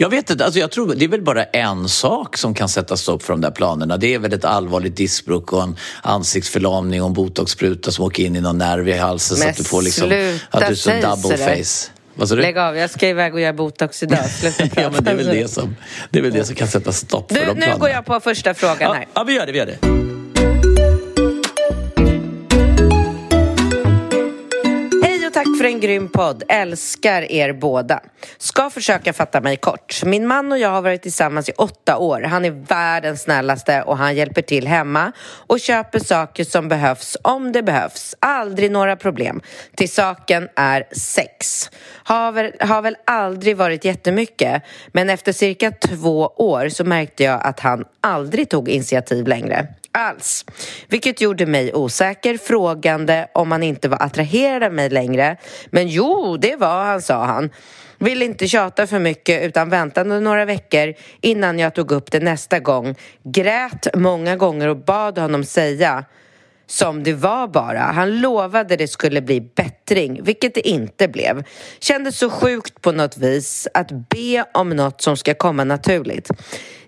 Jag 0.00 0.08
vet 0.10 0.30
inte, 0.30 0.44
alltså 0.44 0.60
jag 0.60 0.70
tror 0.70 0.94
det 0.94 1.04
är 1.04 1.08
väl 1.08 1.22
bara 1.22 1.44
en 1.44 1.88
sak 1.88 2.36
som 2.36 2.54
kan 2.54 2.68
sätta 2.68 2.96
stopp 2.96 3.22
för 3.22 3.32
de 3.32 3.40
där 3.40 3.50
planerna. 3.50 3.96
Det 3.96 4.14
är 4.14 4.18
väl 4.18 4.32
ett 4.32 4.44
allvarligt 4.44 4.96
diskbråck 4.96 5.52
och 5.52 5.62
en 5.62 5.76
ansiktsförlamning 6.02 7.02
och 7.02 7.06
en 7.08 7.12
botoxspruta 7.14 7.90
som 7.90 8.04
åker 8.04 8.22
in 8.24 8.36
i 8.36 8.40
någon 8.40 8.58
nerv 8.58 8.88
i 8.88 8.92
halsen 8.98 9.36
så 9.36 9.42
Men 9.42 9.50
att 9.50 9.56
du 9.56 9.64
får 9.64 9.82
liksom... 9.82 10.34
att 10.50 10.68
du 10.68 10.76
så 10.76 10.90
double 10.90 11.36
face. 11.38 11.90
Vad? 12.14 12.30
Lägg 12.38 12.58
av, 12.58 12.76
jag 12.76 12.90
ska 12.90 13.08
iväg 13.08 13.34
och 13.34 13.40
göra 13.40 13.52
botox 13.52 14.02
idag. 14.02 14.30
Sluta 14.30 14.66
prata. 14.66 14.80
ja, 14.82 14.90
men 14.94 15.04
det 15.04 15.10
är 15.10 15.14
väl 15.14 15.26
det 15.26 15.48
som, 15.50 15.76
det 16.10 16.18
är 16.18 16.22
väl 16.22 16.32
det 16.32 16.44
som 16.44 16.54
kan 16.54 16.68
sätta 16.68 16.92
stopp 16.92 17.32
för 17.32 17.38
Du, 17.40 17.46
de 17.46 17.52
nu 17.54 17.60
planerna. 17.60 17.78
går 17.80 17.88
jag 17.90 18.04
på 18.06 18.20
första 18.20 18.54
frågan 18.54 18.76
Ja, 18.80 18.92
här. 18.92 19.06
ja, 19.14 19.24
vi 19.24 19.32
gör 19.34 19.46
det, 19.46 19.52
vi 19.52 19.58
gör 19.58 19.66
det. 19.66 20.07
För 25.58 25.64
en 25.64 25.80
grym 25.80 26.08
podd. 26.08 26.42
Älskar 26.48 27.32
er 27.32 27.52
båda. 27.52 28.00
Ska 28.38 28.70
försöka 28.70 29.12
fatta 29.12 29.40
mig 29.40 29.56
kort. 29.56 30.04
Min 30.04 30.26
man 30.26 30.52
och 30.52 30.58
jag 30.58 30.68
har 30.68 30.82
varit 30.82 31.02
tillsammans 31.02 31.48
i 31.48 31.52
åtta 31.52 31.98
år. 31.98 32.22
Han 32.22 32.44
är 32.44 32.50
världens 32.50 33.22
snällaste 33.22 33.82
och 33.82 33.98
han 33.98 34.16
hjälper 34.16 34.42
till 34.42 34.66
hemma 34.66 35.12
och 35.22 35.60
köper 35.60 35.98
saker 35.98 36.44
som 36.44 36.68
behövs 36.68 37.16
om 37.22 37.52
det 37.52 37.62
behövs. 37.62 38.14
Aldrig 38.20 38.70
några 38.70 38.96
problem. 38.96 39.40
Till 39.76 39.90
saken 39.90 40.48
är 40.56 40.84
sex. 40.92 41.70
Har 42.02 42.32
väl, 42.32 42.52
har 42.60 42.82
väl 42.82 42.96
aldrig 43.04 43.56
varit 43.56 43.84
jättemycket 43.84 44.62
men 44.92 45.10
efter 45.10 45.32
cirka 45.32 45.70
två 45.70 46.32
år 46.36 46.68
så 46.68 46.84
märkte 46.84 47.24
jag 47.24 47.40
att 47.42 47.60
han 47.60 47.84
aldrig 48.00 48.50
tog 48.50 48.68
initiativ 48.68 49.26
längre 49.26 49.66
alls. 49.98 50.44
Vilket 50.88 51.20
gjorde 51.20 51.46
mig 51.46 51.74
osäker, 51.74 52.38
frågande 52.38 53.28
om 53.34 53.52
han 53.52 53.62
inte 53.62 53.88
var 53.88 54.02
attraherad 54.02 54.62
av 54.62 54.72
mig 54.72 54.90
längre. 54.90 55.36
Men 55.70 55.88
jo, 55.88 56.36
det 56.36 56.56
var 56.56 56.84
han, 56.84 57.02
sa 57.02 57.24
han. 57.24 57.50
Vill 57.98 58.22
inte 58.22 58.48
tjata 58.48 58.86
för 58.86 58.98
mycket 58.98 59.42
utan 59.42 59.70
väntade 59.70 60.20
några 60.20 60.44
veckor 60.44 60.94
innan 61.20 61.58
jag 61.58 61.74
tog 61.74 61.92
upp 61.92 62.10
det 62.10 62.20
nästa 62.20 62.58
gång. 62.58 62.94
Grät 63.22 63.86
många 63.94 64.36
gånger 64.36 64.68
och 64.68 64.76
bad 64.76 65.18
honom 65.18 65.44
säga 65.44 66.04
som 66.70 67.02
det 67.02 67.12
var 67.12 67.48
bara. 67.48 67.78
Han 67.78 68.20
lovade 68.20 68.76
det 68.76 68.88
skulle 68.88 69.22
bli 69.22 69.40
bättring, 69.40 70.22
vilket 70.22 70.54
det 70.54 70.68
inte 70.68 71.08
blev. 71.08 71.44
Kändes 71.78 72.18
så 72.18 72.30
sjukt 72.30 72.82
på 72.82 72.92
något 72.92 73.18
vis 73.18 73.68
att 73.74 73.90
be 73.90 74.44
om 74.54 74.70
något 74.70 75.00
som 75.00 75.16
ska 75.16 75.34
komma 75.34 75.64
naturligt. 75.64 76.30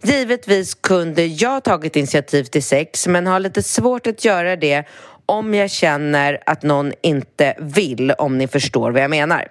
Givetvis 0.02 0.74
kunde 0.74 1.24
jag 1.24 1.64
tagit 1.64 1.96
initiativ 1.96 2.44
till 2.44 2.62
sex 2.62 3.06
men 3.06 3.26
har 3.26 3.40
lite 3.40 3.62
svårt 3.62 4.06
att 4.06 4.24
göra 4.24 4.56
det 4.56 4.84
om 5.26 5.54
jag 5.54 5.70
känner 5.70 6.38
att 6.46 6.62
någon 6.62 6.92
inte 7.02 7.54
vill, 7.58 8.10
om 8.10 8.38
ni 8.38 8.48
förstår 8.48 8.90
vad 8.90 9.02
jag 9.02 9.10
menar. 9.10 9.48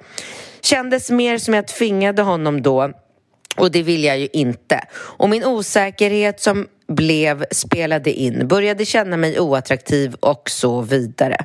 Kändes 0.61 1.11
mer 1.11 1.37
som 1.37 1.53
jag 1.53 1.67
tvingade 1.67 2.21
honom 2.21 2.61
då 2.61 2.91
och 3.59 3.71
det 3.71 3.83
vill 3.83 4.03
jag 4.03 4.19
ju 4.19 4.27
inte. 4.33 4.81
Och 4.93 5.29
min 5.29 5.45
osäkerhet 5.45 6.39
som 6.39 6.67
blev 6.87 7.45
spelade 7.51 8.11
in, 8.11 8.47
började 8.47 8.85
känna 8.85 9.17
mig 9.17 9.39
oattraktiv 9.39 10.15
och 10.19 10.49
så 10.49 10.81
vidare. 10.81 11.37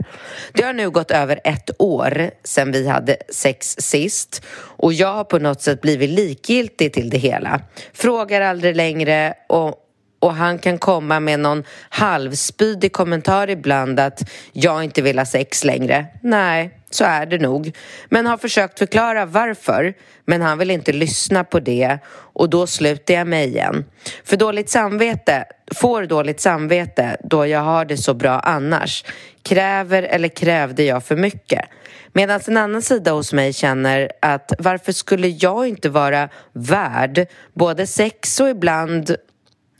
Det 0.53 0.63
har 0.63 0.73
nu 0.73 0.91
gått 0.91 1.11
över 1.11 1.41
ett 1.45 1.71
år 1.79 2.31
sedan 2.45 2.73
vi 2.73 2.89
hade 2.89 3.17
sex 3.29 3.77
sist 3.79 4.45
och 4.57 4.93
jag 4.93 5.15
har 5.15 5.25
på 5.25 5.39
något 5.39 5.63
sätt 5.63 5.81
blivit 5.81 6.11
likgiltig 6.11 6.93
till 6.93 7.11
det 7.11 7.19
hela. 7.19 7.61
Frågar 7.93 8.41
aldrig 8.41 8.77
längre 8.77 9.35
och 9.49 9.84
och 10.25 10.35
han 10.35 10.59
kan 10.59 10.79
komma 10.79 11.21
med 11.21 11.41
någon 11.41 11.65
halvspydig 11.89 12.93
kommentar 12.93 13.51
ibland 13.51 14.01
att 14.01 14.31
jag 14.53 14.85
inte 14.85 15.03
vill 15.03 15.19
ha 15.19 15.27
sex 15.27 15.65
längre. 15.65 16.07
Nej, 16.23 16.71
så 16.91 17.05
är 17.05 17.27
det 17.27 17.39
nog. 17.39 17.77
Men 18.09 18.27
har 18.27 18.37
försökt 18.37 18.79
förklara 18.79 19.27
varför. 19.27 19.95
Men 20.27 20.43
han 20.43 20.59
vill 20.59 20.71
inte 20.71 20.93
lyssna 20.93 21.45
på 21.45 21.61
det 21.61 21.99
och 22.09 22.51
då 22.51 22.67
slutar 22.67 23.15
jag 23.15 23.27
mig 23.27 23.49
igen. 23.49 23.85
För 24.25 24.37
dåligt 24.37 24.71
samvete, 24.71 25.45
får 25.75 26.03
dåligt 26.03 26.41
samvete 26.41 27.17
då 27.25 27.47
jag 27.47 27.61
har 27.61 27.85
det 27.85 27.97
så 27.97 28.15
bra 28.15 28.41
annars. 28.41 29.05
Kräver 29.43 30.03
eller 30.03 30.29
krävde 30.29 30.83
jag 30.83 31.05
för 31.05 31.17
mycket? 31.17 31.65
Medan 32.13 32.41
en 32.47 32.57
annan 32.57 32.83
sida 32.83 33.13
hos 33.13 33.33
mig 33.33 33.53
känner 33.53 34.11
att 34.23 34.53
varför 34.59 34.93
skulle 34.93 35.29
jag 35.29 35.69
inte 35.69 35.89
vara 35.89 36.29
värd 36.53 37.27
både 37.55 37.87
sex 37.87 38.41
och 38.41 38.49
ibland 38.49 39.17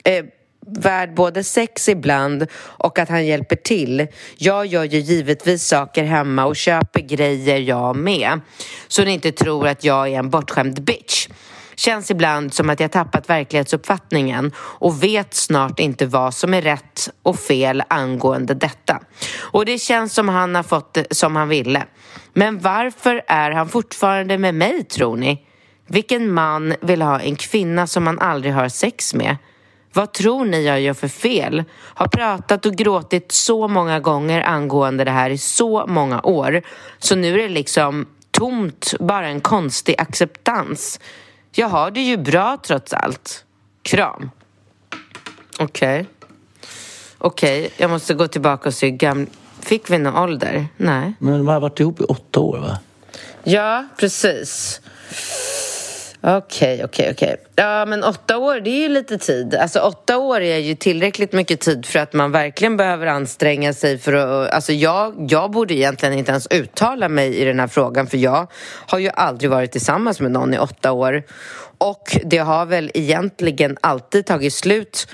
eh, 0.05 0.25
värd 0.67 1.15
både 1.15 1.45
sex 1.45 1.89
ibland 1.89 2.47
och 2.57 2.99
att 2.99 3.09
han 3.09 3.27
hjälper 3.27 3.57
till. 3.57 4.07
Jag 4.37 4.67
gör 4.67 4.85
ju 4.85 4.99
givetvis 4.99 5.67
saker 5.67 6.05
hemma 6.05 6.45
och 6.45 6.57
köper 6.57 7.01
grejer 7.01 7.59
jag 7.59 7.97
med. 7.97 8.41
Så 8.89 9.05
ni 9.05 9.13
inte 9.13 9.33
tror 9.33 9.69
att 9.69 9.85
jag 9.85 10.09
är 10.09 10.19
en 10.19 10.31
bortskämd 10.31 10.83
bitch. 10.83 11.29
Känns 11.77 12.11
ibland 12.11 12.55
som 12.55 12.71
att 12.71 12.81
jag 12.81 12.93
tappat 12.93 13.31
verklighetsuppfattningen 13.31 14.53
och 14.57 15.03
vet 15.03 15.35
snart 15.35 15.81
inte 15.81 16.07
vad 16.07 16.35
som 16.35 16.55
är 16.55 16.63
rätt 16.63 17.11
och 17.23 17.39
fel 17.39 17.83
angående 17.89 18.55
detta. 18.55 19.01
Och 19.39 19.65
det 19.65 19.79
känns 19.79 20.15
som 20.15 20.29
han 20.29 20.55
har 20.55 20.63
fått 20.63 20.95
det 20.95 21.07
som 21.11 21.37
han 21.37 21.49
ville. 21.49 21.85
Men 22.33 22.59
varför 22.59 23.23
är 23.27 23.51
han 23.51 23.69
fortfarande 23.69 24.39
med 24.39 24.55
mig, 24.55 24.85
tror 24.85 25.17
ni? 25.17 25.47
Vilken 25.87 26.33
man 26.33 26.75
vill 26.81 27.03
ha 27.03 27.21
en 27.21 27.37
kvinna 27.37 27.87
som 27.87 28.05
man 28.05 28.19
aldrig 28.19 28.55
har 28.55 28.69
sex 28.69 29.15
med? 29.15 29.37
Vad 29.95 30.13
tror 30.13 30.45
ni 30.45 30.65
jag 30.67 30.81
gör 30.81 30.95
för 30.95 31.09
fel? 31.09 31.65
Har 31.75 32.09
pratat 32.09 32.67
och 32.67 32.75
gråtit 32.75 33.33
så 33.33 33.69
många 33.69 34.01
gånger 34.01 34.43
angående 34.43 35.05
det 35.05 35.11
här 35.11 35.31
i 35.31 35.39
så 35.39 35.87
många 35.87 36.21
år. 36.23 36.63
Så 36.99 37.17
nu 37.17 37.35
är 37.35 37.39
det 37.39 37.49
liksom 37.49 38.07
tomt, 38.31 38.95
bara 39.01 39.29
en 39.29 39.41
konstig 39.41 39.95
acceptans. 39.99 41.01
Jag 41.53 41.69
har 41.69 41.91
det 41.91 42.01
ju 42.01 42.17
bra 42.17 42.59
trots 42.67 42.93
allt. 42.93 43.45
Kram. 43.83 44.31
Okej. 45.59 46.01
Okay. 46.01 46.07
Okej, 47.19 47.61
okay, 47.61 47.71
jag 47.77 47.91
måste 47.91 48.15
gå 48.15 48.29
tillbaka 48.29 48.69
och 48.69 48.75
se 48.75 48.91
gamla... 48.91 49.27
Fick 49.61 49.91
vi 49.91 49.99
någon 49.99 50.17
ålder? 50.17 50.67
Nej. 50.77 51.15
Men 51.19 51.39
de 51.39 51.49
har 51.49 51.61
varit 51.61 51.81
ihop 51.81 52.01
i 52.01 52.05
åtta 52.05 52.41
år, 52.41 52.59
va? 52.59 52.79
Ja, 53.45 53.87
precis. 53.97 54.81
Okej, 56.27 56.37
okay, 56.75 56.75
okej, 56.75 56.85
okay, 56.85 57.13
okej. 57.13 57.33
Okay. 57.33 57.65
Ja, 57.65 57.87
men 57.87 58.05
åtta 58.05 58.39
år, 58.39 58.61
det 58.61 58.71
är 58.71 58.81
ju 58.81 58.89
lite 58.89 59.19
tid. 59.19 59.55
Alltså 59.55 59.81
åtta 59.81 60.19
år 60.19 60.41
är 60.41 60.59
ju 60.59 60.75
tillräckligt 60.75 61.33
mycket 61.33 61.61
tid 61.61 61.87
för 61.87 61.99
att 61.99 62.13
man 62.13 62.33
verkligen 62.33 62.77
behöver 62.77 63.07
anstränga 63.07 63.73
sig 63.73 63.99
för 63.99 64.13
att... 64.13 64.51
Alltså 64.51 64.73
jag, 64.73 65.27
jag 65.29 65.51
borde 65.51 65.75
egentligen 65.75 66.19
inte 66.19 66.31
ens 66.31 66.47
uttala 66.47 67.09
mig 67.09 67.37
i 67.37 67.45
den 67.45 67.61
här 67.61 67.67
frågan 67.67 68.07
för 68.07 68.19
jag 68.19 68.47
har 68.87 68.99
ju 68.99 69.11
aldrig 69.15 69.51
varit 69.51 69.73
tillsammans 69.73 70.21
med 70.21 70.31
någon 70.31 70.55
i 70.55 70.59
åtta 70.59 70.93
år. 70.93 71.23
Och 71.79 72.17
det 72.25 72.39
har 72.39 72.67
väl 72.67 72.91
egentligen 72.95 73.77
alltid 73.81 74.27
tagit 74.27 74.55
slut 74.55 75.09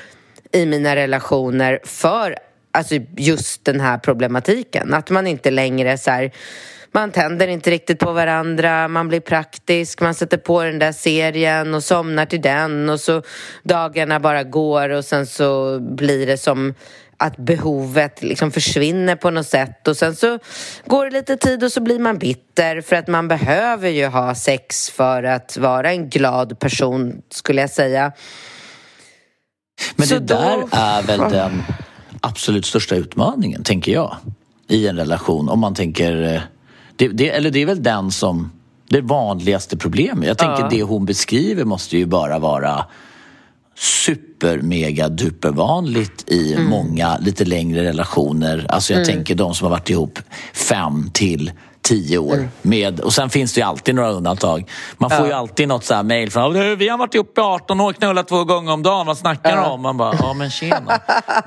i 0.53 0.67
mina 0.67 0.97
relationer 0.97 1.81
för 1.85 2.37
alltså 2.73 2.95
just 3.17 3.65
den 3.65 3.81
här 3.81 3.99
problematiken. 3.99 4.95
Att 4.95 5.11
man 5.11 5.27
inte 5.27 5.51
längre 5.51 5.99
så 5.99 6.11
här 6.11 6.33
man 6.93 7.13
tänder 7.13 7.49
inte 7.49 7.71
riktigt 7.71 7.99
på 7.99 8.13
varandra, 8.13 8.89
man 8.89 9.09
blir 9.09 9.21
praktisk, 9.21 10.01
man 10.01 10.15
sätter 10.15 10.37
på 10.37 10.63
den 10.63 10.79
där 10.79 10.93
serien 10.93 11.75
och 11.75 11.85
somnar 11.85 12.27
till 12.27 12.41
den 12.41 12.89
och 12.89 13.01
så 13.01 13.23
dagarna 13.63 14.21
bara 14.21 14.43
går 14.43 14.89
och 14.89 15.05
sen 15.05 15.27
så 15.27 15.81
blir 15.81 16.27
det 16.27 16.37
som 16.37 16.75
att 17.17 17.37
behovet 17.37 18.23
liksom 18.23 18.51
försvinner 18.51 19.17
på 19.17 19.31
något 19.31 19.47
sätt 19.47 19.89
och 19.89 19.97
sen 19.97 20.17
så 20.17 20.39
går 20.87 21.05
det 21.05 21.11
lite 21.11 21.37
tid 21.37 21.65
och 21.65 21.73
så 21.73 21.81
blir 21.81 21.99
man 21.99 22.19
bitter 22.19 22.81
för 22.81 22.97
att 22.97 23.07
man 23.07 23.29
behöver 23.29 23.89
ju 23.89 24.07
ha 24.07 24.35
sex 24.35 24.91
för 24.91 25.23
att 25.23 25.57
vara 25.57 25.91
en 25.91 26.09
glad 26.09 26.59
person 26.59 27.23
skulle 27.31 27.61
jag 27.61 27.71
säga. 27.71 28.13
Men 29.97 30.07
så 30.07 30.15
det 30.15 30.21
där 30.21 30.57
då... 30.57 30.69
är 30.73 31.03
väl 31.03 31.19
den 31.19 31.63
absolut 32.21 32.67
största 32.67 32.97
utmaningen, 32.97 33.65
tänker 33.65 33.93
jag, 33.93 34.17
i 34.69 34.89
en 34.89 34.97
relation. 34.97 35.49
Om 35.49 35.61
man 35.61 35.75
tänker 35.75 36.35
eh, 36.35 36.41
det, 37.01 37.09
det, 37.09 37.29
eller 37.29 37.51
det 37.51 37.63
är 37.63 37.67
väl 37.67 37.83
den 37.83 38.11
som... 38.11 38.53
Det 38.89 39.01
vanligaste 39.01 39.77
problemet. 39.77 40.29
Jag 40.29 40.39
tänker 40.39 40.63
ja. 40.63 40.69
det 40.71 40.83
hon 40.83 41.05
beskriver 41.05 41.65
måste 41.65 41.99
ju 41.99 42.07
bara 42.07 42.39
vara 42.39 42.85
super, 43.79 44.59
mega, 44.59 45.09
duper 45.09 45.51
vanligt 45.51 46.25
i 46.31 46.55
mm. 46.55 46.71
många 46.71 47.19
lite 47.19 47.45
längre 47.45 47.85
relationer. 47.85 48.67
Alltså 48.69 48.93
jag 48.93 49.03
mm. 49.03 49.15
tänker 49.15 49.35
de 49.35 49.55
som 49.55 49.65
har 49.65 49.71
varit 49.71 49.91
ihop 49.91 50.19
fem 50.53 51.11
till 51.13 51.53
tio 51.83 52.19
år. 52.19 52.35
Mm. 52.35 52.49
Med, 52.63 53.01
och 53.01 53.13
sen 53.13 53.31
finns 53.31 53.53
det 53.53 53.61
ju 53.61 53.67
alltid 53.67 53.95
några 53.95 54.11
undantag. 54.11 54.71
Man 54.99 55.11
får 55.11 55.19
ja. 55.19 55.27
ju 55.27 55.33
alltid 55.33 55.69
något 55.69 55.85
så 55.85 55.95
här 55.95 56.03
mejl 56.03 56.31
från 56.31 56.79
vi 56.79 56.89
har 56.89 56.99
varit 56.99 57.15
ihop 57.15 57.39
i 57.39 57.41
18 57.41 57.81
år, 57.81 57.93
knullat 57.93 58.29
två 58.29 58.45
gånger 58.45 58.73
om 58.73 58.83
dagen, 58.83 59.07
vad 59.07 59.19
snackar 59.19 59.51
du 59.51 59.63
ja. 59.63 59.71
om? 59.71 59.83
Man 59.83 59.97
bara, 59.97 60.15
ja 60.21 60.35
men 60.35 60.51
tjena. 60.51 61.01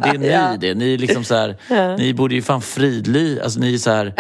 Det 0.04 0.10
är 0.10 0.18
ni 0.18 0.28
ja. 0.32 0.58
det. 0.60 0.74
Ni 0.74 0.98
liksom 0.98 1.24
så 1.24 1.36
här, 1.36 1.58
ni 1.98 2.13
borde 2.13 2.36
ju 2.36 2.42
fan 2.42 2.62
fridly, 2.62 3.39
alltså 3.39 3.60
ni 3.60 3.74
är 3.74 3.78
så 3.78 3.92
här 3.92 4.13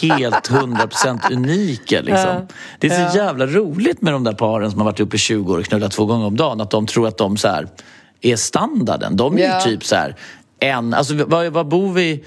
helt 0.00 0.46
hundra 0.46 0.86
procent 0.86 1.30
unika. 1.30 2.00
Liksom. 2.00 2.46
Det 2.78 2.86
är 2.86 3.10
så 3.10 3.16
jävla 3.18 3.46
roligt 3.46 4.02
med 4.02 4.12
de 4.12 4.24
där 4.24 4.32
paren 4.32 4.70
som 4.70 4.80
har 4.80 4.84
varit 4.84 5.00
uppe 5.00 5.16
i 5.16 5.18
20 5.18 5.52
år 5.52 5.58
och 5.58 5.64
knullat 5.64 5.92
två 5.92 6.06
gånger 6.06 6.26
om 6.26 6.36
dagen. 6.36 6.60
Att 6.60 6.70
de 6.70 6.86
tror 6.86 7.08
att 7.08 7.18
de 7.18 7.36
så 7.36 7.48
här, 7.48 7.68
är 8.20 8.36
standarden. 8.36 9.16
De 9.16 9.38
är 9.38 9.54
ju 9.54 9.70
typ 9.70 9.84
så 9.84 9.96
här, 9.96 10.16
en... 10.60 10.94
Alltså 10.94 11.14
vad, 11.14 11.52
vad 11.52 11.68
bor 11.68 11.92
vi... 11.92 12.24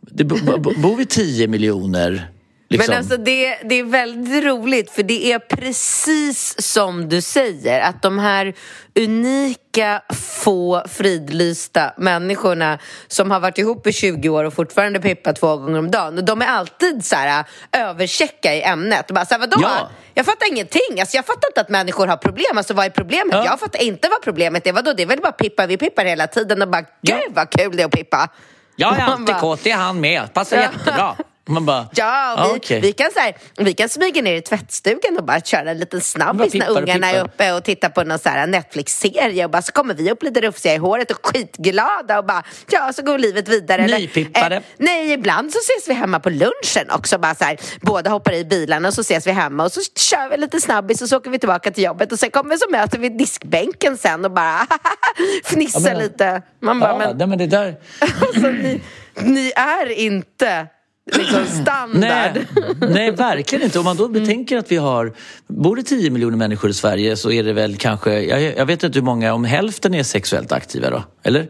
Det, 0.00 0.24
bor 0.24 0.96
vi 0.96 1.06
10 1.06 1.48
miljoner 1.48 2.28
Liksom. 2.68 2.90
Men 2.92 2.98
alltså 2.98 3.16
det, 3.16 3.58
det 3.64 3.74
är 3.74 3.84
väldigt 3.84 4.44
roligt 4.44 4.90
för 4.90 5.02
det 5.02 5.32
är 5.32 5.38
precis 5.38 6.62
som 6.72 7.08
du 7.08 7.20
säger 7.20 7.80
att 7.80 8.02
de 8.02 8.18
här 8.18 8.54
unika, 8.98 10.02
få, 10.14 10.84
fridlysta 10.88 11.94
människorna 11.96 12.78
som 13.06 13.30
har 13.30 13.40
varit 13.40 13.58
ihop 13.58 13.86
i 13.86 13.92
20 13.92 14.28
år 14.28 14.44
och 14.44 14.54
fortfarande 14.54 15.00
pippar 15.00 15.32
två 15.32 15.56
gånger 15.56 15.78
om 15.78 15.90
dagen 15.90 16.24
de 16.24 16.42
är 16.42 16.46
alltid 16.46 17.04
så 17.04 17.16
här 17.16 17.44
överchecka 17.72 18.54
i 18.54 18.62
ämnet. 18.62 19.06
Bara 19.06 19.24
så 19.24 19.34
här, 19.34 19.40
vadå? 19.40 19.58
Ja. 19.62 19.90
Jag 20.14 20.26
fattar 20.26 20.48
ingenting. 20.48 21.00
Alltså, 21.00 21.16
jag 21.16 21.26
fattar 21.26 21.48
inte 21.48 21.60
att 21.60 21.68
människor 21.68 22.06
har 22.06 22.16
problem. 22.16 22.58
Alltså, 22.58 22.74
vad 22.74 22.86
är 22.86 22.90
problemet? 22.90 23.34
Ja. 23.34 23.44
Jag 23.44 23.60
fattar 23.60 23.82
inte 23.82 24.08
vad 24.08 24.22
problemet 24.22 24.66
är. 24.66 24.72
Vadå? 24.72 24.92
Det 24.92 25.02
är 25.02 25.06
väl 25.06 25.20
bara 25.20 25.32
pippa. 25.32 25.66
Vi 25.66 25.76
pippar 25.76 26.04
hela 26.04 26.26
tiden 26.26 26.62
och 26.62 26.68
bara, 26.68 26.84
gud 27.02 27.34
vad 27.34 27.50
kul 27.50 27.76
det 27.76 27.82
är 27.82 27.86
att 27.86 27.92
pippa. 27.92 28.28
Jag 28.76 28.98
är 28.98 29.02
alltid 29.02 29.36
kåt, 29.36 29.64
det 29.64 29.70
är 29.70 29.76
han 29.76 30.00
med. 30.00 30.34
Passar 30.34 30.56
jättebra. 30.56 31.16
Man 31.48 31.66
bara, 31.66 31.88
ja, 31.94 32.34
vi, 32.36 32.42
ah, 32.42 32.56
okay. 32.56 32.80
vi, 32.80 32.92
kan 32.92 33.10
så 33.12 33.20
här, 33.20 33.36
vi 33.56 33.74
kan 33.74 33.88
smyga 33.88 34.22
ner 34.22 34.34
i 34.34 34.42
tvättstugan 34.42 35.18
och 35.18 35.24
bara 35.24 35.40
köra 35.40 35.70
en 35.70 35.78
liten 35.78 36.00
snabbis 36.00 36.54
när 36.54 36.70
ungarna 36.70 37.10
är 37.10 37.24
uppe 37.24 37.52
och 37.52 37.64
tittar 37.64 37.88
på 37.88 38.04
någon 38.04 38.50
Netflix-serie 38.50 39.44
och 39.44 39.50
bara 39.50 39.62
så 39.62 39.72
kommer 39.72 39.94
vi 39.94 40.10
upp 40.10 40.22
lite 40.22 40.40
rufsiga 40.40 40.74
i 40.74 40.76
håret 40.76 41.10
och 41.10 41.26
skitglada 41.26 42.18
och 42.18 42.24
bara 42.24 42.42
ja, 42.70 42.92
så 42.92 43.02
går 43.02 43.18
livet 43.18 43.48
vidare. 43.48 43.86
Nypippade. 43.86 44.56
Eh, 44.56 44.62
nej, 44.76 45.12
ibland 45.12 45.52
så 45.52 45.58
ses 45.58 45.88
vi 45.88 45.94
hemma 45.94 46.20
på 46.20 46.30
lunchen 46.30 46.90
också. 46.90 47.18
Bara 47.18 47.34
så 47.34 47.44
här, 47.44 47.56
båda 47.80 48.10
hoppar 48.10 48.32
i 48.32 48.44
bilarna 48.44 48.88
och 48.88 48.94
så 48.94 49.00
ses 49.00 49.26
vi 49.26 49.32
hemma 49.32 49.64
och 49.64 49.72
så 49.72 49.80
kör 49.96 50.30
vi 50.30 50.36
lite 50.36 50.60
snabbis 50.60 51.02
och 51.02 51.08
så 51.08 51.16
åker 51.16 51.30
vi 51.30 51.38
tillbaka 51.38 51.70
till 51.70 51.84
jobbet 51.84 52.12
och 52.12 52.18
sen 52.18 52.30
kommer 52.30 52.50
vi 52.50 52.58
så 52.58 52.70
möter 52.70 52.98
vi 52.98 53.08
diskbänken 53.08 53.96
sen 53.96 54.24
och 54.24 54.30
bara 54.30 54.66
fnissar 55.44 55.90
ja, 55.90 55.98
lite. 55.98 56.42
Man 56.60 56.80
bara, 56.80 57.02
ja, 57.02 57.14
men, 57.18 57.28
men 57.28 57.38
det 57.38 57.46
där... 57.46 57.76
alltså, 58.00 58.40
ni, 58.40 58.80
ni 59.14 59.52
är 59.56 59.90
inte 59.90 60.66
liksom 61.12 61.46
standard. 61.46 62.00
Nej, 62.00 62.46
nej, 62.90 63.10
verkligen 63.10 63.64
inte. 63.64 63.78
Om 63.78 63.84
man 63.84 63.96
då 63.96 64.06
mm. 64.06 64.20
betänker 64.20 64.56
att 64.56 64.72
vi 64.72 64.76
har, 64.76 65.12
bor 65.46 65.76
det 65.76 65.82
10 65.82 66.10
miljoner 66.10 66.36
människor 66.36 66.70
i 66.70 66.74
Sverige 66.74 67.16
så 67.16 67.30
är 67.30 67.42
det 67.42 67.52
väl 67.52 67.76
kanske, 67.76 68.20
jag, 68.20 68.42
jag 68.56 68.66
vet 68.66 68.82
inte 68.82 68.98
hur 68.98 69.04
många, 69.04 69.34
om 69.34 69.44
hälften 69.44 69.94
är 69.94 70.02
sexuellt 70.02 70.52
aktiva 70.52 70.90
då? 70.90 71.04
Eller? 71.22 71.48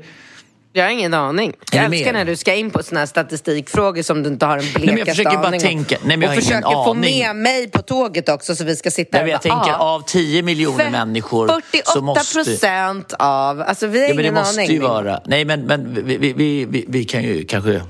Jag 0.77 0.85
har 0.85 0.91
ingen 0.91 1.15
aning. 1.15 1.53
Jag 1.73 1.85
älskar 1.85 2.13
när 2.13 2.25
du 2.25 2.37
ska 2.37 2.55
in 2.55 2.71
på 2.71 2.83
såna 2.83 3.01
här 3.01 3.07
statistikfrågor 3.07 4.03
som 4.03 4.23
du 4.23 4.29
inte 4.29 4.47
har 4.47 4.59
en 4.59 4.65
blekaste 4.75 4.95
nej, 4.95 4.99
jag 4.99 5.17
försöker 5.17 5.39
bara 5.39 5.59
tänka. 5.59 5.97
Nej, 6.05 6.17
men 6.17 6.29
jag 6.29 6.39
och 6.39 6.45
försöker 6.45 6.85
få 6.85 6.95
med 6.95 7.37
mig 7.37 7.71
på 7.71 7.83
tåget 7.83 8.29
också 8.29 8.57
så 8.57 8.65
vi 8.65 8.77
ska 8.77 8.91
sitta 8.91 9.19
nej, 9.19 9.31
jag 9.31 9.41
bara, 9.41 9.63
tänker 9.63 9.79
av 9.79 10.01
10 10.01 10.43
miljoner 10.43 10.91
människor 10.91 11.49
48 11.49 11.91
så 11.93 12.03
måste... 12.03 12.35
procent 12.35 13.13
av... 13.19 13.61
Alltså 13.61 13.87
vi 13.87 13.99
har 13.99 14.05
ja, 14.05 14.13
ingen 14.13 14.17
men 14.17 14.35
det 14.35 14.41
måste 14.41 14.61
aning. 14.61 14.73
Ju 14.73 14.81
vara, 14.81 15.21
nej 15.27 15.45
men, 15.45 15.61
men 15.61 16.05
vi, 16.05 16.17
vi, 16.17 16.65
vi, 16.65 16.85
vi 16.89 17.05
kan 17.05 17.23
ju 17.23 17.45
kanske 17.45 17.83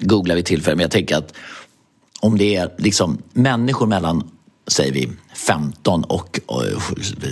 googla 0.00 0.34
vid 0.34 0.44
tillfälle, 0.44 0.76
men 0.76 0.82
jag 0.82 0.90
tänker 0.90 1.16
att 1.16 1.34
om 2.20 2.38
det 2.38 2.56
är 2.56 2.70
liksom 2.78 3.22
människor 3.32 3.86
mellan 3.86 4.30
säger 4.66 4.92
vi 4.92 5.08
15 5.34 6.04
och, 6.04 6.40
och, 6.46 6.64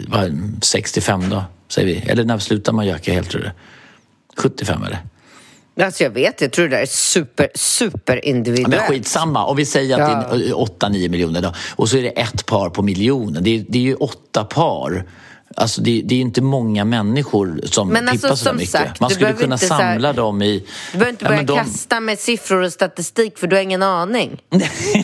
vad, 0.08 0.52
65 0.62 1.30
då, 1.30 1.44
säger 1.68 1.86
vi. 1.86 2.10
Eller 2.10 2.24
när 2.24 2.38
slutar 2.38 2.72
man 2.72 2.86
göka 2.86 3.12
helt 3.12 3.30
tror 3.30 3.40
du? 3.42 3.50
75 4.36 4.82
eller? 4.82 4.98
Alltså 5.80 6.04
jag 6.04 6.10
vet, 6.10 6.40
jag 6.40 6.52
tror 6.52 6.68
det 6.68 6.76
där 6.76 6.82
är 6.82 6.86
super, 6.86 7.48
super 7.54 8.24
individuellt. 8.24 8.68
Men 8.68 8.78
skitsamma, 8.78 9.44
om 9.44 9.56
vi 9.56 9.64
säger 9.66 10.00
att 10.00 10.10
Ja. 10.30 10.36
det 10.36 10.48
är 10.48 10.52
8-9 10.52 11.08
miljoner 11.08 11.42
då, 11.42 11.52
och 11.76 11.88
så 11.88 11.96
är 11.96 12.02
det 12.02 12.08
ett 12.08 12.46
par 12.46 12.70
på 12.70 12.82
miljonen. 12.82 13.44
Det 13.44 13.50
är, 13.50 13.64
det 13.68 13.78
är 13.78 13.82
ju 13.82 13.94
åtta 13.94 14.44
par. 14.44 15.04
Alltså 15.58 15.80
det, 15.80 16.02
det 16.04 16.14
är 16.14 16.20
inte 16.20 16.42
många 16.42 16.84
människor 16.84 17.60
som 17.64 17.88
Men 17.88 18.08
alltså, 18.08 18.26
tippar 18.26 18.36
så 18.36 18.44
som 18.44 18.56
mycket. 18.56 18.70
sagt, 18.70 19.00
Man 19.00 19.10
skulle 19.10 19.32
kunna 19.32 19.58
så 19.58 19.74
här- 19.74 19.92
samla 19.92 20.12
dem 20.12 20.42
i... 20.42 20.58
Du 20.92 20.98
behöver 20.98 21.10
inte 21.10 21.24
Ja, 21.24 21.28
börja 21.28 21.42
de- 21.42 21.56
kasta 21.58 22.00
med 22.00 22.18
siffror 22.18 22.62
och 22.62 22.72
statistik 22.72 23.38
för 23.38 23.46
du 23.46 23.56
har 23.56 23.62
ingen 23.62 23.82
aning. 23.82 24.40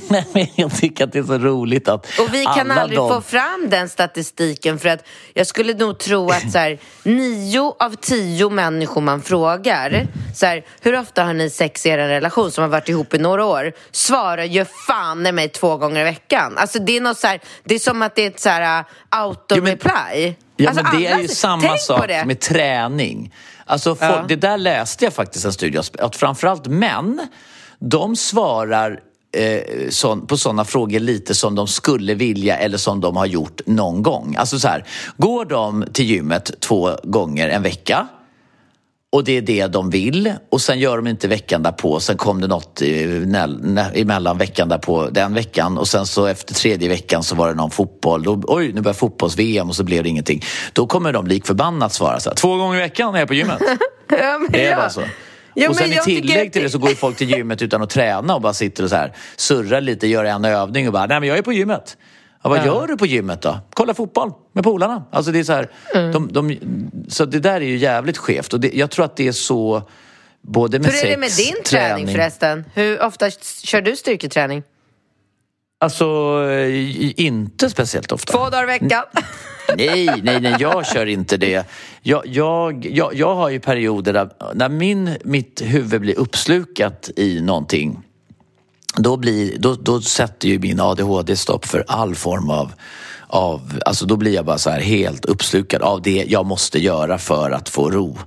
Nej, 0.08 0.26
men 0.32 0.46
jag 0.54 0.76
tycker 0.76 1.04
att 1.04 1.12
det 1.12 1.18
är 1.18 1.22
så 1.22 1.38
roligt 1.38 1.88
att 1.88 2.06
Och 2.20 2.34
vi 2.34 2.44
kan 2.44 2.70
aldrig 2.70 2.98
de... 2.98 3.08
få 3.08 3.20
fram 3.20 3.66
den 3.70 3.88
statistiken 3.88 4.78
för 4.78 4.88
att 4.88 5.04
jag 5.34 5.46
skulle 5.46 5.74
nog 5.74 5.98
tro 5.98 6.28
att 6.30 6.52
så 6.52 6.58
här, 6.58 6.78
nio 7.02 7.74
av 7.78 7.94
tio 8.00 8.48
människor 8.50 9.00
man 9.00 9.22
frågar 9.22 10.06
så 10.34 10.46
här, 10.46 10.64
hur 10.80 10.98
ofta 10.98 11.24
har 11.24 11.32
ni 11.34 11.50
sex 11.50 11.86
i 11.86 11.88
er 11.88 11.98
relation 11.98 12.50
som 12.50 12.62
har 12.62 12.68
varit 12.68 12.88
ihop 12.88 13.14
i 13.14 13.18
några 13.18 13.44
år 13.44 13.72
svarar 13.92 14.44
ju 14.44 14.64
fan 14.86 15.26
i 15.26 15.32
mig 15.32 15.48
två 15.48 15.76
gånger 15.76 16.00
i 16.00 16.04
veckan. 16.04 16.58
Alltså 16.58 16.78
det 16.78 16.96
är 16.96 17.00
något 17.00 17.18
så 17.18 17.26
här, 17.26 17.40
det 17.64 17.74
är 17.74 17.78
som 17.78 18.02
att 18.02 18.14
det 18.14 18.22
är 18.22 18.26
ett 18.30 18.40
så 18.40 18.48
här 18.48 18.84
auto-reply. 19.10 20.34
Ja, 20.62 20.68
alltså, 20.70 20.84
men 20.84 21.00
det 21.00 21.06
är 21.06 21.18
ju 21.18 21.28
samma 21.28 21.76
sak 21.78 22.08
med 22.26 22.40
träning. 22.40 23.34
Alltså, 23.64 23.94
folk, 23.94 24.10
Ja. 24.10 24.24
Det 24.28 24.36
där 24.36 24.58
läste 24.58 25.04
jag 25.04 25.14
faktiskt 25.14 25.44
en 25.44 25.52
studie 25.52 25.78
att 25.98 26.16
framförallt 26.16 26.66
män, 26.66 27.28
de 27.78 28.16
svarar 28.16 29.00
eh, 29.36 29.88
sån, 29.90 30.26
på 30.26 30.36
sådana 30.36 30.64
frågor 30.64 31.00
lite 31.00 31.34
som 31.34 31.54
de 31.54 31.68
skulle 31.68 32.14
vilja 32.14 32.56
eller 32.56 32.78
som 32.78 33.00
de 33.00 33.16
har 33.16 33.26
gjort 33.26 33.60
någon 33.66 34.02
gång. 34.02 34.36
Alltså 34.38 34.58
så 34.58 34.68
här, 34.68 34.84
går 35.16 35.44
de 35.44 35.84
till 35.92 36.04
gymmet 36.04 36.60
två 36.60 36.90
gånger 37.02 37.48
en 37.48 37.62
vecka 37.62 38.08
och 39.12 39.24
det 39.24 39.36
är 39.36 39.42
det 39.42 39.66
de 39.66 39.90
vill 39.90 40.32
och 40.50 40.60
sen 40.60 40.78
gör 40.78 40.96
de 40.96 41.06
inte 41.06 41.28
veckan 41.28 41.62
därpå. 41.62 42.00
Sen 42.00 42.16
kom 42.16 42.40
det 42.40 42.46
något 42.46 42.82
emellan 43.94 44.38
veckan 44.38 44.68
därpå 44.68 45.08
den 45.10 45.34
veckan 45.34 45.78
och 45.78 45.88
sen 45.88 46.06
så 46.06 46.26
efter 46.26 46.54
tredje 46.54 46.88
veckan 46.88 47.22
så 47.22 47.34
var 47.34 47.48
det 47.48 47.54
någon 47.54 47.70
fotboll. 47.70 48.22
Då, 48.22 48.42
oj, 48.46 48.72
nu 48.72 48.80
börjar 48.80 48.94
fotbolls-VM 48.94 49.68
och 49.68 49.76
så 49.76 49.84
blev 49.84 50.02
det 50.02 50.08
ingenting. 50.08 50.42
Då 50.72 50.86
kommer 50.86 51.12
de 51.12 51.26
lik 51.26 51.46
förbannat 51.46 51.92
svara 51.92 52.20
så 52.20 52.30
här, 52.30 52.36
två 52.36 52.56
gånger 52.56 52.76
i 52.76 52.80
veckan 52.80 53.14
är 53.14 53.18
jag 53.18 53.28
på 53.28 53.34
gymmet. 53.34 53.62
Ja, 54.08 54.40
Det 54.48 54.66
är 54.66 54.70
ja. 54.70 54.76
bara 54.76 54.90
så. 54.90 55.02
Ja, 55.54 55.68
och 55.68 55.76
sen 55.76 55.92
i 55.92 55.96
tillägg 56.04 56.46
att 56.46 56.52
till 56.52 56.62
det 56.62 56.70
så 56.70 56.78
går 56.78 56.90
ju 56.90 56.96
folk 56.96 57.16
till 57.16 57.30
gymmet 57.30 57.62
utan 57.62 57.82
att 57.82 57.90
träna 57.90 58.34
och 58.34 58.40
bara 58.42 58.52
sitter 58.54 58.84
och 58.84 58.90
så 58.90 58.96
här 58.96 59.12
surrar 59.36 59.80
lite, 59.80 60.06
gör 60.06 60.24
en 60.24 60.44
övning 60.44 60.86
och 60.86 60.92
bara, 60.92 61.06
nej 61.06 61.20
men 61.20 61.28
jag 61.28 61.38
är 61.38 61.42
på 61.42 61.52
gymmet. 61.52 61.96
Ja, 62.42 62.48
vad 62.50 62.66
gör 62.66 62.86
du 62.86 62.96
på 62.96 63.06
gymmet 63.06 63.42
då? 63.42 63.60
Kolla 63.74 63.94
fotboll 63.94 64.32
med 64.52 64.64
polarna. 64.64 65.04
Alltså 65.10 65.32
det 65.32 65.38
är 65.38 65.44
så 65.44 65.52
här, 65.52 65.70
Mm. 65.94 66.12
de, 66.12 66.32
de, 66.32 66.58
så 67.08 67.24
det 67.24 67.38
där 67.38 67.54
är 67.54 67.60
ju 67.60 67.76
jävligt 67.76 68.18
skevt 68.18 68.52
och 68.52 68.60
det, 68.60 68.70
jag 68.74 68.90
tror 68.90 69.04
att 69.04 69.16
det 69.16 69.28
är 69.28 69.32
så 69.32 69.82
både 70.42 70.78
med 70.78 70.90
Hur 70.92 71.04
är 71.06 71.10
det 71.10 71.16
med 71.16 71.30
sex, 71.30 71.48
din 71.50 71.62
träning, 71.64 72.08
förresten? 72.08 72.64
Hur 72.74 73.02
ofta 73.02 73.30
kör 73.64 73.80
du 73.80 73.96
styrketräning? 73.96 74.62
Alltså, 75.80 76.04
inte 77.16 77.70
speciellt 77.70 78.12
ofta. 78.12 78.32
Två 78.32 78.38
dagar 78.50 78.62
i 78.62 78.66
veckan? 78.66 79.02
Nej, 79.76 80.20
nej, 80.22 80.40
nej, 80.40 80.56
jag 80.58 80.86
kör 80.86 81.06
inte 81.06 81.36
det. 81.36 81.66
Jag, 82.02 82.26
jag, 82.26 82.86
jag, 82.86 83.14
jag 83.14 83.34
har 83.34 83.48
ju 83.48 83.60
perioder 83.60 84.12
där 84.12 84.30
när 84.54 84.68
min, 84.68 85.16
mitt 85.24 85.62
huvud 85.64 86.00
blir 86.00 86.18
uppslukat 86.18 87.10
i 87.16 87.40
någonting 87.40 88.02
då, 88.96 89.16
blir, 89.16 89.58
då, 89.58 89.74
då 89.74 90.00
sätter 90.00 90.48
ju 90.48 90.58
min 90.58 90.80
ADHD 90.80 91.36
stopp 91.36 91.64
för 91.64 91.84
all 91.88 92.14
form 92.14 92.50
av, 92.50 92.72
av... 93.26 93.80
Alltså 93.86 94.06
då 94.06 94.16
blir 94.16 94.34
jag 94.34 94.44
bara 94.44 94.58
så 94.58 94.70
här 94.70 94.80
helt 94.80 95.24
uppslukad 95.24 95.82
av 95.82 96.02
det 96.02 96.24
jag 96.28 96.46
måste 96.46 96.78
göra 96.78 97.18
för 97.18 97.50
att 97.50 97.68
få 97.68 97.90
ro. 97.90 98.18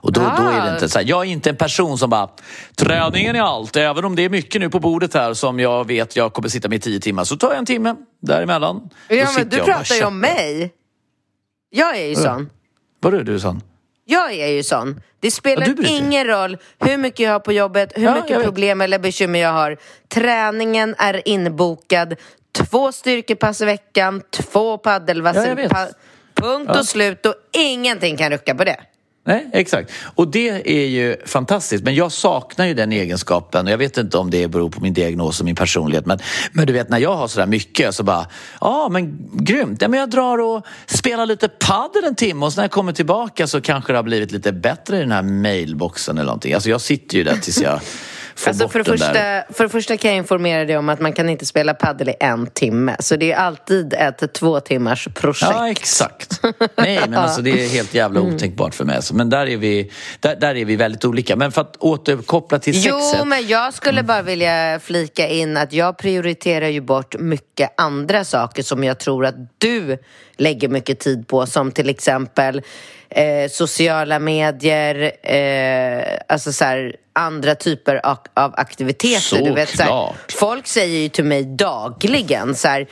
Och 0.00 0.12
då, 0.12 0.20
då 0.20 0.42
är 0.42 0.66
det 0.66 0.72
inte 0.72 0.88
så 0.88 0.98
här, 0.98 1.06
jag 1.08 1.26
är 1.26 1.30
inte 1.30 1.50
en 1.50 1.56
person 1.56 1.98
som 1.98 2.10
bara 2.10 2.28
träningen 2.76 3.36
är 3.36 3.40
allt, 3.40 3.76
även 3.76 4.04
om 4.04 4.16
det 4.16 4.24
är 4.24 4.28
mycket 4.28 4.60
nu 4.60 4.70
på 4.70 4.80
bordet 4.80 5.14
här 5.14 5.34
som 5.34 5.60
jag 5.60 5.86
vet 5.86 6.16
jag 6.16 6.32
kommer 6.32 6.48
sitta 6.48 6.68
med 6.68 6.76
i 6.76 6.80
tio 6.80 7.00
timmar 7.00 7.24
så 7.24 7.36
tar 7.36 7.48
jag 7.48 7.58
en 7.58 7.66
timme 7.66 7.94
däremellan. 8.22 8.90
Ja, 9.08 9.26
men 9.36 9.48
du 9.48 9.56
pratar 9.56 9.94
ju 9.94 10.04
om 10.04 10.20
mig. 10.20 10.72
Jag 11.70 11.98
är 11.98 12.06
ju 12.06 12.14
sån. 12.14 12.50
Vadå 13.00 13.18
du 13.18 13.40
sån? 13.40 13.62
Jag 14.10 14.32
är 14.32 14.46
ju 14.48 14.62
sån. 14.62 15.00
Det 15.20 15.30
spelar 15.30 15.66
Ja, 15.66 15.88
ingen 15.88 16.26
roll 16.26 16.56
hur 16.80 16.96
mycket 16.96 17.20
jag 17.20 17.32
har 17.32 17.40
på 17.40 17.52
jobbet, 17.52 17.92
hur 17.94 18.02
Ja, 18.04 18.14
mycket 18.14 18.42
problem 18.42 18.80
eller 18.80 18.98
bekymmer 18.98 19.38
jag 19.38 19.52
har. 19.52 19.76
Träningen 20.08 20.94
är 20.98 21.28
inbokad. 21.28 22.16
Två 22.52 22.92
styrkepass 22.92 23.60
i 23.60 23.64
veckan, 23.64 24.22
två 24.30 24.64
Ja, 24.64 24.70
jag 24.70 24.82
paddelvassar. 24.82 25.54
vet. 25.54 25.70
pa- 25.70 25.86
punkt 26.34 26.76
och 26.76 26.86
slut 26.86 27.26
och 27.26 27.34
ingenting 27.52 28.16
kan 28.16 28.30
rucka 28.30 28.54
på 28.54 28.64
det. 28.64 28.80
Nej, 29.28 29.48
exakt. 29.52 29.92
Och 30.14 30.28
det 30.28 30.48
är 30.80 30.86
ju 30.86 31.16
fantastiskt. 31.26 31.84
Men 31.84 31.94
jag 31.94 32.12
saknar 32.12 32.66
ju 32.66 32.74
den 32.74 32.92
egenskapen. 32.92 33.66
Jag 33.66 33.78
vet 33.78 33.98
inte 33.98 34.18
om 34.18 34.30
det 34.30 34.48
beror 34.48 34.70
på 34.70 34.80
min 34.80 34.94
diagnos 34.94 35.40
och 35.40 35.44
min 35.44 35.56
personlighet. 35.56 36.06
Men, 36.06 36.18
men 36.52 36.66
du 36.66 36.72
vet, 36.72 36.88
när 36.88 36.98
jag 36.98 37.16
har 37.16 37.28
sådär 37.28 37.46
mycket 37.46 37.94
så 37.94 38.02
bara, 38.02 38.26
ja 38.60 38.88
men 38.88 39.28
grymt. 39.32 39.82
Ja, 39.82 39.88
men 39.88 40.00
jag 40.00 40.10
drar 40.10 40.38
och 40.38 40.66
spelar 40.86 41.26
lite 41.26 41.48
padel 41.48 42.04
en 42.04 42.14
timme 42.14 42.46
och 42.46 42.52
sen 42.52 42.60
när 42.60 42.64
jag 42.64 42.70
kommer 42.70 42.92
tillbaka 42.92 43.46
så 43.46 43.60
kanske 43.60 43.92
det 43.92 43.98
har 43.98 44.02
blivit 44.02 44.32
lite 44.32 44.52
bättre 44.52 44.96
i 44.96 45.00
den 45.00 45.12
här 45.12 45.22
mailboxen 45.22 46.18
eller 46.18 46.26
någonting. 46.26 46.54
Alltså 46.54 46.70
jag 46.70 46.80
sitter 46.80 47.18
ju 47.18 47.24
där 47.24 47.36
tills 47.36 47.62
jag 47.62 47.80
får 48.38 48.50
Alltså 48.50 48.64
bort 48.64 48.72
för, 48.72 48.78
det 48.78 48.84
den 48.84 48.98
där. 48.98 49.40
första, 49.42 49.54
för 49.54 49.64
det 49.64 49.70
första 49.70 49.96
kan 49.96 50.10
jag 50.10 50.18
informera 50.18 50.64
dig 50.64 50.76
om 50.78 50.88
att 50.88 51.00
man 51.00 51.12
kan 51.12 51.28
inte 51.28 51.46
spela 51.46 51.74
paddel 51.74 52.08
i 52.08 52.14
en 52.20 52.46
timme. 52.46 52.96
Så 52.98 53.16
det 53.16 53.32
är 53.32 53.36
alltid 53.36 53.94
ett 53.94 54.32
två 54.32 54.60
timmars 54.60 55.08
projekt. 55.14 55.52
Ja, 55.54 55.70
exakt. 55.70 56.40
Nej, 56.76 57.00
men 57.00 57.14
alltså 57.18 57.42
det 57.42 57.50
är 57.50 57.68
helt 57.68 57.94
jävla 57.94 58.20
Mm. 58.20 58.34
otänkbart 58.34 58.74
för 58.74 58.84
mig. 58.84 58.96
Alltså. 58.96 59.14
Men 59.14 59.30
där 59.30 59.46
är, 59.46 59.56
vi, 59.56 59.90
där, 60.20 60.36
där 60.36 60.54
är 60.54 60.64
vi 60.64 60.76
väldigt 60.76 61.04
olika. 61.04 61.36
Men 61.36 61.52
för 61.52 61.60
att 61.60 61.76
återkoppla 61.76 62.58
till 62.58 62.74
Jo, 62.76 63.00
sexet. 63.00 63.26
men 63.26 63.46
jag 63.46 63.74
skulle 63.74 64.02
bara 64.02 64.22
vilja 64.22 64.80
flika 64.82 65.28
in 65.28 65.56
att 65.56 65.72
jag 65.72 65.98
prioriterar 65.98 66.68
ju 66.68 66.80
bort 66.80 67.18
mycket 67.18 67.74
andra 67.76 68.24
saker 68.24 68.62
som 68.62 68.84
jag 68.84 68.98
tror 68.98 69.26
att 69.26 69.34
du 69.58 69.98
lägger 70.36 70.68
mycket 70.68 70.98
tid 71.00 71.28
på, 71.28 71.46
som 71.46 71.72
till 71.72 71.88
exempel 71.88 72.62
eh, 73.18 73.48
sociala 73.50 74.18
medier, 74.18 75.12
eh, 75.22 76.18
alltså 76.28 76.52
så 76.52 76.64
här, 76.64 76.96
andra 77.12 77.54
typer 77.54 78.06
av, 78.06 78.18
av 78.34 78.54
aktiviteter. 78.56 79.44
du 79.44 79.52
vet, 79.52 79.76
så 79.76 79.82
här, 79.82 80.12
folk 80.28 80.66
säger 80.66 80.98
ju 80.98 81.08
till 81.08 81.24
mig 81.24 81.44
dagligen 81.44 82.54
så 82.54 82.68
här, 82.68 82.86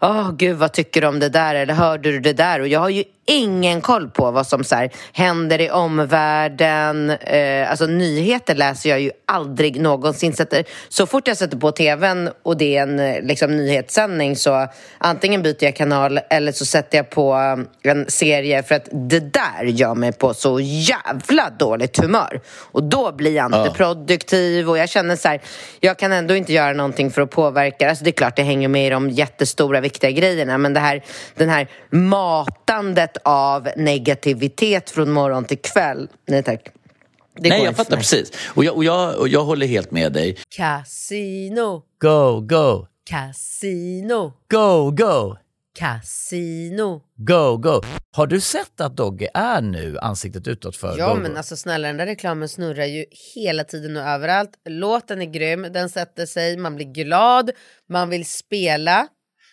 Åh 0.00 0.32
gud, 0.36 0.56
vad 0.56 0.72
tycker 0.72 1.00
du 1.00 1.06
om 1.06 1.20
det 1.20 1.28
där? 1.28 1.54
Eller 1.54 1.74
hörde 1.74 2.12
du 2.12 2.20
det 2.20 2.32
där? 2.32 2.60
Och 2.60 2.68
jag 2.68 2.80
har 2.80 2.88
ju 2.88 3.04
ingen 3.28 3.80
koll 3.80 4.10
på 4.10 4.30
vad 4.30 4.46
som 4.46 4.64
så 4.64 4.74
här, 4.74 4.90
händer 5.12 5.60
i 5.60 5.70
omvärlden. 5.70 7.10
Eh, 7.10 7.70
alltså 7.70 7.86
nyheter 7.86 8.54
läser 8.54 8.90
jag 8.90 9.00
ju 9.00 9.10
aldrig 9.26 9.80
någonsin. 9.80 10.32
Sätter, 10.32 10.64
så 10.88 11.06
fort 11.06 11.28
jag 11.28 11.36
sätter 11.36 11.56
på 11.56 11.72
tvn 11.72 12.30
och 12.42 12.56
det 12.56 12.76
är 12.76 12.82
en 12.82 12.98
eh, 12.98 13.22
liksom, 13.22 13.56
nyhetssändning 13.56 14.36
så 14.36 14.66
antingen 14.98 15.42
byter 15.42 15.64
jag 15.64 15.76
kanal 15.76 16.20
eller 16.30 16.52
så 16.52 16.64
sätter 16.66 16.98
jag 16.98 17.10
på 17.10 17.34
eh, 17.84 17.90
en 17.92 18.10
serie 18.10 18.62
för 18.62 18.74
att 18.74 18.88
det 18.92 19.20
där 19.20 19.64
gör 19.64 19.94
mig 19.94 20.12
på 20.12 20.34
så 20.34 20.60
jävla 20.60 21.50
dåligt 21.58 22.00
humör. 22.00 22.40
Och 22.60 22.82
då 22.82 23.12
blir 23.12 23.36
jag 23.36 23.46
inte 23.46 23.70
produktiv 23.76 24.70
och 24.70 24.78
jag 24.78 24.88
känner 24.88 25.16
så 25.16 25.28
här, 25.28 25.40
jag 25.80 25.98
kan 25.98 26.12
ändå 26.12 26.36
inte 26.36 26.52
göra 26.52 26.72
någonting 26.72 27.10
för 27.10 27.22
att 27.22 27.30
påverka. 27.30 27.88
Alltså 27.88 28.04
det 28.04 28.10
är 28.10 28.12
klart 28.12 28.36
det 28.36 28.42
hänger 28.42 28.68
med 28.68 28.86
i 28.86 28.90
de 28.90 29.10
jättestora 29.10 29.80
viktiga 29.80 30.10
grejerna 30.10 30.58
men 30.58 30.74
det 30.74 30.80
här, 30.80 31.04
den 31.34 31.48
här 31.48 31.68
matandet 31.90 33.17
av 33.24 33.68
negativitet 33.76 34.90
från 34.90 35.10
morgon 35.10 35.44
till 35.44 35.58
kväll. 35.58 36.08
Nej 36.26 36.42
tack. 36.42 36.68
Det 37.40 37.48
Nej, 37.48 37.64
jag 37.64 37.76
fattar 37.76 37.90
mig. 37.90 37.98
precis. 37.98 38.32
Och 38.54 38.64
jag, 38.64 38.76
och, 38.76 38.84
jag, 38.84 39.16
och 39.18 39.28
jag 39.28 39.44
håller 39.44 39.66
helt 39.66 39.90
med 39.90 40.12
dig. 40.12 40.36
Casino, 40.56 41.82
Go, 42.00 42.40
go, 42.40 42.86
casino, 43.10 44.32
go, 44.50 44.90
go, 44.90 45.36
casino. 45.78 47.00
go, 47.16 47.56
go. 47.56 47.82
Har 48.12 48.26
du 48.26 48.40
sett 48.40 48.80
att 48.80 48.96
Dogge 48.96 49.28
är 49.34 49.60
nu 49.60 49.98
ansiktet 49.98 50.48
utåt 50.48 50.76
för 50.76 50.98
Ja 50.98 51.14
go, 51.14 51.20
men 51.20 51.30
go? 51.32 51.36
alltså 51.38 51.56
snälla 51.56 51.88
den 51.88 51.96
där 51.96 52.06
reklamen 52.06 52.48
snurrar 52.48 52.84
ju 52.84 53.04
hela 53.34 53.64
tiden 53.64 53.96
och 53.96 54.02
överallt. 54.02 54.50
Låten 54.68 55.22
är 55.22 55.26
grym, 55.26 55.66
den 55.72 55.88
sätter 55.90 56.26
sig, 56.26 56.56
man 56.56 56.76
blir 56.76 56.86
glad, 56.86 57.50
man 57.88 58.08
vill 58.08 58.26
spela 58.28 59.08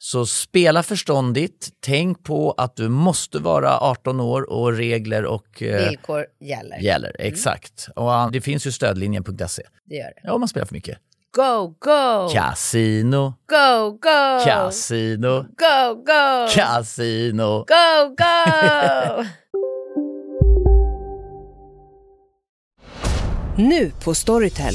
Så 0.00 0.26
spela 0.26 0.82
förståndigt, 0.82 1.68
tänk 1.80 2.24
på 2.24 2.52
att 2.52 2.76
du 2.76 2.88
måste 2.88 3.38
vara 3.38 3.78
18 3.78 4.20
år 4.20 4.50
och 4.52 4.72
regler 4.72 5.24
och 5.24 5.62
eh, 5.62 5.88
Villkor 5.88 6.26
gäller. 6.40 6.78
gäller. 6.78 7.16
Exakt. 7.18 7.88
Och 7.96 8.10
ah, 8.10 8.30
det 8.32 8.40
finns 8.40 8.66
ju 8.66 8.72
stödlinjen.se. 8.72 9.62
Det 9.84 9.94
gör 9.94 10.04
det. 10.04 10.20
Ja, 10.22 10.32
om 10.32 10.40
man 10.40 10.48
spelar 10.48 10.66
för 10.66 10.74
mycket. 10.74 10.98
Go, 11.36 11.74
go! 11.78 12.28
Casino, 12.32 13.34
Go, 13.48 13.90
go! 13.90 14.44
casino, 14.44 15.42
Go, 15.42 15.94
go! 15.94 16.48
casino. 16.54 17.58
Go, 17.68 18.14
go! 18.18 19.24
Nu 23.56 23.90
på 24.04 24.14
Storytel. 24.14 24.74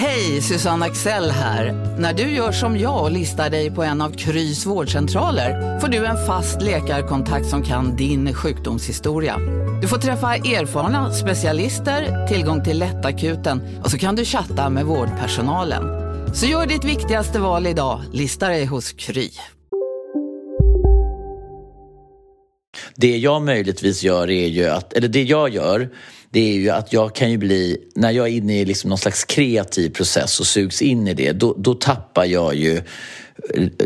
Hej, 0.00 0.42
Susanne 0.42 0.86
Axel 0.86 1.30
här. 1.30 1.72
När 1.98 2.12
du 2.12 2.22
gör 2.22 2.52
som 2.52 2.78
jag 2.78 3.02
och 3.02 3.10
listar 3.10 3.50
dig 3.50 3.70
på 3.70 3.82
en 3.82 4.00
av 4.00 4.10
Krys 4.10 4.66
vårdcentraler 4.66 5.78
får 5.80 5.88
du 5.88 6.06
en 6.06 6.26
fast 6.26 6.62
läkarkontakt 6.62 7.46
som 7.46 7.62
kan 7.62 7.96
din 7.96 8.34
sjukdomshistoria. 8.34 9.36
Du 9.82 9.88
får 9.88 9.98
träffa 9.98 10.34
erfarna 10.34 11.12
specialister, 11.12 12.26
tillgång 12.26 12.64
till 12.64 12.78
lättakuten 12.78 13.62
och 13.84 13.90
så 13.90 13.98
kan 13.98 14.16
du 14.16 14.24
chatta 14.24 14.70
med 14.70 14.84
vårdpersonalen. 14.84 15.84
Så 16.34 16.46
gör 16.46 16.66
ditt 16.66 16.84
viktigaste 16.84 17.38
val 17.38 17.66
idag, 17.66 18.02
lista 18.12 18.48
dig 18.48 18.64
hos 18.64 18.92
Kry. 18.92 19.30
Det 22.96 23.16
jag 23.16 23.42
möjligtvis 23.42 24.02
gör 24.02 24.30
är 24.30 24.48
ju 24.48 24.66
att, 24.66 24.92
eller 24.92 25.08
det 25.08 25.22
jag 25.22 25.48
gör, 25.48 25.90
det 26.30 26.40
är 26.40 26.54
ju 26.54 26.70
att 26.70 26.92
jag 26.92 27.14
kan 27.14 27.30
ju 27.30 27.38
bli, 27.38 27.76
när 27.94 28.10
jag 28.10 28.28
är 28.28 28.32
inne 28.32 28.60
i 28.60 28.64
liksom 28.64 28.88
någon 28.88 28.98
slags 28.98 29.24
kreativ 29.24 29.90
process 29.90 30.40
och 30.40 30.46
sugs 30.46 30.82
in 30.82 31.08
i 31.08 31.14
det, 31.14 31.32
då, 31.32 31.54
då 31.58 31.74
tappar 31.74 32.24
jag 32.24 32.54
ju 32.54 32.82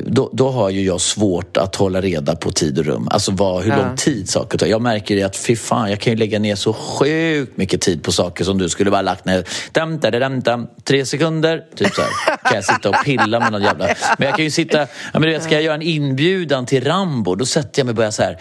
då, 0.07 0.31
då 0.33 0.51
har 0.51 0.71
ju 0.71 0.83
jag 0.85 1.01
svårt 1.01 1.57
att 1.57 1.77
hålla 1.77 2.01
reda 2.01 2.37
på 2.37 2.51
tid 2.53 2.79
och 2.79 2.85
rum. 2.85 3.09
Alltså 3.11 3.33
vad, 3.33 3.63
hur 3.63 3.71
Ja. 3.71 3.77
lång 3.77 3.97
tid 3.97 4.29
saker 4.31 4.59
tar. 4.59 4.67
Jag 4.67 4.83
märker 4.83 5.25
att 5.27 5.37
fy 5.37 5.57
fan, 5.57 5.91
jag 5.91 6.01
kan 6.01 6.13
ju 6.13 6.19
lägga 6.19 6.39
ner 6.39 6.55
så 6.55 6.73
sjukt 6.73 7.57
mycket 7.57 7.81
tid 7.81 8.03
på 8.03 8.13
saker 8.13 8.45
som 8.45 8.59
du 8.59 8.69
skulle 8.69 8.91
bara 8.91 9.03
lagt 9.03 9.25
ner 9.25 9.45
dam, 9.73 9.99
dam, 9.99 10.21
dam, 10.21 10.41
dam, 10.41 10.67
tre 10.85 11.07
sekunder. 11.07 11.65
Typ 11.77 11.95
så 11.95 12.03
här. 12.03 12.11
Kan 12.45 12.55
jag 12.55 12.65
sitta 12.65 12.89
och 12.89 12.95
pilla 13.05 13.41
med 13.41 13.53
någon 13.53 13.63
jävla... 13.63 13.87
Men 14.19 14.27
jag 14.29 14.37
kan 14.37 14.45
ju 14.45 14.51
sitta... 14.51 14.79
Ja, 14.79 14.87
men 15.13 15.23
du 15.23 15.31
vet, 15.31 15.43
ska 15.43 15.55
jag 15.55 15.63
göra 15.63 15.75
en 15.75 15.83
inbjudan 15.83 16.67
till 16.67 16.85
Rambo 16.85 17.35
då 17.35 17.47
sätter 17.47 17.81
jag 17.81 17.87
mig 17.87 17.91
och 17.93 17.97
börjar 17.97 18.11
så 18.11 18.23
här 18.23 18.37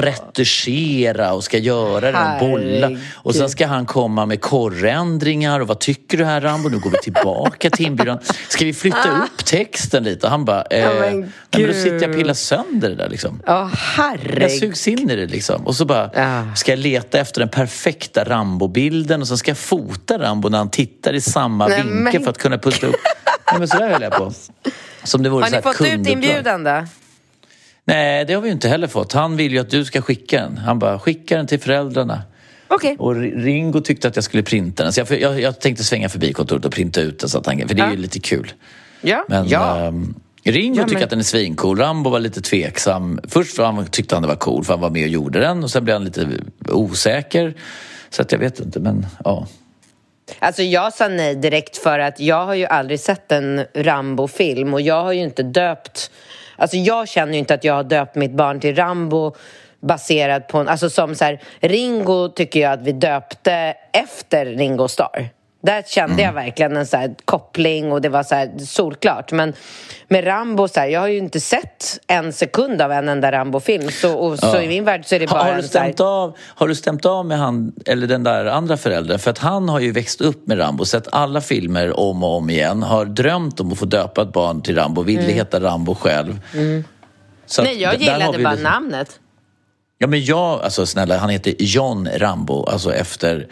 retuschera 0.00 1.32
och 1.32 1.44
ska 1.44 1.58
göra 1.58 2.32
och 2.34 2.40
bolla. 2.48 2.90
Och 3.14 3.34
sen 3.34 3.48
ska 3.50 3.66
han 3.66 3.86
komma 3.86 4.26
med 4.26 4.40
korrändringar 4.40 5.60
och 5.60 5.68
vad 5.68 5.78
tycker 5.80 6.18
du 6.18 6.24
här 6.24 6.40
Rambo? 6.40 6.68
Nu 6.68 6.78
går 6.78 6.90
vi 6.90 6.98
tillbaka 6.98 7.70
till 7.70 7.86
inbjudan. 7.86 8.18
Ska 8.48 8.64
vi 8.64 8.72
flytta 8.74 9.22
upp 9.24 9.44
texten 9.44 10.04
lite? 10.04 10.26
Och 10.26 10.30
han 10.30 10.44
bara, 10.44 10.55
eh, 10.70 10.78
Ja, 10.80 10.90
men 11.00 11.20
nej, 11.20 11.30
men 11.56 11.66
då 11.66 11.72
sitter 11.72 12.00
jag 12.00 12.10
och 12.10 12.16
pillar 12.16 12.34
sönder 12.34 12.88
det 12.88 12.94
där 12.94 13.08
liksom. 13.08 13.42
Ja, 13.46 13.52
Jag 13.60 13.70
herregud. 13.78 14.50
sugs 14.60 14.88
in 14.88 15.10
i 15.10 15.16
det 15.16 15.26
liksom. 15.26 15.66
Och 15.66 15.76
så 15.76 15.84
bara 15.84 16.10
ska 16.54 16.72
jag 16.72 16.78
leta 16.78 17.18
efter 17.18 17.40
den 17.40 17.48
perfekta 17.48 18.24
Rambo-bilden 18.24 19.20
och 19.20 19.28
sen 19.28 19.38
ska 19.38 19.50
jag 19.50 19.58
fota 19.58 20.18
Rambo 20.18 20.48
när 20.48 20.58
han 20.58 20.70
tittar 20.70 21.12
i 21.12 21.20
samma 21.20 21.66
Nej, 21.68 21.82
vinkel 21.82 22.02
men- 22.02 22.22
för 22.22 22.30
att 22.30 22.38
kunna 22.38 22.58
pusta 22.58 22.86
upp. 22.86 22.96
Nej, 23.50 23.58
men 23.58 23.68
sådär 23.68 23.90
höll 23.90 24.02
jag 24.02 24.12
på. 24.12 24.32
Som 25.04 25.22
det 25.22 25.28
vore 25.28 25.44
Har 25.44 25.50
ni 25.50 25.62
fått 25.62 25.72
ut 25.72 25.76
kunduppdrag. 25.88 26.12
inbjudan 26.12 26.64
då? 26.64 26.84
Nej, 27.84 28.24
det 28.24 28.34
har 28.34 28.40
vi 28.42 28.48
ju 28.48 28.52
inte 28.52 28.68
heller 28.68 28.86
fått. 28.86 29.12
Han 29.12 29.36
vill 29.36 29.52
ju 29.52 29.58
att 29.58 29.70
du 29.70 29.84
ska 29.84 30.02
skicka 30.02 30.40
den. 30.40 30.58
Han 30.58 30.78
bara, 30.78 30.98
skicka 30.98 31.36
den 31.36 31.46
till 31.46 31.60
föräldrarna. 31.60 32.22
Okej. 32.68 32.96
Och 32.98 33.14
Ringo 33.16 33.80
tyckte 33.80 34.08
att 34.08 34.16
jag 34.16 34.24
skulle 34.24 34.42
printa 34.42 34.82
den. 34.82 34.92
Så 34.92 35.00
jag, 35.00 35.20
jag, 35.20 35.40
jag 35.40 35.60
tänkte 35.60 35.84
svänga 35.84 36.08
förbi 36.08 36.32
kontoret 36.32 36.64
och 36.64 36.72
printa 36.72 37.00
ut 37.00 37.18
den. 37.18 37.28
Så 37.28 37.38
att 37.38 37.46
han, 37.46 37.68
för 37.68 37.74
det 37.74 37.82
är 37.82 37.86
ju 37.86 37.92
Ja. 37.94 37.98
lite 38.00 38.20
kul. 38.20 38.52
Ja. 39.00 39.24
Men 39.28 39.48
ja. 39.48 39.78
ehm, 39.78 40.14
Ringo 40.52 40.80
Ja, 40.80 40.88
tycker 40.88 41.04
att 41.04 41.10
den 41.10 41.18
är 41.18 41.24
svincool. 41.24 41.78
Rambo 41.78 42.10
var 42.10 42.20
lite 42.20 42.40
tveksam. 42.40 43.20
Först 43.28 43.58
han, 43.58 43.86
tyckte 43.86 44.14
han 44.14 44.22
det 44.22 44.28
var 44.28 44.36
cool 44.36 44.64
för 44.64 44.72
han 44.72 44.80
var 44.80 44.90
med 44.90 45.02
och 45.02 45.08
gjorde 45.08 45.40
den. 45.40 45.64
Och 45.64 45.70
sen 45.70 45.84
blev 45.84 45.94
han 45.94 46.04
lite 46.04 46.28
osäker. 46.68 47.54
Så 48.10 48.22
att 48.22 48.32
jag 48.32 48.38
vet 48.38 48.60
inte, 48.60 48.80
men 48.80 49.06
ja. 49.24 49.46
Alltså 50.38 50.62
jag 50.62 50.92
sa 50.92 51.08
nej 51.08 51.34
direkt 51.34 51.76
för 51.76 51.98
att 51.98 52.20
jag 52.20 52.46
har 52.46 52.54
ju 52.54 52.66
aldrig 52.66 53.00
sett 53.00 53.32
en 53.32 53.64
Rambo-film 53.74 54.74
och 54.74 54.80
jag 54.80 55.02
har 55.02 55.12
ju 55.12 55.20
inte 55.20 55.42
döpt... 55.42 56.10
Alltså 56.56 56.76
jag 56.76 57.08
känner 57.08 57.32
ju 57.32 57.38
inte 57.38 57.54
att 57.54 57.64
jag 57.64 57.74
har 57.74 57.84
döpt 57.84 58.14
mitt 58.14 58.32
barn 58.32 58.60
till 58.60 58.76
Rambo 58.76 59.34
baserat 59.80 60.48
på 60.48 60.58
en... 60.58 60.68
Alltså 60.68 60.90
som 60.90 61.14
så 61.14 61.24
här, 61.24 61.42
Ringo 61.60 62.28
tycker 62.28 62.60
jag 62.60 62.72
att 62.72 62.82
vi 62.82 62.92
döpte 62.92 63.74
efter 63.92 64.46
Ringo 64.46 64.88
Starr. 64.88 65.28
Där 65.66 65.82
kände 65.86 66.22
jag 66.22 66.32
verkligen 66.32 66.76
en 66.76 66.86
så 66.86 66.96
här 66.96 67.14
koppling 67.24 67.92
och 67.92 68.00
det 68.00 68.08
var 68.08 68.22
så 68.22 68.34
här 68.34 68.58
solklart. 68.58 69.32
Men 69.32 69.52
med 70.08 70.26
Rambo, 70.26 70.68
så 70.68 70.80
här, 70.80 70.86
jag 70.86 71.00
har 71.00 71.08
ju 71.08 71.18
inte 71.18 71.40
sett 71.40 71.98
en 72.06 72.32
sekund 72.32 72.82
av 72.82 72.92
en 72.92 73.08
enda 73.08 73.32
Rambo-film. 73.32 73.90
Så, 73.90 74.14
och, 74.14 74.38
så 74.38 74.46
Ja. 74.46 74.62
i 74.62 74.68
min 74.68 74.84
värld 74.84 75.02
så 75.06 75.14
är 75.14 75.20
det 75.20 75.26
bara 75.26 75.42
har, 75.42 75.50
du 75.52 75.56
en 75.58 75.68
så 75.68 75.78
här, 75.78 75.84
stämt 75.84 76.00
av, 76.00 76.36
har 76.40 76.68
du 76.68 76.74
stämt 76.74 77.04
av 77.06 77.26
med 77.26 77.38
han, 77.38 77.72
eller 77.86 78.06
den 78.06 78.22
där 78.22 78.46
andra 78.46 78.76
föräldern? 78.76 79.18
För 79.18 79.30
att 79.30 79.38
han 79.38 79.68
har 79.68 79.80
ju 79.80 79.92
växt 79.92 80.20
upp 80.20 80.46
med 80.46 80.58
Rambo, 80.58 80.84
sett 80.84 81.08
alla 81.12 81.40
filmer 81.40 82.00
om 82.00 82.22
och 82.24 82.36
om 82.36 82.50
igen. 82.50 82.82
Har 82.82 83.04
drömt 83.04 83.60
om 83.60 83.72
att 83.72 83.78
få 83.78 83.84
döpa 83.84 84.22
ett 84.22 84.32
barn 84.32 84.62
till 84.62 84.74
Rambo, 84.76 85.02
vill 85.02 85.18
Mm. 85.18 85.30
heta 85.34 85.60
Rambo 85.60 85.94
själv. 85.94 86.40
Så 87.46 87.60
att 87.62 87.66
Nej, 87.68 87.82
jag 87.82 87.88
har 87.88 87.96
gillade 87.96 88.24
bara 88.24 88.50
liksom- 88.52 88.62
namnet. 88.62 89.20
Ja 89.98 90.06
men 90.06 90.24
jag, 90.24 90.60
alltså 90.62 90.86
snälla, 90.86 91.16
han 91.18 91.30
heter 91.30 91.54
John 91.58 92.08
Rambo, 92.16 92.64
alltså 92.66 92.94
efter 92.94 93.46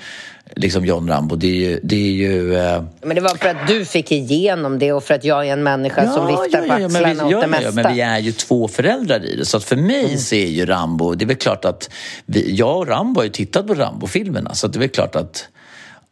liksom 0.56 0.84
John 0.84 1.08
Rambo. 1.08 1.36
Det 1.36 1.46
är 1.46 1.70
ju... 1.70 1.80
Det 1.82 1.96
är 1.96 2.12
ju 2.12 2.56
eh, 2.56 2.82
Men 3.02 3.14
det 3.14 3.20
var 3.20 3.34
för 3.34 3.48
att 3.48 3.66
du 3.68 3.84
fick 3.84 4.12
igenom 4.12 4.78
det 4.78 4.92
och 4.92 5.04
för 5.04 5.14
att 5.14 5.24
jag 5.24 5.48
är 5.48 5.52
en 5.52 5.62
människa 5.62 6.12
som 6.12 6.26
viftar 6.26 6.60
på 6.60 6.66
men 6.66 6.84
axlarna 6.86 7.14
vi, 7.14 7.24
åt 7.24 7.30
ja, 7.30 7.36
det 7.38 7.42
ja, 7.42 7.46
mesta. 7.46 7.64
ja, 7.64 7.72
men 7.82 7.94
vi 7.94 8.00
är 8.00 8.18
ju 8.18 8.32
två 8.32 8.68
föräldrar 8.68 9.24
i 9.24 9.36
det. 9.36 9.44
Så 9.44 9.56
att 9.56 9.64
för 9.64 9.76
mig 9.76 10.18
så 10.18 10.34
är 10.34 10.46
ju 10.46 10.66
Rambo, 10.66 11.14
det 11.14 11.24
är 11.24 11.26
väl 11.26 11.36
klart 11.36 11.64
att 11.64 11.90
vi, 12.26 12.54
jag 12.54 12.76
och 12.76 12.88
Rambo 12.88 13.20
har 13.20 13.24
ju 13.24 13.30
tittat 13.30 13.66
på 13.66 13.74
Rambo-filmerna 13.74 14.54
så 14.54 14.66
att 14.66 14.72
det 14.72 14.76
är 14.76 14.80
väl 14.80 14.88
klart 14.88 15.16
att 15.16 15.48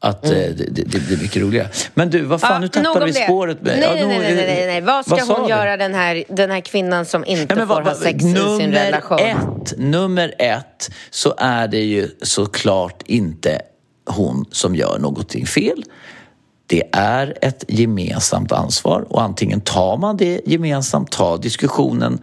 att 0.05 0.24
eh, 0.24 0.31
det, 0.31 0.52
det, 0.52 0.83
det 0.83 0.98
blir 1.07 1.18
mycket 1.22 1.42
roligare. 1.42 1.68
Men 1.94 2.11
du, 2.11 2.20
vad 2.22 2.40
fan, 2.40 2.61
nu 2.61 2.68
Mm. 2.74 2.83
nog 2.85 2.94
tappar 2.94 3.00
om 3.00 3.07
vi 3.07 3.12
det. 3.12 3.24
spåret. 3.24 3.59
Nej, 3.61 3.78
Ja, 3.83 3.90
nej, 3.94 4.07
nej, 4.07 4.18
nej, 4.18 4.35
nej, 4.46 4.66
nej. 4.66 4.81
Vad 4.81 5.07
ska 5.07 5.16
sa 5.16 5.40
hon 5.40 5.48
göra 5.48 5.76
den 5.76 5.94
här, 5.94 6.24
den 6.28 6.50
här 6.50 6.61
kvinnan 6.61 7.05
som 7.05 7.24
inte 7.24 7.55
Nej, 7.55 7.66
får 7.66 7.74
vad- 7.74 7.85
ha 7.85 7.90
vad- 7.92 8.02
sex 8.02 8.24
i 8.24 8.33
sin 8.59 8.72
relation? 8.72 9.18
Ett, 9.18 9.74
nummer 9.78 10.35
ett 10.38 10.90
så 11.11 11.35
är 11.38 11.68
det 11.68 11.81
ju 11.81 12.09
såklart 12.22 13.02
inte 13.07 13.61
hon 14.07 14.45
som 14.51 14.75
gör 14.75 14.99
någonting 14.99 15.47
fel. 15.47 15.85
Det 16.66 16.83
är 16.92 17.35
ett 17.42 17.64
gemensamt 17.68 18.53
ansvar 18.53 19.05
och 19.09 19.22
antingen 19.22 19.61
tar 19.61 19.96
man 19.96 20.16
det 20.16 20.40
gemensamt, 20.46 21.11
tar 21.11 21.38
diskussionen, 21.38 22.18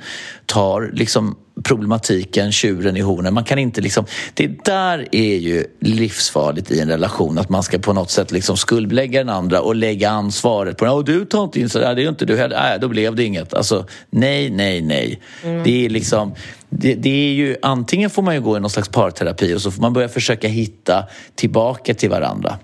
tar 0.46 0.92
liksom 0.94 1.36
problematiken, 1.64 2.52
tjuren 2.52 2.98
i 2.98 3.02
hornen. 3.02 3.34
Man 3.34 3.44
kan 3.44 3.60
inte 3.60 3.82
liksom... 3.82 4.06
Det 4.34 4.66
där 4.66 5.08
är 5.12 5.36
ju 5.36 5.66
livsfarligt 5.80 6.72
i 6.72 6.80
en 6.80 6.88
relation, 6.90 7.38
att 7.38 7.50
man 7.50 7.64
ska 7.64 7.80
på 7.80 7.94
något 7.94 8.10
sätt 8.10 8.32
liksom 8.32 8.58
skuldbelägga 8.58 9.20
den 9.20 9.30
andra 9.30 9.62
och 9.62 9.76
lägga 9.76 10.10
ansvaret 10.10 10.78
på 10.78 10.86
den. 10.86 10.94
"Åh, 10.94 11.04
du 11.04 11.26
tar 11.26 11.44
inte 11.44 11.60
in 11.60 11.70
så 11.70 11.80
där, 11.80 11.96
det 11.96 12.02
är 12.02 12.04
ju 12.04 12.10
inte 12.10 12.26
du 12.26 12.38
heller. 12.38 12.60
Nej, 12.60 12.80
då 12.80 12.88
blev 12.88 13.16
det 13.16 13.24
inget. 13.24 13.54
Alltså, 13.54 13.86
nej, 14.10 14.50
nej, 14.50 14.82
nej. 14.82 15.20
Mm. 15.44 15.64
Det 15.64 15.86
är 15.86 15.90
liksom... 15.90 16.34
Det, 16.70 16.96
det 16.96 17.10
är 17.10 17.34
ju, 17.34 17.56
antingen 17.62 18.10
får 18.10 18.22
man 18.22 18.36
ju 18.36 18.42
gå 18.42 18.58
i 18.58 18.60
någon 18.60 18.70
slags 18.70 18.90
parterapi 18.90 19.54
och 19.54 19.62
så 19.62 19.72
får 19.72 19.82
man 19.82 19.94
börja 19.94 20.10
försöka 20.10 20.48
hitta 20.48 21.04
tillbaka 21.36 21.94
till 21.94 22.10
varandra. 22.10 22.58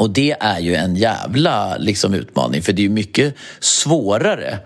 Och 0.00 0.10
det 0.10 0.36
är 0.40 0.60
ju 0.60 0.74
en 0.74 0.96
jävla 0.96 1.76
liksom, 1.76 2.14
utmaning 2.14 2.62
för 2.62 2.72
det 2.72 2.80
är 2.82 2.84
ju 2.84 2.90
mycket 2.90 3.34
svårare 3.60 4.58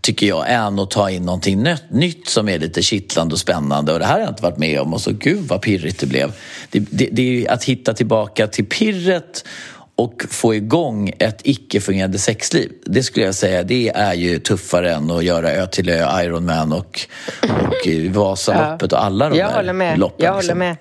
tycker 0.00 0.26
jag, 0.26 0.44
än 0.48 0.78
att 0.78 0.90
ta 0.90 1.10
in 1.10 1.22
någonting 1.22 1.62
nytt, 1.62 1.90
nytt 1.90 2.28
som 2.28 2.48
är 2.48 2.58
lite 2.58 2.82
kittlande 2.82 3.32
och 3.32 3.38
spännande. 3.38 3.92
Och 3.92 3.98
det 3.98 4.04
här 4.04 4.12
har 4.12 4.20
jag 4.20 4.28
inte 4.28 4.42
varit 4.42 4.58
med 4.58 4.80
om 4.80 4.94
och 4.94 5.00
så 5.00 5.12
gud 5.12 5.48
vad 5.48 5.60
pirrigt 5.60 6.00
det 6.00 6.06
blev. 6.06 6.32
Det, 6.70 6.78
det, 6.90 7.08
det 7.12 7.46
är 7.46 7.50
att 7.50 7.64
hitta 7.64 7.94
tillbaka 7.94 8.46
till 8.46 8.64
pirret 8.66 9.44
och 9.96 10.24
få 10.28 10.54
igång 10.54 11.12
ett 11.18 11.40
icke-fungerande 11.44 12.18
sexliv. 12.18 12.72
Det 12.84 13.02
skulle 13.02 13.26
jag 13.26 13.34
säga, 13.34 13.62
det 13.62 13.88
är 13.88 14.14
ju 14.14 14.38
tuffare 14.38 14.94
än 14.94 15.10
att 15.10 15.24
göra 15.24 15.50
Ö 15.50 15.66
till 15.66 15.88
Ö, 15.88 16.22
Ironman 16.22 16.72
och, 16.72 17.00
och 17.42 17.88
Vasaloppet 18.10 18.92
och 18.92 19.04
alla 19.04 19.28
de 19.28 19.38
jag 19.38 19.50
där 19.50 19.56
håller 19.56 19.72
med. 19.72 19.98
loppen. 19.98 20.24
Jag 20.24 20.32
håller 20.32 20.42
liksom. 20.42 20.58
med. 20.58 20.76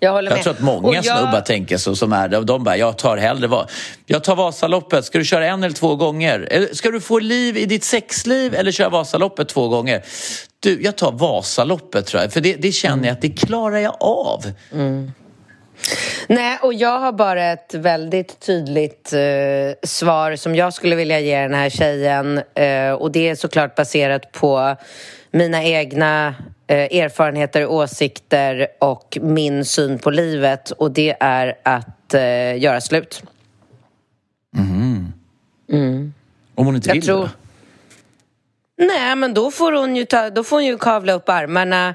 Jag 0.00 0.12
håller 0.12 0.30
Jag 0.30 0.36
med. 0.36 0.44
tror 0.44 0.54
att 0.54 0.60
många 0.60 0.94
jag- 0.94 1.04
snubbar 1.04 1.40
tänker 1.40 1.76
så 1.76 1.96
som 1.96 2.12
är 2.12 2.28
det. 2.28 2.44
De 2.44 2.64
bara, 2.64 2.76
jag 2.76 2.98
tar 2.98 3.16
hellre 3.16 3.46
Va- 3.46 3.66
Jag 4.06 4.24
tar 4.24 4.36
Vasaloppet. 4.36 5.04
Ska 5.04 5.18
du 5.18 5.24
köra 5.24 5.46
en 5.46 5.62
eller 5.64 5.74
två 5.74 5.96
gånger? 5.96 6.40
Eller 6.50 6.74
Ska 6.74 6.90
du 6.90 7.00
få 7.00 7.18
liv 7.18 7.56
i 7.56 7.66
ditt 7.66 7.84
sexliv 7.84 8.54
eller 8.54 8.72
köra 8.72 8.88
Vasaloppet 8.88 9.48
två 9.48 9.68
gånger? 9.68 10.02
Du, 10.60 10.82
jag 10.82 10.96
tar 10.96 11.12
Vasaloppet 11.12 12.06
tror 12.06 12.22
jag. 12.22 12.32
För 12.32 12.40
det, 12.40 12.54
det 12.54 12.72
känner 12.72 13.08
jag 13.08 13.12
att 13.12 13.22
det 13.22 13.28
klarar 13.30 13.78
jag 13.78 13.96
av. 14.00 14.44
Nej, 16.28 16.58
och 16.62 16.74
jag 16.74 16.98
har 16.98 17.12
bara 17.12 17.44
ett 17.52 17.74
väldigt 17.74 18.40
tydligt 18.40 19.12
eh, 19.12 19.18
svar 19.88 20.36
som 20.36 20.54
jag 20.54 20.72
skulle 20.74 20.96
vilja 20.96 21.20
ge 21.20 21.40
den 21.40 21.54
här 21.54 21.70
tjejen. 21.70 22.40
Eh, 22.54 22.92
och 22.92 23.12
det 23.12 23.28
är 23.28 23.34
såklart 23.34 23.74
baserat 23.74 24.32
på 24.32 24.76
mina 25.30 25.64
egna 25.64 26.28
eh, 26.28 26.34
erfarenheter, 26.74 27.66
åsikter 27.66 28.66
och 28.78 29.18
min 29.22 29.64
syn 29.64 29.98
på 29.98 30.10
livet. 30.10 30.70
Och 30.70 30.90
det 30.90 31.16
är 31.20 31.54
att 31.62 32.14
eh, 32.14 32.58
göra 32.62 32.80
slut. 32.80 33.22
Om 36.54 36.66
hon 36.66 36.76
inte 36.76 36.88
Jag 36.88 36.94
vill 36.94 37.04
tror- 37.06 37.24
det? 37.24 37.30
Nej, 38.86 39.16
men 39.16 39.34
då 39.34 39.50
får 39.50 39.72
hon 39.72 39.96
ju, 39.96 40.04
ta, 40.04 40.30
då 40.30 40.44
får 40.44 40.56
hon 40.56 40.64
ju 40.66 40.78
kavla 40.78 41.12
upp 41.12 41.28
armarna 41.28 41.94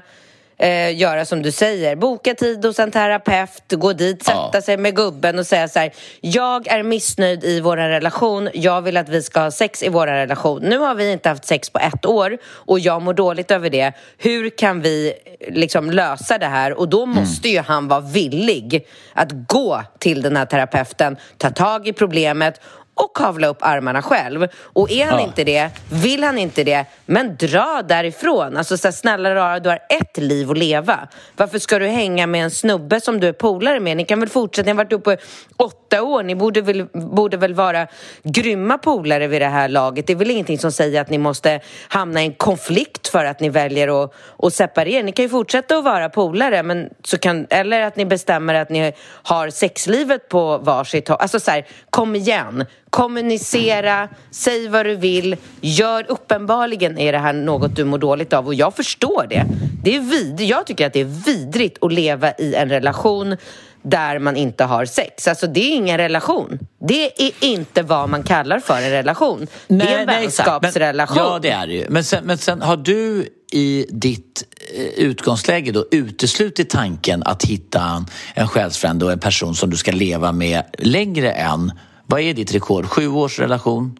eh, 0.62 0.96
göra 0.96 1.24
som 1.24 1.42
du 1.42 1.52
säger. 1.52 1.96
Boka 1.96 2.34
tid 2.34 2.64
hos 2.64 2.78
en 2.78 2.90
terapeut, 2.90 3.62
gå 3.72 3.92
dit, 3.92 4.24
sätta 4.24 4.50
Ja. 4.52 4.62
sig 4.62 4.76
med 4.76 4.96
gubben 4.96 5.38
och 5.38 5.46
säga 5.46 5.68
så 5.68 5.78
här. 5.78 5.92
Jag 6.20 6.66
är 6.68 6.82
missnöjd 6.82 7.44
i 7.44 7.60
vår 7.60 7.76
relation. 7.76 8.48
Jag 8.54 8.82
vill 8.82 8.96
att 8.96 9.08
vi 9.08 9.22
ska 9.22 9.40
ha 9.40 9.50
sex 9.50 9.82
i 9.82 9.88
vår 9.88 10.06
relation. 10.06 10.62
Nu 10.62 10.78
har 10.78 10.94
vi 10.94 11.12
inte 11.12 11.28
haft 11.28 11.44
sex 11.44 11.70
på 11.70 11.78
ett 11.78 12.06
år 12.06 12.38
och 12.44 12.78
jag 12.80 13.02
mår 13.02 13.14
dåligt 13.14 13.50
över 13.50 13.70
det. 13.70 13.92
Hur 14.18 14.50
kan 14.50 14.80
vi 14.80 15.12
liksom 15.48 15.90
lösa 15.90 16.38
det 16.38 16.46
här? 16.46 16.78
Och 16.78 16.88
då 16.88 17.06
måste 17.06 17.48
ju 17.48 17.60
han 17.60 17.88
vara 17.88 18.00
villig 18.00 18.86
att 19.14 19.28
gå 19.48 19.82
till 19.98 20.22
den 20.22 20.36
här 20.36 20.46
terapeuten, 20.46 21.16
ta 21.38 21.50
tag 21.50 21.88
i 21.88 21.92
problemet 21.92 22.60
och 22.94 23.16
kavla 23.16 23.46
upp 23.46 23.58
armarna 23.60 24.02
själv. 24.02 24.48
Och 24.62 24.90
är 24.90 25.06
han 25.06 25.18
Ja. 25.20 25.26
inte 25.26 25.44
det, 25.44 25.70
vill 25.90 26.24
han 26.24 26.38
inte 26.38 26.64
det, 26.64 26.84
men 27.06 27.36
dra 27.36 27.82
därifrån. 27.88 28.56
Alltså 28.56 28.76
så 28.76 28.88
här, 28.88 28.92
snälla 28.92 29.34
rara, 29.34 29.60
du 29.60 29.68
har 29.68 29.78
ett 29.88 30.18
liv 30.18 30.50
att 30.50 30.58
leva. 30.58 31.08
Varför 31.36 31.58
ska 31.58 31.78
du 31.78 31.86
hänga 31.86 32.26
med 32.26 32.44
en 32.44 32.50
snubbe 32.50 33.00
som 33.00 33.20
du 33.20 33.28
är 33.28 33.32
polare 33.32 33.80
med? 33.80 33.96
Ni 33.96 34.04
kan 34.04 34.20
väl 34.20 34.28
fortsätta, 34.28 34.64
ni 34.66 34.70
har 34.70 34.76
varit 34.76 34.92
uppe 34.92 35.16
åtta 35.56 36.02
år, 36.02 36.22
ni 36.22 36.34
borde 36.34 36.60
väl, 36.60 36.86
borde 36.92 37.36
väl 37.36 37.54
vara 37.54 37.86
grymma 38.22 38.78
polare 38.78 39.26
vid 39.26 39.42
det 39.42 39.46
här 39.48 39.68
laget. 39.68 40.06
Det 40.06 40.12
är 40.12 40.16
väl 40.16 40.30
ingenting 40.30 40.58
som 40.58 40.72
säger 40.72 41.00
att 41.00 41.10
ni 41.10 41.18
måste 41.18 41.60
hamna 41.88 42.22
i 42.22 42.26
en 42.26 42.34
konflikt 42.34 43.08
för 43.08 43.24
att 43.24 43.40
ni 43.40 43.48
väljer 43.48 44.04
att, 44.04 44.14
att 44.38 44.54
separera. 44.54 45.02
Ni 45.02 45.12
kan 45.12 45.22
ju 45.22 45.28
fortsätta 45.28 45.76
att 45.76 45.84
vara 45.84 46.08
polare, 46.08 46.62
men 46.62 46.88
så 47.04 47.18
kan, 47.18 47.46
eller 47.50 47.80
att 47.82 47.96
ni 47.96 48.04
bestämmer 48.06 48.54
att 48.54 48.70
ni 48.70 48.92
har 49.06 49.50
sexlivet 49.50 50.28
på 50.28 50.58
varsitt 50.58 51.08
håll. 51.08 51.18
Alltså 51.20 51.40
så 51.40 51.50
här, 51.50 51.66
kom 51.90 52.16
igen. 52.16 52.64
Kommunicera, 52.92 54.08
säg 54.30 54.68
vad 54.68 54.86
du 54.86 54.96
vill, 54.96 55.36
gör 55.60 56.06
uppenbarligen 56.08 56.98
är 56.98 57.12
det 57.12 57.18
här 57.18 57.32
något 57.32 57.76
du 57.76 57.84
mår 57.84 57.98
dåligt 57.98 58.32
av 58.32 58.46
och 58.46 58.54
jag 58.54 58.74
förstår 58.74 59.26
det. 59.30 59.44
det 59.82 59.96
är 59.96 60.00
vid, 60.00 60.40
jag 60.40 60.66
tycker 60.66 60.86
att 60.86 60.92
det 60.92 61.00
är 61.00 61.24
vidrigt 61.24 61.82
att 61.82 61.92
leva 61.92 62.32
i 62.32 62.54
en 62.54 62.68
relation 62.68 63.36
där 63.82 64.18
man 64.18 64.36
inte 64.36 64.64
har 64.64 64.84
sex. 64.84 65.28
Alltså 65.28 65.46
det 65.46 65.60
är 65.60 65.74
ingen 65.74 65.98
relation. 65.98 66.58
Det 66.88 67.26
är 67.26 67.32
inte 67.40 67.82
vad 67.82 68.08
man 68.08 68.22
kallar 68.22 68.60
för 68.60 68.76
en 68.76 68.90
relation. 68.90 69.46
det 69.68 69.74
är 69.74 69.98
en. 69.98 70.06
Men- 70.06 70.22
vänskapsrelation. 70.22 71.16
Ja, 71.16 71.38
det 71.42 71.50
är 71.50 71.66
det 71.66 71.72
ju. 71.72 71.86
Men 71.88 72.04
sen, 72.04 72.24
men 72.24 72.38
sen 72.38 72.62
har 72.62 72.76
du 72.76 73.28
i 73.52 73.86
ditt 73.90 74.44
eh, 74.74 75.04
utgångsläge 75.04 75.72
då 75.72 75.86
uteslutit 75.90 76.70
tanken 76.70 77.22
att 77.22 77.44
hitta 77.44 77.80
en, 77.82 78.06
en 78.34 78.48
själsfrände 78.48 79.04
och 79.04 79.12
en 79.12 79.18
person 79.18 79.54
som 79.54 79.70
du 79.70 79.76
ska 79.76 79.92
leva 79.92 80.32
med 80.32 80.62
längre 80.78 81.32
än, 81.32 81.72
vad 82.12 82.20
är 82.20 82.34
ditt 82.34 82.54
rekord? 82.54 82.86
Sju 82.86 83.08
års 83.08 83.38
relation? 83.38 83.98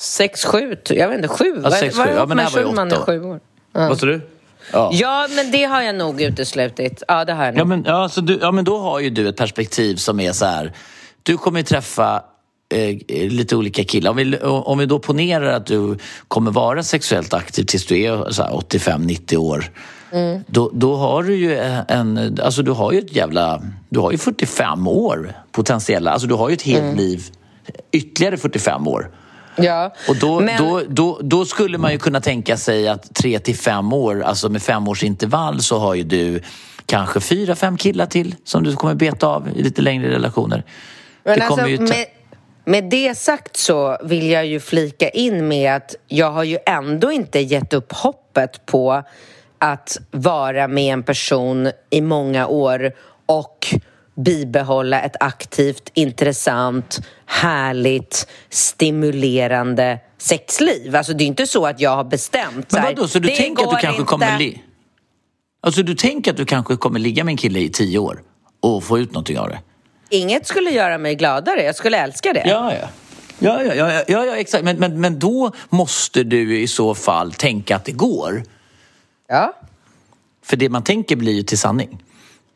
Sex, 0.00 0.44
sju, 0.44 0.76
jag 0.88 1.08
vet 1.08 1.16
inte, 1.16 1.28
sju? 1.28 1.60
Ja, 1.64 1.70
sex, 1.70 1.96
sju. 1.96 2.10
Ja, 2.14 2.26
men 2.26 2.36
det 2.36 2.42
här 2.42 2.50
var 2.50 2.60
ju 2.60 2.66
åtta 2.66 3.00
år. 3.00 3.04
sju 3.06 3.22
år. 3.24 3.40
Vad 3.72 3.98
sa 3.98 4.06
du? 4.06 4.20
Ja. 4.72 4.90
Ja, 4.92 5.28
men 5.30 5.50
det 5.50 5.64
har 5.64 5.82
jag 5.82 5.94
nog 5.94 6.22
uteslutit. 6.22 7.02
Ja, 7.08 7.24
det 7.24 7.32
har 7.32 7.44
jag 7.44 7.54
nog. 7.54 7.60
Ja 7.60 7.64
men, 7.64 7.84
ja, 7.86 8.08
så 8.08 8.20
du, 8.20 8.38
ja, 8.42 8.52
men 8.52 8.64
då 8.64 8.78
har 8.78 9.00
ju 9.00 9.10
du 9.10 9.28
ett 9.28 9.36
perspektiv 9.36 9.96
som 9.96 10.20
är 10.20 10.32
så 10.32 10.44
här. 10.44 10.72
Du 11.22 11.36
kommer 11.36 11.60
ju 11.60 11.64
träffa 11.64 12.22
eh, 12.74 12.96
lite 13.30 13.56
olika 13.56 13.84
killar. 13.84 14.10
Om 14.10 14.16
vi, 14.16 14.38
om 14.42 14.78
vi 14.78 14.86
då 14.86 14.98
ponerar 14.98 15.52
att 15.52 15.66
du 15.66 15.98
kommer 16.28 16.50
vara 16.50 16.82
sexuellt 16.82 17.34
aktiv 17.34 17.64
tills 17.64 17.86
du 17.86 18.02
är 18.02 18.30
så 18.30 18.42
här 18.42 18.50
85-90 18.50 19.36
år. 19.36 19.70
Då, 20.46 20.70
då 20.74 20.96
har 20.96 21.22
du 21.22 21.36
ju 21.36 21.58
en, 21.88 22.38
alltså 22.42 22.62
du 22.62 22.70
har 22.70 22.92
ju 22.92 22.98
ett 22.98 23.16
jävla, 23.16 23.62
du 23.88 24.00
har 24.00 24.12
ju 24.12 24.18
45 24.18 24.88
år 24.88 25.32
potentiella, 25.52 26.10
alltså 26.10 26.28
du 26.28 26.34
har 26.34 26.48
ju 26.48 26.54
ett 26.54 26.62
helt 26.62 26.96
liv, 26.96 27.24
ytterligare 27.92 28.36
45 28.36 28.88
år. 28.88 29.10
Ja. 29.56 29.94
Och 30.08 30.16
då, 30.16 30.40
Men- 30.40 30.58
då, 30.58 30.82
då, 30.88 31.18
då 31.22 31.44
skulle 31.44 31.78
man 31.78 31.92
ju 31.92 31.98
kunna 31.98 32.20
tänka 32.20 32.56
sig 32.56 32.88
att 32.88 33.14
tre 33.14 33.38
till 33.38 33.56
fem 33.56 33.92
år, 33.92 34.22
alltså 34.22 34.48
med 34.48 34.62
fem 34.62 34.88
års 34.88 35.04
intervall 35.04 35.60
så 35.60 35.78
har 35.78 35.94
ju 35.94 36.02
du 36.02 36.42
kanske 36.86 37.20
fyra, 37.20 37.56
fem 37.56 37.76
killar 37.76 38.06
till 38.06 38.34
som 38.44 38.64
du 38.64 38.76
kommer 38.76 38.94
beta 38.94 39.26
av 39.26 39.48
i 39.56 39.62
lite 39.62 39.82
längre 39.82 40.10
relationer. 40.10 40.64
Men 41.24 41.38
det 41.38 41.44
alltså, 41.44 41.68
ju 41.68 41.78
med, 41.80 42.06
med 42.64 42.84
det 42.84 43.18
sagt 43.18 43.56
så 43.56 43.98
vill 44.04 44.30
jag 44.30 44.46
ju 44.46 44.60
flika 44.60 45.08
in 45.08 45.48
med 45.48 45.76
att 45.76 45.94
jag 46.08 46.30
har 46.30 46.44
ju 46.44 46.58
ändå 46.66 47.12
inte 47.12 47.40
gett 47.40 47.72
upp 47.72 47.92
hoppet 47.92 48.66
på 48.66 49.02
att 49.60 49.96
vara 50.10 50.68
med 50.68 50.92
en 50.92 51.02
person 51.02 51.70
i 51.90 52.00
många 52.00 52.46
år 52.46 52.92
och 53.26 53.74
bibehålla 54.16 55.00
ett 55.02 55.16
aktivt, 55.20 55.90
intressant, 55.94 57.00
härligt, 57.26 58.26
stimulerande 58.48 59.98
sexliv. 60.18 60.96
Alltså 60.96 61.12
det 61.12 61.24
är 61.24 61.26
inte 61.26 61.46
så 61.46 61.66
att 61.66 61.80
jag 61.80 61.96
har 61.96 62.04
bestämt 62.04 62.72
Men 62.72 62.82
vadå, 62.82 63.08
så 63.08 63.18
du 63.18 63.28
tänker 63.28 63.64
att 63.64 63.70
du 63.70 63.76
kanske 63.76 64.00
inte. 64.00 64.10
kommer... 64.10 64.38
Li- 64.38 64.62
alltså 65.62 65.82
du 65.82 65.94
tänker 65.94 66.30
att 66.30 66.36
du 66.36 66.44
kanske 66.44 66.76
kommer 66.76 66.98
ligga 66.98 67.24
med 67.24 67.32
en 67.32 67.36
kille 67.36 67.58
i 67.58 67.68
tio 67.68 67.98
år 67.98 68.22
och 68.60 68.84
få 68.84 68.98
ut 68.98 69.12
någonting 69.12 69.38
av 69.38 69.48
det? 69.48 69.58
Inget 70.10 70.46
skulle 70.46 70.70
göra 70.70 70.98
mig 70.98 71.14
gladare, 71.14 71.62
jag 71.62 71.76
skulle 71.76 71.98
älska 71.98 72.32
det. 72.32 72.42
Ja, 72.46 72.72
ja. 72.80 72.88
Ja, 73.42 73.62
ja, 73.62 73.74
ja, 73.74 74.02
ja, 74.08 74.24
ja 74.24 74.36
exakt. 74.36 74.64
Men, 74.64 74.76
men, 74.76 75.00
men 75.00 75.18
då 75.18 75.52
måste 75.68 76.22
du 76.22 76.60
i 76.60 76.66
så 76.66 76.94
fall 76.94 77.32
tänka 77.32 77.76
att 77.76 77.84
det 77.84 77.92
går. 77.92 78.42
Ja. 79.30 79.56
För 80.44 80.56
det 80.56 80.68
man 80.68 80.82
tänker 80.84 81.16
blir 81.16 81.32
ju 81.32 81.42
till 81.42 81.58
sanning. 81.58 82.02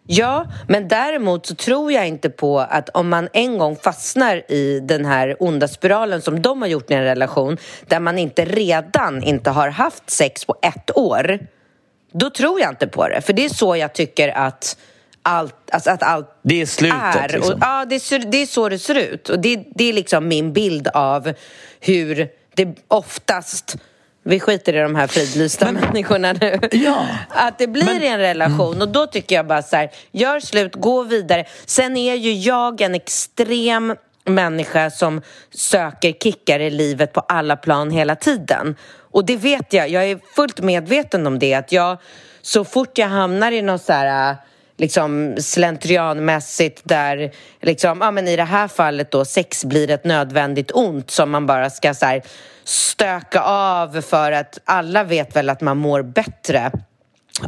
Ja, 0.07 0.47
men 0.68 0.89
däremot 0.89 1.47
så 1.47 1.55
tror 1.55 1.93
jag 1.93 2.09
inte 2.09 2.31
på 2.31 2.61
att 2.61 2.89
om 2.89 3.09
man 3.09 3.29
en 3.33 3.59
gång 3.59 3.77
fastnar 3.77 4.53
i 4.53 4.81
den 4.81 5.05
här 5.05 5.37
onda 5.41 5.68
spiralen 5.68 6.22
som 6.22 6.43
de 6.43 6.62
har 6.62 6.68
gjort 6.68 6.91
i 6.91 6.95
en 6.95 7.03
relation 7.05 7.57
där 7.87 8.01
man 8.01 8.18
inte 8.18 8.45
redan 8.45 9.22
inte 9.22 9.51
har 9.51 9.68
haft 9.68 10.11
sex 10.11 10.45
på 10.45 10.57
ett 10.62 10.97
år 10.99 11.39
då 12.12 12.31
tror 12.31 12.61
jag 12.61 12.70
inte 12.72 12.87
på 12.87 13.09
det. 13.09 13.20
För 13.20 13.33
det 13.33 13.45
är 13.45 13.49
så 13.49 13.77
jag 13.77 13.93
tycker 13.93 14.29
att 14.29 14.77
allt, 15.22 15.70
alltså 15.72 15.91
att 15.91 16.03
allt 16.03 16.39
Det 16.43 16.61
är 16.62 16.66
slutet, 16.66 16.99
är. 17.16 17.29
liksom. 17.29 17.55
Och, 17.55 17.59
ja, 17.62 17.85
det 17.85 17.95
är, 17.95 17.99
så- 17.99 18.18
det 18.18 18.43
är 18.43 18.47
så 18.47 18.68
det 18.68 18.79
ser 18.79 18.95
ut. 18.95 19.29
Och 19.29 19.39
det, 19.41 19.64
det 19.75 19.85
är 19.85 19.93
liksom 19.93 20.29
min 20.29 20.53
bild 20.53 20.89
av 20.89 21.33
hur 21.81 22.29
det 22.55 22.79
oftast 22.89 23.77
vi 24.25 24.41
skiter 24.41 24.77
i 24.77 24.79
de 24.79 24.95
här 24.95 25.07
fridlysta 25.07 25.72
människorna 25.72 26.33
nu. 26.33 26.61
Ja. 26.72 27.07
Att 27.29 27.59
det 27.59 27.66
blir 27.66 28.03
i 28.03 28.07
en 28.07 28.18
relation 28.18 28.83
och 28.83 28.89
då 28.89 29.07
tycker 29.07 29.37
jag 29.37 29.47
bara 29.47 29.62
så 29.62 29.77
här, 29.77 29.91
gör 30.12 30.41
slut, 30.41 30.75
gå 30.75 31.03
vidare. 31.03 31.45
Sen 31.66 31.97
är 31.97 32.14
ju 32.14 32.33
jag 32.33 32.81
en 32.81 32.95
extrem 32.95 33.95
människa 34.25 34.91
som 34.91 35.22
söker 35.55 36.12
kickar 36.12 36.61
i 36.61 36.70
livet 36.70 37.12
på 37.12 37.20
alla 37.20 37.57
plan 37.57 37.91
hela 37.91 38.16
tiden. 38.16 38.77
Och 39.11 39.25
det 39.25 39.37
vet 39.37 39.72
jag, 39.72 39.89
jag 39.89 40.05
är 40.05 40.18
fullt 40.37 40.61
medveten 40.61 41.27
om 41.27 41.39
det, 41.39 41.55
att 41.55 41.72
jag 41.72 41.99
så 42.43 42.64
fort 42.64 42.99
jag 42.99 43.09
hamnar 43.09 43.53
i 43.53 43.62
något 43.62 43.83
så 43.83 43.93
här 43.93 44.37
liksom 44.77 45.37
slentrianmässigt 45.39 46.81
där 46.85 47.31
liksom, 47.61 47.99
ja 48.01 48.11
men 48.11 48.29
i 48.29 48.37
det 48.37 48.45
här 48.45 48.68
fallet 48.68 49.11
då 49.11 49.25
sex 49.25 49.64
blir 49.64 49.91
ett 49.91 50.05
nödvändigt 50.05 50.70
ont 50.75 51.11
som 51.11 51.31
man 51.31 51.47
bara 51.47 51.70
ska 51.70 51.95
så 51.95 52.07
här, 52.07 52.22
stöka 52.64 53.40
av 53.42 54.00
för 54.00 54.32
att 54.32 54.58
alla 54.64 55.04
vet 55.04 55.36
väl 55.36 55.50
att 55.50 55.60
man 55.60 55.76
mår 55.78 56.02
bättre 56.02 56.72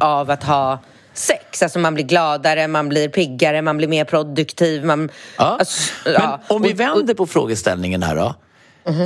av 0.01 0.31
att 0.31 0.45
ha 0.45 0.79
sex. 1.15 1.63
Alltså 1.63 1.79
man 1.79 1.95
blir 1.95 2.05
gladare, 2.05 2.69
man 2.69 2.89
blir 2.89 3.09
piggare, 3.09 3.63
man 3.63 3.77
blir 3.77 3.89
mer 3.89 4.05
produktiv. 4.05 4.85
Man, 4.85 5.11
Ja. 5.39 5.57
alltså, 5.59 5.93
ja. 6.05 6.41
om 6.49 6.63
vi 6.63 6.73
vänder 6.73 7.15
på 7.15 7.27
frågeställningen 7.27 8.03
här 8.03 8.17
då. 8.17 8.35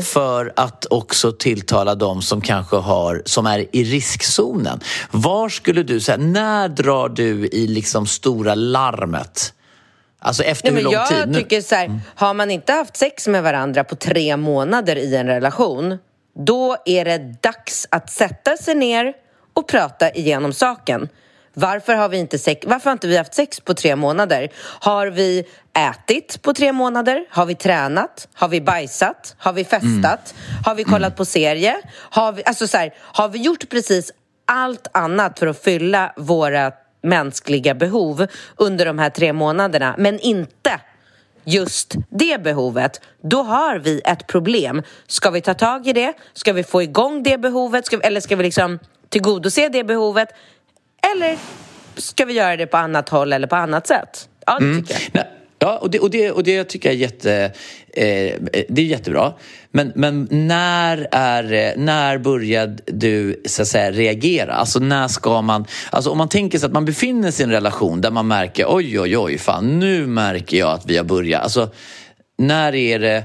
För 0.05 0.53
att 0.57 0.87
också 0.91 1.33
tilltala 1.33 1.95
de 1.95 2.23
som 2.23 2.41
kanske 2.41 2.77
har, 2.77 3.23
som 3.25 3.47
är 3.47 3.77
i 3.77 3.85
riskzonen. 3.85 4.81
Var 5.11 5.49
skulle 5.49 5.83
du 5.83 6.01
säga, 6.01 6.17
när 6.17 6.69
drar 6.69 7.09
du 7.09 7.47
i 7.47 7.67
liksom 7.67 8.07
stora 8.07 8.55
larmet? 8.55 9.53
Alltså 10.23 10.43
efter 10.43 10.73
Nej, 10.73 10.77
hur 10.77 10.85
lång 10.85 10.93
jag 10.93 11.09
tid? 11.09 11.35
Tycker 11.35 11.61
så 11.61 11.75
här, 11.75 12.01
har 12.15 12.35
man 12.35 12.51
inte 12.51 12.73
haft 12.73 12.97
sex 12.97 13.29
med 13.29 13.43
varandra 13.43 13.85
på 13.85 13.97
tre 13.97 14.37
månader 14.37 14.97
i 14.97 15.17
en 15.17 15.27
relation 15.27 15.99
då 16.35 16.77
är 16.85 17.05
det 17.05 17.43
dags 17.43 17.87
att 17.91 18.11
sätta 18.11 18.57
sig 18.57 18.75
ner 18.75 19.13
och 19.55 19.69
prata 19.69 20.11
igenom 20.11 20.53
saken. 20.53 21.09
Varför 21.55 21.95
har 21.95 22.09
vi 22.09 22.19
inte 22.19 22.39
sex? 22.39 22.67
Varför 22.67 22.85
har 22.85 22.93
inte 22.93 23.09
vi 23.09 23.17
haft 23.17 23.35
sex 23.35 23.61
på 23.61 23.75
tre 23.75 23.97
månader? 23.97 24.49
Har 24.81 25.07
vi 25.07 25.45
ätit 25.91 26.43
på 26.43 26.55
tre 26.55 26.73
månader? 26.73 27.25
Har 27.31 27.47
vi 27.47 27.55
tränat? 27.55 28.29
Har 28.35 28.49
vi 28.49 28.61
bajsat? 28.61 29.35
Har 29.39 29.53
vi 29.53 29.65
festat? 29.65 30.35
Har 30.65 30.75
vi 30.75 30.85
kollat 30.85 31.17
på 31.17 31.25
serie? 31.25 31.77
Har 31.93 32.33
vi, 32.33 32.43
alltså 32.45 32.67
så 32.67 32.79
här, 32.79 32.95
har 32.99 33.29
vi 33.29 33.39
gjort 33.39 33.69
precis 33.69 34.13
allt 34.47 34.87
annat 34.93 35.39
för 35.39 35.47
att 35.47 35.63
fylla 35.63 36.13
våra 36.17 36.73
mänskliga 37.03 37.75
behov 37.75 38.27
under 38.57 38.87
de 38.87 38.99
här 38.99 39.11
tre 39.11 39.33
månaderna, 39.33 39.95
men 39.99 40.21
inte 40.21 40.81
just 41.45 41.95
det 42.09 42.43
behovet, 42.43 43.01
då 43.23 43.43
har 43.43 43.79
vi 43.79 44.01
ett 44.05 44.27
problem. 44.27 44.83
Ska 45.07 45.31
vi 45.31 45.41
ta 45.41 45.55
tag 45.55 45.87
i 45.87 45.93
det? 45.93 46.13
Ska 46.33 46.53
vi 46.53 46.63
få 46.63 46.83
igång 46.83 47.23
det 47.23 47.39
behovet? 47.39 47.87
Ska 47.87 47.97
vi, 47.97 48.03
eller 48.03 48.21
ska 48.21 48.37
vi 48.37 48.43
liksom 48.43 48.79
tillgodose 49.09 49.69
det 49.69 49.85
behovet? 49.85 50.29
Eller 51.15 51.39
ska 51.97 52.25
vi 52.25 52.33
göra 52.33 52.57
det 52.57 52.67
på 52.67 52.77
annat 52.77 53.09
håll 53.09 53.33
eller 53.33 53.47
på 53.47 53.57
annat 53.57 53.87
sätt? 53.87 54.29
Ja, 54.47 54.59
det 54.59 54.75
tycker 54.75 55.11
jag. 55.13 55.40
Ja, 55.63 55.79
och 55.79 55.91
det, 55.91 55.99
och, 55.99 56.11
det, 56.11 56.31
och 56.31 56.43
det 56.43 56.65
tycker 56.65 56.89
jag 56.89 56.97
är, 56.97 57.01
jätte, 57.01 57.53
eh, 57.93 58.35
det 58.69 58.83
är 58.83 58.87
jättebra. 58.87 59.33
Men, 59.71 59.93
men 59.95 60.29
när, 60.31 61.09
är, 61.11 61.75
när 61.77 62.19
började 62.19 62.83
du 62.87 63.43
så 63.45 63.63
att 63.63 63.69
säga, 63.69 63.93
reagera? 63.93 64.53
Alltså 64.55 64.79
när 64.79 65.09
ska 65.09 65.43
man... 65.43 65.65
Alltså 65.91 66.11
om 66.11 66.19
man 66.19 66.29
tänker 66.29 66.59
sig 66.59 66.67
att 66.67 66.73
man 66.73 66.85
befinner 66.85 67.31
sig 67.31 67.43
i 67.43 67.47
en 67.47 67.51
relation 67.51 68.01
där 68.01 68.11
man 68.11 68.29
märker 68.29 68.67
oj, 68.69 69.01
oj, 69.01 69.19
oj, 69.19 69.39
fan 69.39 69.79
nu 69.79 70.07
märker 70.07 70.59
jag 70.59 70.73
att 70.73 70.87
vi 70.87 70.97
har 70.97 71.05
börjat. 71.05 71.43
Alltså 71.43 71.71
när 72.39 72.75
är 72.75 72.99
det... 72.99 73.25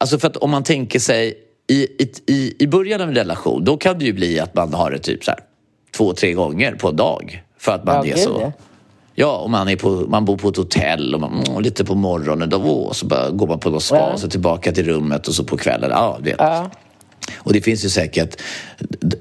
Alltså 0.00 0.18
för 0.18 0.28
att 0.28 0.36
om 0.36 0.50
man 0.50 0.64
tänker 0.64 0.98
sig 0.98 1.34
i, 1.68 1.88
i, 2.26 2.54
i 2.58 2.66
början 2.66 3.00
av 3.00 3.08
en 3.08 3.14
relation 3.14 3.64
då 3.64 3.76
kan 3.76 3.98
det 3.98 4.04
ju 4.04 4.12
bli 4.12 4.40
att 4.40 4.54
man 4.54 4.74
har 4.74 4.90
det 4.90 4.98
typ 4.98 5.24
så 5.24 5.30
här 5.30 5.40
två, 5.96 6.12
tre 6.12 6.32
gånger 6.32 6.72
på 6.74 6.88
en 6.88 6.96
dag. 6.96 7.42
För 7.58 7.72
att 7.72 7.84
man 7.84 8.06
Ja, 8.08 8.14
är 8.14 8.16
så... 8.16 8.38
ja. 8.40 8.52
Ja, 9.14 9.36
och 9.36 9.50
man, 9.50 9.68
är 9.68 9.76
på, 9.76 9.88
man 9.90 10.24
bor 10.24 10.36
på 10.36 10.48
ett 10.48 10.56
hotell 10.56 11.14
och 11.14 11.20
man, 11.20 11.42
mm, 11.48 11.62
lite 11.62 11.84
på 11.84 11.94
morgonen 11.94 12.48
då, 12.50 12.58
och 12.58 12.96
så 12.96 13.06
bara 13.06 13.30
går 13.30 13.46
man 13.46 13.58
på 13.58 13.70
något 13.70 13.82
spa 13.82 13.96
Ja. 13.96 14.12
och 14.12 14.20
så 14.20 14.28
tillbaka 14.28 14.72
till 14.72 14.84
rummet 14.86 15.28
och 15.28 15.34
så 15.34 15.44
på 15.44 15.56
kvällen. 15.56 15.90
Ja, 15.90 16.18
vet. 16.22 16.36
Ja. 16.38 16.70
Och 17.38 17.52
det 17.52 17.60
finns 17.60 17.84
ju 17.84 17.88
säkert, 17.88 18.40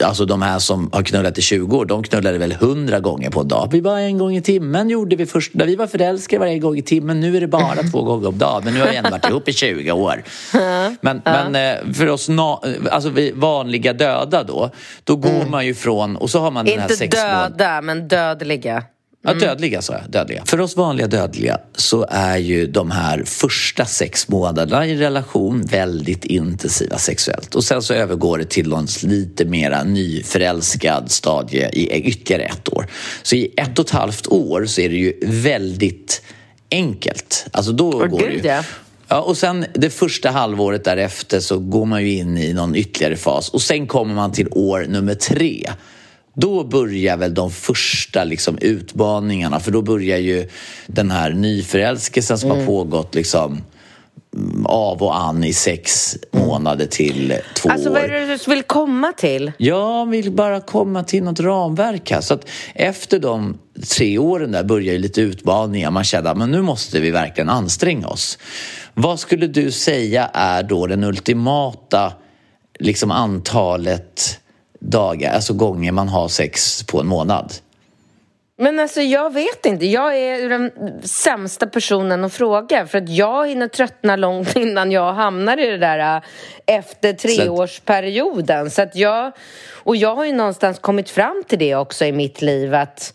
alltså 0.04 0.26
de 0.26 0.42
här 0.42 0.60
som 0.60 0.89
har 0.94 1.04
knullat 1.04 1.38
i 1.38 1.42
20 1.42 1.78
år, 1.78 1.86
de 1.86 2.04
knullade 2.04 2.38
väl 2.38 2.52
100 2.52 3.00
gånger 3.00 3.30
på 3.30 3.39
en 3.42 3.48
dag. 3.48 3.70
Vi 3.72 3.82
bara 3.82 4.00
en 4.00 4.18
gång 4.18 4.36
i 4.36 4.42
timmen 4.42 4.89
gjorde 4.89 5.16
vi 5.16 5.26
först, 5.26 5.54
när 5.54 5.66
vi 5.66 5.76
var 5.76 5.88
förälskade 5.88 6.39
varje 6.39 6.60
gång 6.60 6.78
i 6.78 6.82
timmen. 6.82 7.20
Nu 7.20 7.38
är 7.38 7.42
det 7.42 7.48
bara 7.48 7.84
två 7.92 8.04
gånger 8.04 8.28
om 8.28 8.38
dagen, 8.38 8.62
men 8.66 8.74
nu 8.74 8.80
har 8.80 8.88
vi 8.88 8.96
ändå 8.96 9.10
varit 9.10 9.30
ihop 9.30 9.50
i 9.50 9.54
20 9.54 9.92
år. 9.92 10.24
Men, 11.02 11.22
men 11.26 11.56
eh, 11.56 11.94
för 11.94 12.08
oss 12.10 12.30
na, 12.30 12.62
alltså 12.92 13.10
vi 13.10 13.32
vanliga 13.32 13.94
döda 13.94 14.44
då, 14.44 14.70
då 15.04 15.16
går 15.16 15.50
man 15.50 15.66
ju 15.66 15.74
från, 15.74 16.16
och 16.16 16.30
så 16.30 16.39
har 16.39 16.52
man 16.52 16.66
den 16.66 16.76
här 16.80 16.82
Inte 16.86 16.96
sex 16.96 17.18
månad- 17.18 17.52
döda, 17.58 17.82
men 17.82 18.08
dödliga. 18.08 18.84
Ja, 19.24 19.34
dödliga 19.34 19.82
sa 19.82 19.93
jag. 19.93 20.11
Dödliga. 20.11 20.45
För 20.45 20.61
oss 20.61 20.78
vanliga 20.78 21.07
dödliga 21.07 21.59
så 21.76 22.05
är 22.09 22.38
ju 22.38 22.67
de 22.67 22.91
här 22.91 23.24
första 23.26 23.86
sex 23.86 24.28
månaderna 24.28 24.88
i 24.88 24.97
relation 24.97 25.61
väldigt 25.61 26.26
intensiva 26.26 26.97
sexuellt. 26.97 27.55
Och 27.55 27.63
sen 27.63 27.82
så 27.82 27.93
övergår 27.93 28.38
det 28.38 28.49
till 28.49 28.69
någon 28.69 28.88
lite 29.03 29.45
mera 29.45 29.84
nyförälskad 29.84 31.11
stadie 31.11 31.69
i 31.69 32.01
ytterligare 32.01 32.43
ett 32.43 32.74
år. 32.74 32.88
Så 33.24 33.36
i 33.36 33.53
ett 33.57 33.80
och 33.80 33.86
ett 33.86 33.91
halvt 33.91 34.28
år 34.28 34.65
så 34.65 34.82
är 34.82 34.89
det 34.89 34.95
ju 34.95 35.13
väldigt 35.26 36.22
enkelt. 36.72 37.45
Alltså 37.51 37.72
då 37.72 37.89
Åh, 37.89 38.05
går 38.05 38.19
det 38.19 38.34
ju... 38.34 38.41
ja. 38.43 38.63
Ja, 39.07 39.22
och 39.22 39.38
sen 39.38 39.65
det 39.74 39.89
första 39.89 40.30
halvåret 40.30 40.84
därefter 40.84 41.39
så 41.39 41.59
går 41.59 41.86
man 41.86 42.01
ju 42.01 42.11
in 42.13 42.38
i 42.38 42.53
någon 42.53 42.76
ytterligare 42.76 43.15
fas 43.15 43.49
och 43.49 43.61
sen 43.61 43.88
kommer 43.88 44.13
man 44.13 44.32
till 44.32 44.47
år 44.51 44.86
nummer 44.89 45.15
tre. 45.15 45.69
Då 46.34 46.64
börjar 46.64 47.18
väl 47.18 47.34
de 47.34 47.52
första 47.52 48.24
liksom, 48.24 48.58
utmaningarna 48.62 49.60
för 49.60 49.72
då 49.72 49.82
börjar 49.82 50.18
ju 50.18 50.48
den 50.88 51.12
här 51.12 51.32
nyförälskelsen 51.34 52.38
som 52.38 52.52
har 52.52 52.66
pågått 52.66 53.16
liksom 53.16 53.62
mm, 54.36 54.66
av 54.66 55.04
och 55.04 55.18
an 55.18 55.44
i 55.44 55.54
sex 55.54 56.18
månader 56.32 56.86
till 56.86 57.38
två 57.56 57.70
Alltså 57.70 57.90
år. 57.90 57.94
vad 57.94 58.04
är 58.04 58.10
det 58.10 58.38
du 58.46 58.52
vill 58.52 58.64
komma 58.64 59.14
till? 59.18 59.52
Jag 59.58 60.10
vill 60.10 60.32
bara 60.32 60.62
komma 60.62 61.04
till 61.04 61.24
något 61.24 61.40
ramverk 61.40 62.12
här. 62.12 62.22
Så 62.22 62.34
att 62.34 62.46
efter 62.76 63.20
de 63.20 63.58
tre 63.98 64.18
åren 64.18 64.52
där 64.52 64.64
börjar 64.64 64.94
ju 64.94 65.00
lite 65.00 65.22
utmaningar. 65.22 65.92
Man 65.92 66.04
känner 66.04 66.32
att 66.32 66.50
nu 66.50 66.62
måste 66.62 67.00
vi 67.00 67.12
verkligen 67.12 67.50
anstränga 67.50 68.08
oss. 68.08 68.38
Vad 68.94 69.20
skulle 69.20 69.48
du 69.48 69.72
säga 69.72 70.30
är 70.34 70.64
då 70.64 70.88
den 70.88 71.04
ultimata 71.04 72.14
liksom 72.80 73.12
antalet 73.12 74.41
dagar, 74.82 75.34
alltså 75.34 75.54
gånger 75.54 75.92
man 75.92 76.08
har 76.08 76.28
sex 76.28 76.84
på 76.84 77.00
en 77.00 77.08
månad? 77.08 77.54
Men 78.58 78.80
alltså 78.80 79.02
jag 79.02 79.34
vet 79.34 79.66
inte. 79.66 79.86
Jag 79.86 80.18
är 80.18 80.50
den 80.50 80.72
sämsta 81.04 81.68
personen 81.68 82.24
att 82.24 82.34
fråga 82.34 82.88
för 82.88 82.98
att 82.98 83.10
jag 83.10 83.48
hinner 83.48 83.68
tröttna 83.68 84.16
långt 84.16 84.56
innan 84.56 84.92
jag 84.92 85.14
hamnar 85.14 85.58
i 85.58 85.68
det 85.68 85.78
där 85.78 86.16
äh, 86.16 86.22
efter 86.66 87.14
treårsperioden. 87.14 88.72
Så 88.72 88.82
att 88.82 88.96
jag, 88.96 89.32
och 89.74 89.96
jag 89.96 90.16
har 90.16 90.26
ju 90.26 90.34
någonstans 90.34 90.80
kommit 90.80 91.10
fram 91.10 91.44
till 91.48 91.60
det 91.60 91.76
också 91.76 92.06
i 92.06 92.12
mitt 92.12 92.42
liv 92.42 92.76
att 92.76 93.14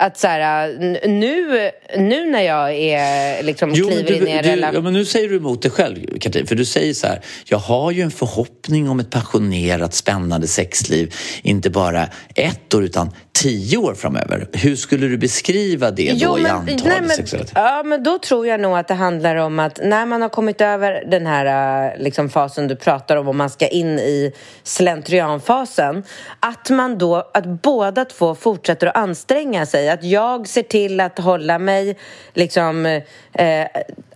att 0.00 0.18
så 0.18 0.26
här, 0.26 0.68
nu, 1.08 1.70
nu 1.96 2.30
när 2.30 2.42
jag 2.42 2.74
är, 2.74 3.42
liksom, 3.42 3.70
Jo, 3.74 3.88
kliver 3.88 4.12
in 4.12 4.28
i 4.28 4.30
en 4.30 4.42
du, 4.42 4.48
relation... 4.48 4.74
ja, 4.74 4.80
men 4.80 4.92
nu 4.92 5.04
säger 5.04 5.28
du 5.28 5.36
emot 5.36 5.62
dig 5.62 5.70
själv, 5.70 6.18
Katrin. 6.20 6.46
För 6.46 6.54
du 6.54 6.64
säger 6.64 6.94
så 6.94 7.06
här, 7.06 7.20
jag 7.44 7.58
har 7.58 7.90
ju 7.90 8.02
en 8.02 8.10
förhoppning 8.10 8.88
om 8.88 9.00
ett 9.00 9.10
passionerat, 9.10 9.94
spännande 9.94 10.46
sexliv. 10.46 11.14
Inte 11.42 11.70
bara 11.70 12.08
ett 12.34 12.74
år, 12.74 12.84
utan 12.84 13.10
tio 13.42 13.76
år 13.78 13.94
framöver. 13.94 14.48
Hur 14.52 14.76
skulle 14.76 15.06
du 15.06 15.18
beskriva 15.18 15.90
det 15.90 16.12
då 16.12 16.38
i 16.38 16.46
antal 16.46 16.76
nej, 16.84 17.00
men, 17.00 17.10
sexuellt? 17.10 17.52
Ja, 17.54 17.82
men 17.84 18.02
då 18.02 18.18
tror 18.18 18.46
jag 18.46 18.60
nog 18.60 18.78
att 18.78 18.88
det 18.88 18.94
handlar 18.94 19.36
om 19.36 19.58
att 19.58 19.80
när 19.82 20.06
man 20.06 20.22
har 20.22 20.28
kommit 20.28 20.60
över 20.60 21.04
den 21.10 21.26
här 21.26 21.90
äh, 21.94 22.02
liksom, 22.02 22.30
fasen 22.30 22.68
du 22.68 22.76
pratar 22.76 23.16
om 23.16 23.28
och 23.28 23.34
man 23.34 23.50
ska 23.50 23.68
in 23.68 23.98
i 23.98 24.32
slentrianfasen 24.62 26.04
att 26.40 26.70
man 26.70 26.98
då, 26.98 27.30
att 27.34 27.46
båda 27.46 28.04
två 28.04 28.34
fortsätter 28.34 28.86
att 28.86 28.96
anstränga 28.96 29.66
sig. 29.66 29.88
Att 29.88 30.04
jag 30.04 30.48
ser 30.48 30.62
till 30.62 31.00
att 31.00 31.18
hålla 31.18 31.58
mig 31.58 31.98
liksom 32.34 32.86
eh, 33.32 33.66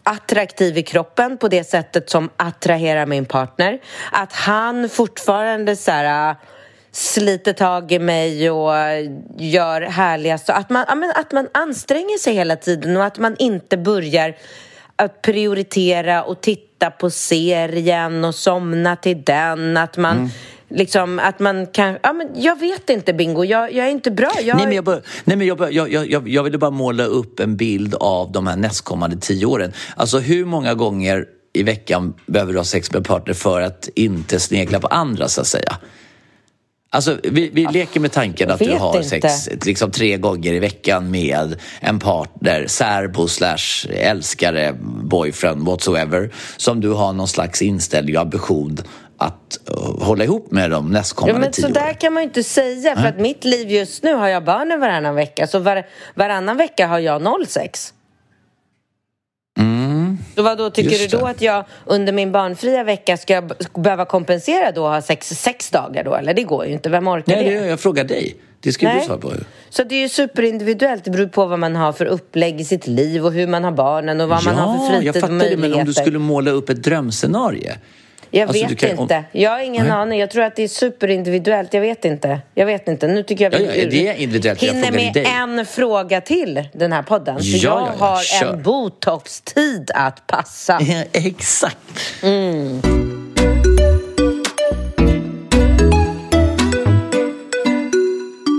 attraktiv 0.02 0.78
i 0.78 0.82
kroppen 0.82 1.38
på 1.38 1.48
det 1.48 1.64
sättet 1.64 2.10
som 2.10 2.30
attraherar 2.36 3.06
min 3.06 3.24
partner. 3.24 3.80
Att 4.12 4.32
han 4.32 4.88
fortfarande 4.88 5.76
så 5.76 5.90
här 5.90 6.30
äh, 6.30 6.36
sliter 6.92 7.52
tag 7.52 7.92
i 7.92 7.98
mig 7.98 8.50
och 8.50 8.72
gör 9.38 9.80
härliga 9.80 10.38
så 10.38 10.52
att 10.52 10.70
man, 10.70 10.86
men 10.88 11.12
att 11.14 11.32
man 11.32 11.48
anstränger 11.52 12.18
sig 12.18 12.34
hela 12.34 12.56
tiden 12.56 12.96
och 12.96 13.04
att 13.04 13.18
man 13.18 13.36
inte 13.38 13.76
börjar 13.76 14.36
att 14.96 15.22
prioritera 15.22 16.24
och 16.24 16.40
titta 16.40 16.90
på 16.90 17.10
serien 17.10 18.24
och 18.24 18.34
somna 18.34 18.96
till 18.96 19.22
den. 19.22 19.76
Att 19.76 19.96
man 19.96 20.30
liksom, 20.68 21.18
att 21.18 21.38
man 21.38 21.66
kan... 21.66 21.98
Ja, 22.02 22.12
men 22.12 22.28
jag 22.34 22.60
vet 22.60 22.90
inte, 22.90 23.12
Bingo. 23.12 23.44
Jag, 23.44 23.72
jag 23.72 23.86
är 23.86 23.90
inte 23.90 24.10
bra. 24.10 24.32
Jag, 24.42 24.56
Nej, 24.56 24.66
men, 24.66 24.74
jag, 24.74 24.84
bör, 24.84 25.02
nej, 25.24 25.36
men 25.36 25.46
jag, 25.46 25.58
bör, 25.58 25.70
jag, 25.70 25.92
jag, 25.92 26.10
jag, 26.10 26.28
jag 26.28 26.42
ville 26.42 26.58
bara 26.58 26.70
måla 26.70 27.04
upp 27.04 27.40
en 27.40 27.56
bild 27.56 27.94
av 27.94 28.32
de 28.32 28.46
här 28.46 28.56
nästkommande 28.56 29.16
tio 29.16 29.46
åren. 29.46 29.72
Alltså 29.96 30.18
hur 30.18 30.44
många 30.44 30.74
gånger 30.74 31.26
i 31.52 31.62
veckan 31.62 32.14
behöver 32.26 32.52
du 32.52 32.58
ha 32.58 32.64
sex 32.64 32.92
med 32.92 32.96
en 32.96 33.04
partner 33.04 33.34
för 33.34 33.60
att 33.60 33.88
inte 33.94 34.40
snegla 34.40 34.80
på 34.80 34.86
andra, 34.86 35.28
så 35.28 35.40
att 35.40 35.46
säga? 35.46 35.78
Alltså, 36.94 37.18
vi, 37.22 37.50
vi 37.52 37.66
leker 37.66 38.00
med 38.00 38.12
tanken 38.12 38.50
att 38.50 38.58
du 38.58 38.72
har 38.72 38.96
inte. 38.96 39.08
sex 39.08 39.48
liksom, 39.66 39.90
tre 39.90 40.16
gånger 40.16 40.52
i 40.52 40.58
veckan 40.58 41.10
med 41.10 41.56
en 41.80 41.98
partner, 41.98 42.66
särbo 42.66 43.28
slash 43.28 43.88
älskare, 43.90 44.72
boyfriend, 45.02 45.66
whatsoever, 45.66 46.30
som 46.56 46.80
du 46.80 46.90
har 46.90 47.12
någon 47.12 47.28
slags 47.28 47.62
inställning 47.62 48.16
och 48.16 48.22
ambition 48.22 48.78
att 49.16 49.58
uh, 49.70 50.02
hålla 50.04 50.24
ihop 50.24 50.50
med 50.50 50.70
de 50.70 50.86
Ja, 50.86 50.92
nästkommande 50.92 51.40
men 51.40 51.52
tio 51.52 51.62
så 51.62 51.66
åren. 51.68 51.74
där 51.86 51.92
kan 51.92 52.12
man 52.12 52.22
ju 52.22 52.28
inte 52.28 52.42
säga 52.42 52.96
för 52.96 53.06
att 53.06 53.18
mitt 53.20 53.44
liv 53.44 53.70
just 53.70 54.02
nu 54.02 54.14
har 54.14 54.28
jag 54.28 54.44
barnen 54.44 54.80
varannan 54.80 55.14
vecka 55.14 55.46
så 55.46 55.58
var, 55.58 55.86
varannan 56.14 56.56
vecka 56.56 56.86
har 56.86 56.98
jag 56.98 57.22
noll 57.22 57.46
sex. 57.46 57.94
Så 60.34 60.42
vad 60.42 60.58
då 60.58 60.70
tycker 60.70 60.90
just 60.90 61.10
du 61.10 61.18
då 61.18 61.24
det. 61.24 61.30
att 61.30 61.42
jag 61.42 61.64
under 61.86 62.12
min 62.12 62.32
barnfria 62.32 62.84
vecka 62.84 63.16
ska 63.16 63.32
jag 63.32 63.52
behöva 63.74 64.04
kompensera 64.04 64.72
då 64.72 64.84
och 64.84 64.90
ha 64.90 65.02
sex, 65.02 65.28
sex 65.28 65.70
dagar 65.70 66.04
då? 66.04 66.14
Eller 66.14 66.34
det 66.34 66.42
går 66.42 66.66
ju 66.66 66.72
inte, 66.72 66.88
vem 66.88 67.08
orkar 67.08 67.36
Nej, 67.36 67.44
det? 67.44 67.60
det, 67.60 67.66
jag 67.66 67.80
frågar 67.80 68.04
dig. 68.04 68.36
Det 68.60 68.72
ska 68.72 68.86
Nej. 68.86 68.98
du 68.98 69.06
svara 69.06 69.18
på. 69.18 69.32
Så 69.70 69.84
det 69.84 69.94
är 69.94 70.00
ju 70.00 70.08
superindividuellt, 70.08 71.04
det 71.04 71.10
beror 71.10 71.26
på 71.26 71.46
vad 71.46 71.58
man 71.58 71.76
har 71.76 71.92
för 71.92 72.06
upplägg 72.06 72.60
i 72.60 72.64
sitt 72.64 72.86
liv 72.86 73.26
och 73.26 73.32
hur 73.32 73.46
man 73.46 73.64
har 73.64 73.72
barnen 73.72 74.20
och 74.20 74.28
vad 74.28 74.44
man 74.44 74.54
har 74.54 74.78
för 74.78 74.86
fritid 74.86 75.06
jag 75.06 75.14
fattar 75.14 75.28
och 75.28 75.32
det, 75.32 75.38
möjligheter. 75.38 75.68
men 75.68 75.80
om 75.80 75.86
du 75.86 75.94
skulle 75.94 76.18
måla 76.18 76.50
upp 76.50 76.68
ett 76.68 76.82
drömscenario? 76.82 77.70
Jag 78.34 78.48
Alltså, 78.48 78.66
vet 78.68 78.78
kan- 78.78 78.98
inte. 78.98 79.24
Jag 79.32 79.50
har 79.50 79.60
ingen 79.60 79.86
Nej. 79.86 79.92
aning. 79.96 80.20
Jag 80.20 80.30
tror 80.30 80.42
att 80.44 80.56
det 80.56 80.62
är 80.62 80.68
superindividuellt. 80.68 81.74
Jag 81.74 81.80
vet 81.80 82.04
inte. 82.04 82.40
Jag 82.54 82.66
vet 82.66 82.88
inte. 82.88 83.06
Nu 83.08 83.22
tycker 83.22 83.44
jag 83.44 83.54
Ja, 83.54 83.58
vi 83.58 83.82
ja, 83.82 83.90
det 83.90 84.08
är 84.08 84.14
individuellt. 84.14 84.62
Hinner 84.62 84.92
med 84.92 85.12
dig. 85.14 85.24
en 85.26 85.66
fråga 85.66 86.20
till 86.20 86.68
den 86.72 86.92
här 86.92 87.02
podden. 87.02 87.36
För 87.38 87.44
Ja, 87.44 87.58
jag 87.62 87.80
ja, 87.80 87.92
ja. 87.98 88.06
har 88.06 88.22
Kör. 88.22 88.52
en 88.52 88.62
botox-tid 88.62 89.90
att 89.94 90.26
passa. 90.26 90.80
Exakt. 91.12 91.78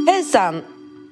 Hejsan! 0.07 0.61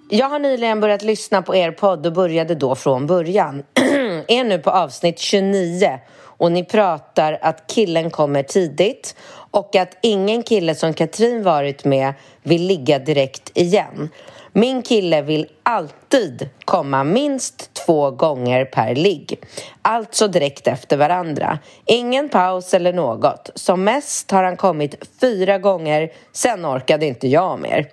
Jag 0.09 0.29
har 0.29 0.39
nyligen 0.39 0.79
börjat 0.79 1.01
lyssna 1.01 1.41
på 1.41 1.55
er 1.55 1.71
podd 1.71 2.05
och 2.07 2.13
började 2.13 2.55
då 2.55 2.75
från 2.75 3.07
början. 3.07 3.63
är 4.27 4.43
nu 4.43 4.59
på 4.59 4.69
avsnitt 4.71 5.19
29 5.19 5.99
och 6.41 6.51
ni 6.51 6.63
pratar 6.63 7.39
att 7.41 7.67
killen 7.67 8.09
kommer 8.09 8.43
tidigt 8.43 9.15
och 9.51 9.75
att 9.75 9.97
ingen 10.01 10.43
kille 10.43 10.75
som 10.75 10.93
Katrin 10.93 11.43
varit 11.43 11.85
med 11.85 12.13
vill 12.43 12.61
ligga 12.67 12.99
direkt 12.99 13.57
igen. 13.57 14.09
Min 14.53 14.81
kille 14.81 15.21
vill 15.21 15.47
alltid 15.63 16.49
komma 16.65 17.03
minst 17.03 17.73
två 17.73 18.11
gånger 18.11 18.65
per 18.65 18.95
ligg. 18.95 19.39
Alltså 19.81 20.27
direkt 20.27 20.67
efter 20.67 20.97
varandra. 20.97 21.59
Ingen 21.85 22.29
paus 22.29 22.73
eller 22.73 22.93
något. 22.93 23.49
Som 23.55 23.83
mest 23.83 24.31
har 24.31 24.43
han 24.43 24.57
kommit 24.57 24.95
fyra 25.21 25.57
gånger, 25.57 26.11
sen 26.33 26.65
orkade 26.65 27.05
inte 27.05 27.27
jag 27.27 27.59
mer. 27.59 27.89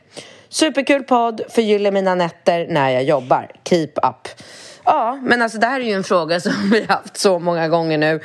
Superkul 0.49 1.03
podd, 1.03 1.41
förgyller 1.49 1.93
mina 1.93 2.15
nätter 2.15 2.67
när 2.71 2.91
jag 2.91 3.05
jobbar. 3.05 3.51
Keep 3.65 3.93
up. 4.03 4.29
Ja, 4.89 5.19
men 5.23 5.43
alltså 5.43 5.59
det 5.59 5.67
här 5.67 5.81
är 5.81 5.85
ju 5.85 5.93
en 5.93 6.05
fråga 6.05 6.41
som 6.41 6.53
vi 6.73 6.81
har 6.81 6.95
haft 6.95 7.17
så 7.17 7.39
många 7.39 7.69
gånger 7.69 7.99
nu. 7.99 8.21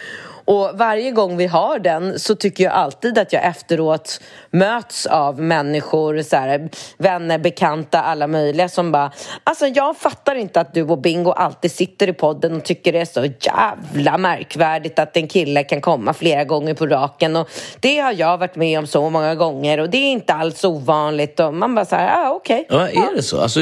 Och 0.46 0.72
varje 0.74 1.12
gång 1.12 1.38
vi 1.38 1.48
har 1.48 1.80
den 1.80 2.20
så 2.20 2.36
tycker 2.36 2.64
jag 2.64 2.74
alltid 2.74 3.18
att 3.18 3.34
jag 3.34 3.46
efteråt 3.46 4.22
möts 4.52 5.06
av 5.06 5.42
människor, 5.42 6.22
så 6.22 6.36
här, 6.36 6.70
vänner, 6.98 7.38
bekanta, 7.38 8.02
alla 8.02 8.28
möjliga 8.28 8.70
som 8.70 8.92
bara 8.92 9.12
Alltså 9.44 9.68
jag 9.68 9.98
fattar 9.98 10.36
inte 10.36 10.62
att 10.62 10.74
du 10.74 10.84
och 10.84 11.02
Bingo 11.02 11.32
alltid 11.32 11.72
sitter 11.72 12.10
i 12.10 12.14
podden 12.14 12.56
och 12.56 12.64
tycker 12.64 12.94
det 12.94 13.00
är 13.00 13.06
så 13.06 13.26
jävla 13.26 14.18
märkvärdigt 14.18 15.00
att 15.00 15.18
en 15.18 15.28
kille 15.28 15.64
kan 15.64 15.82
komma 15.82 16.14
flera 16.14 16.44
gånger 16.44 16.74
på 16.74 16.88
raken 16.88 17.36
och 17.36 17.50
det 17.80 18.00
har 18.00 18.14
jag 18.14 18.38
varit 18.38 18.56
med 18.56 18.80
om 18.80 18.88
så 18.88 19.10
många 19.10 19.36
gånger 19.36 19.80
och 19.80 19.90
det 19.90 19.98
är 19.98 20.12
inte 20.12 20.34
alls 20.34 20.64
ovanligt 20.64 21.40
och 21.40 21.54
man 21.54 21.76
bara 21.76 21.86
så 21.86 21.96
här, 21.96 22.08
ja 22.08 22.30
ah, 22.30 22.34
okej. 22.34 22.66
Okay. 22.70 22.94
Ja, 22.96 23.08
är 23.08 23.16
det 23.16 23.24
så? 23.24 23.42
Alltså, 23.42 23.60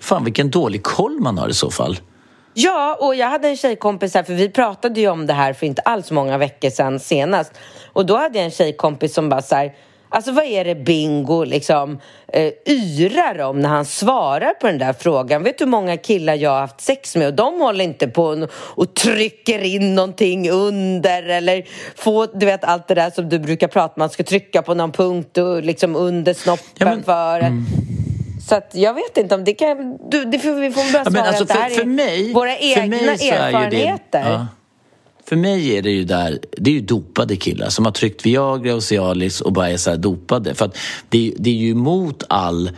fan 0.00 0.24
vilken 0.24 0.50
dålig 0.50 0.82
koll 0.82 1.20
man 1.20 1.38
har 1.38 1.48
i 1.48 1.54
så 1.54 1.70
fall. 1.70 1.96
Ja, 2.60 2.96
och 3.00 3.14
jag 3.14 3.26
hade 3.26 3.48
en 3.48 3.56
tjejkompis 3.56 4.14
här, 4.14 4.22
för 4.22 4.34
vi 4.34 4.48
pratade 4.48 5.00
ju 5.00 5.08
om 5.08 5.26
det 5.26 5.32
här 5.32 5.52
för 5.52 5.66
inte 5.66 5.82
alls 5.82 6.10
många 6.10 6.38
veckor 6.38 6.70
sedan 6.70 7.00
senast. 7.00 7.52
Och 7.92 8.06
då 8.06 8.16
hade 8.16 8.38
jag 8.38 8.44
en 8.44 8.50
tjejkompis 8.50 9.14
som 9.14 9.28
bara 9.28 9.42
så 9.42 9.54
här, 9.54 9.74
Alltså 10.10 10.32
vad 10.32 10.44
är 10.44 10.64
det 10.64 10.74
Bingo 10.74 11.44
liksom 11.44 11.98
eh, 12.32 12.52
yrar 12.66 13.38
om 13.38 13.60
när 13.60 13.68
han 13.68 13.84
svarar 13.84 14.54
på 14.54 14.66
den 14.66 14.78
där 14.78 14.92
frågan? 14.92 15.42
Vet 15.42 15.58
du 15.58 15.64
hur 15.64 15.70
många 15.70 15.96
killar 15.96 16.34
jag 16.34 16.50
har 16.50 16.60
haft 16.60 16.80
sex 16.80 17.16
med 17.16 17.26
och 17.26 17.34
de 17.34 17.60
håller 17.60 17.84
inte 17.84 18.08
på 18.08 18.46
och 18.52 18.94
trycker 18.94 19.64
in 19.64 19.94
någonting 19.94 20.50
under 20.50 21.22
eller 21.22 21.64
få, 21.96 22.26
du 22.26 22.46
vet 22.46 22.64
allt 22.64 22.88
det 22.88 22.94
där 22.94 23.10
som 23.10 23.28
du 23.28 23.38
brukar 23.38 23.68
prata 23.68 23.94
om, 23.94 24.00
man 24.00 24.10
ska 24.10 24.22
trycka 24.22 24.62
på 24.62 24.74
någon 24.74 24.92
punkt 24.92 25.38
och 25.38 25.62
liksom 25.62 25.96
under 25.96 26.34
snoppen 26.34 26.64
ja, 26.78 26.86
men, 26.86 27.02
för 27.02 27.40
mm. 27.40 27.64
Så 28.48 28.60
jag 28.72 28.94
vet 28.94 29.16
inte 29.16 29.34
om 29.34 29.44
det 29.44 29.54
kan... 29.54 29.98
Du, 30.10 30.24
det 30.24 30.38
får, 30.38 30.54
vi 30.54 30.70
får 30.70 30.92
bara 30.92 31.04
svara 31.04 31.24
ja, 31.24 31.28
alltså 31.28 31.42
att 31.42 31.48
det 31.48 31.54
här 31.54 31.70
för, 31.70 31.76
för 31.76 31.84
mig, 31.84 32.30
är 32.30 32.34
våra 32.34 32.58
egna 32.58 32.96
erfarenheter. 32.96 34.24
Det, 34.24 34.30
ja. 34.30 34.46
För 35.28 35.36
mig 35.36 35.76
är 35.76 35.82
det 35.82 35.90
ju 35.90 36.04
där, 36.04 36.38
det 36.56 36.70
är 36.70 36.74
ju 36.74 36.80
dopade 36.80 37.36
killar 37.36 37.68
som 37.68 37.84
har 37.84 37.92
tryckt 37.92 38.26
Viagra 38.26 38.74
och 38.74 38.82
Cialis 38.82 39.40
och 39.40 39.52
bara 39.52 39.70
är 39.70 39.76
så 39.76 39.96
dopade. 39.96 40.54
För 40.54 40.64
att 40.64 40.76
det, 41.08 41.34
det 41.36 41.50
är 41.50 41.54
ju 41.54 41.70
emot 41.70 42.24
all, 42.28 42.70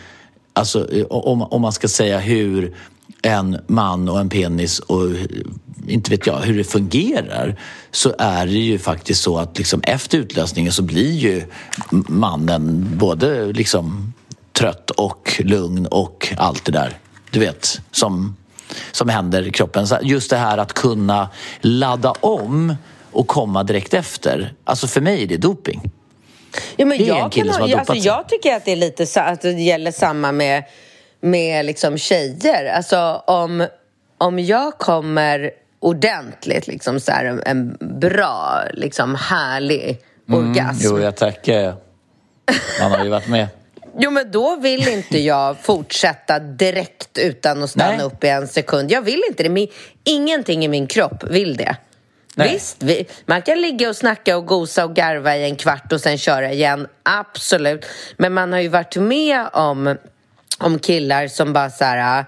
alltså 0.52 0.88
om, 1.10 1.42
om 1.42 1.62
man 1.62 1.72
ska 1.72 1.88
säga 1.88 2.18
hur 2.18 2.76
en 3.22 3.58
man 3.66 4.08
och 4.08 4.20
en 4.20 4.28
penis 4.28 4.78
och 4.78 5.06
inte 5.88 6.10
vet 6.10 6.26
jag 6.26 6.38
hur 6.38 6.58
det 6.58 6.64
fungerar 6.64 7.56
så 7.90 8.14
är 8.18 8.46
det 8.46 8.52
ju 8.52 8.78
faktiskt 8.78 9.22
så 9.22 9.38
att 9.38 9.58
liksom 9.58 9.80
efter 9.84 10.18
utlösningen 10.18 10.72
så 10.72 10.82
blir 10.82 11.12
ju 11.12 11.42
mannen 12.08 12.86
både 12.98 13.52
liksom 13.52 14.12
trött 14.52 14.90
och 14.90 15.40
lugn 15.44 15.86
och 15.86 16.34
allt 16.38 16.64
det 16.64 16.72
där. 16.72 16.98
Du 17.30 17.40
vet, 17.40 17.80
som, 17.90 18.36
som 18.92 19.08
händer 19.08 19.46
i 19.46 19.50
kroppen. 19.50 19.86
Så 19.86 19.98
just 20.02 20.30
det 20.30 20.36
här 20.36 20.58
att 20.58 20.72
kunna 20.72 21.28
ladda 21.60 22.10
om 22.20 22.76
och 23.12 23.28
komma 23.28 23.62
direkt 23.62 23.94
efter. 23.94 24.52
Alltså 24.64 24.86
för 24.86 25.00
mig 25.00 25.22
är 25.22 25.26
det 25.26 25.36
doping. 25.36 25.90
Ja, 26.76 26.86
men 26.86 26.98
det 26.98 27.04
är 27.04 27.08
jag 27.08 27.24
en 27.24 27.30
kille 27.30 27.52
som 27.52 27.62
har 27.62 27.68
dopat 27.68 27.90
alltså, 27.90 28.02
sig. 28.02 28.06
Jag 28.06 28.28
tycker 28.28 28.56
att 28.56 28.64
det, 28.64 28.72
är 28.72 28.76
lite, 28.76 29.22
att 29.22 29.40
det 29.40 29.52
gäller 29.52 29.92
samma 29.92 30.32
med, 30.32 30.64
med 31.20 31.66
liksom 31.66 31.98
tjejer. 31.98 32.72
Alltså 32.76 33.22
om, 33.26 33.66
om 34.18 34.38
jag 34.38 34.78
kommer 34.78 35.50
ordentligt, 35.80 36.66
liksom 36.66 37.00
så 37.00 37.12
här, 37.12 37.42
en 37.46 37.76
bra, 37.80 38.62
liksom 38.74 39.14
härlig 39.14 40.00
mm, 40.28 40.48
orgasm. 40.48 40.80
Jo, 40.80 40.98
jag 40.98 41.16
tackar. 41.16 41.74
Man 42.80 42.92
har 42.92 43.04
ju 43.04 43.10
varit 43.10 43.28
med. 43.28 43.48
Jo, 44.02 44.10
men 44.10 44.30
då 44.30 44.56
vill 44.56 44.88
inte 44.88 45.18
jag 45.18 45.56
fortsätta 45.58 46.38
direkt 46.38 47.18
utan 47.18 47.62
att 47.62 47.70
stanna 47.70 47.96
Nej. 47.96 48.06
upp 48.06 48.24
i 48.24 48.28
en 48.28 48.48
sekund. 48.48 48.90
Jag 48.90 49.02
vill 49.02 49.22
inte 49.28 49.42
det. 49.42 49.48
Men 49.48 49.66
ingenting 50.04 50.64
i 50.64 50.68
min 50.68 50.86
kropp 50.86 51.24
vill 51.24 51.56
det. 51.56 51.76
Nej. 52.34 52.52
Visst, 52.52 52.82
vi, 52.82 53.06
man 53.26 53.42
kan 53.42 53.60
ligga 53.60 53.88
och 53.88 53.96
snacka 53.96 54.36
och 54.36 54.46
gosa 54.46 54.84
och 54.84 54.94
garva 54.94 55.36
i 55.36 55.44
en 55.44 55.56
kvart 55.56 55.92
och 55.92 56.00
sen 56.00 56.18
köra 56.18 56.52
igen. 56.52 56.86
Absolut. 57.02 57.86
Men 58.16 58.34
man 58.34 58.52
har 58.52 58.60
ju 58.60 58.68
varit 58.68 58.96
med 58.96 59.48
om, 59.52 59.96
om 60.58 60.78
killar 60.78 61.28
som 61.28 61.52
bara 61.52 61.70
så 61.70 61.84
här 61.84 62.24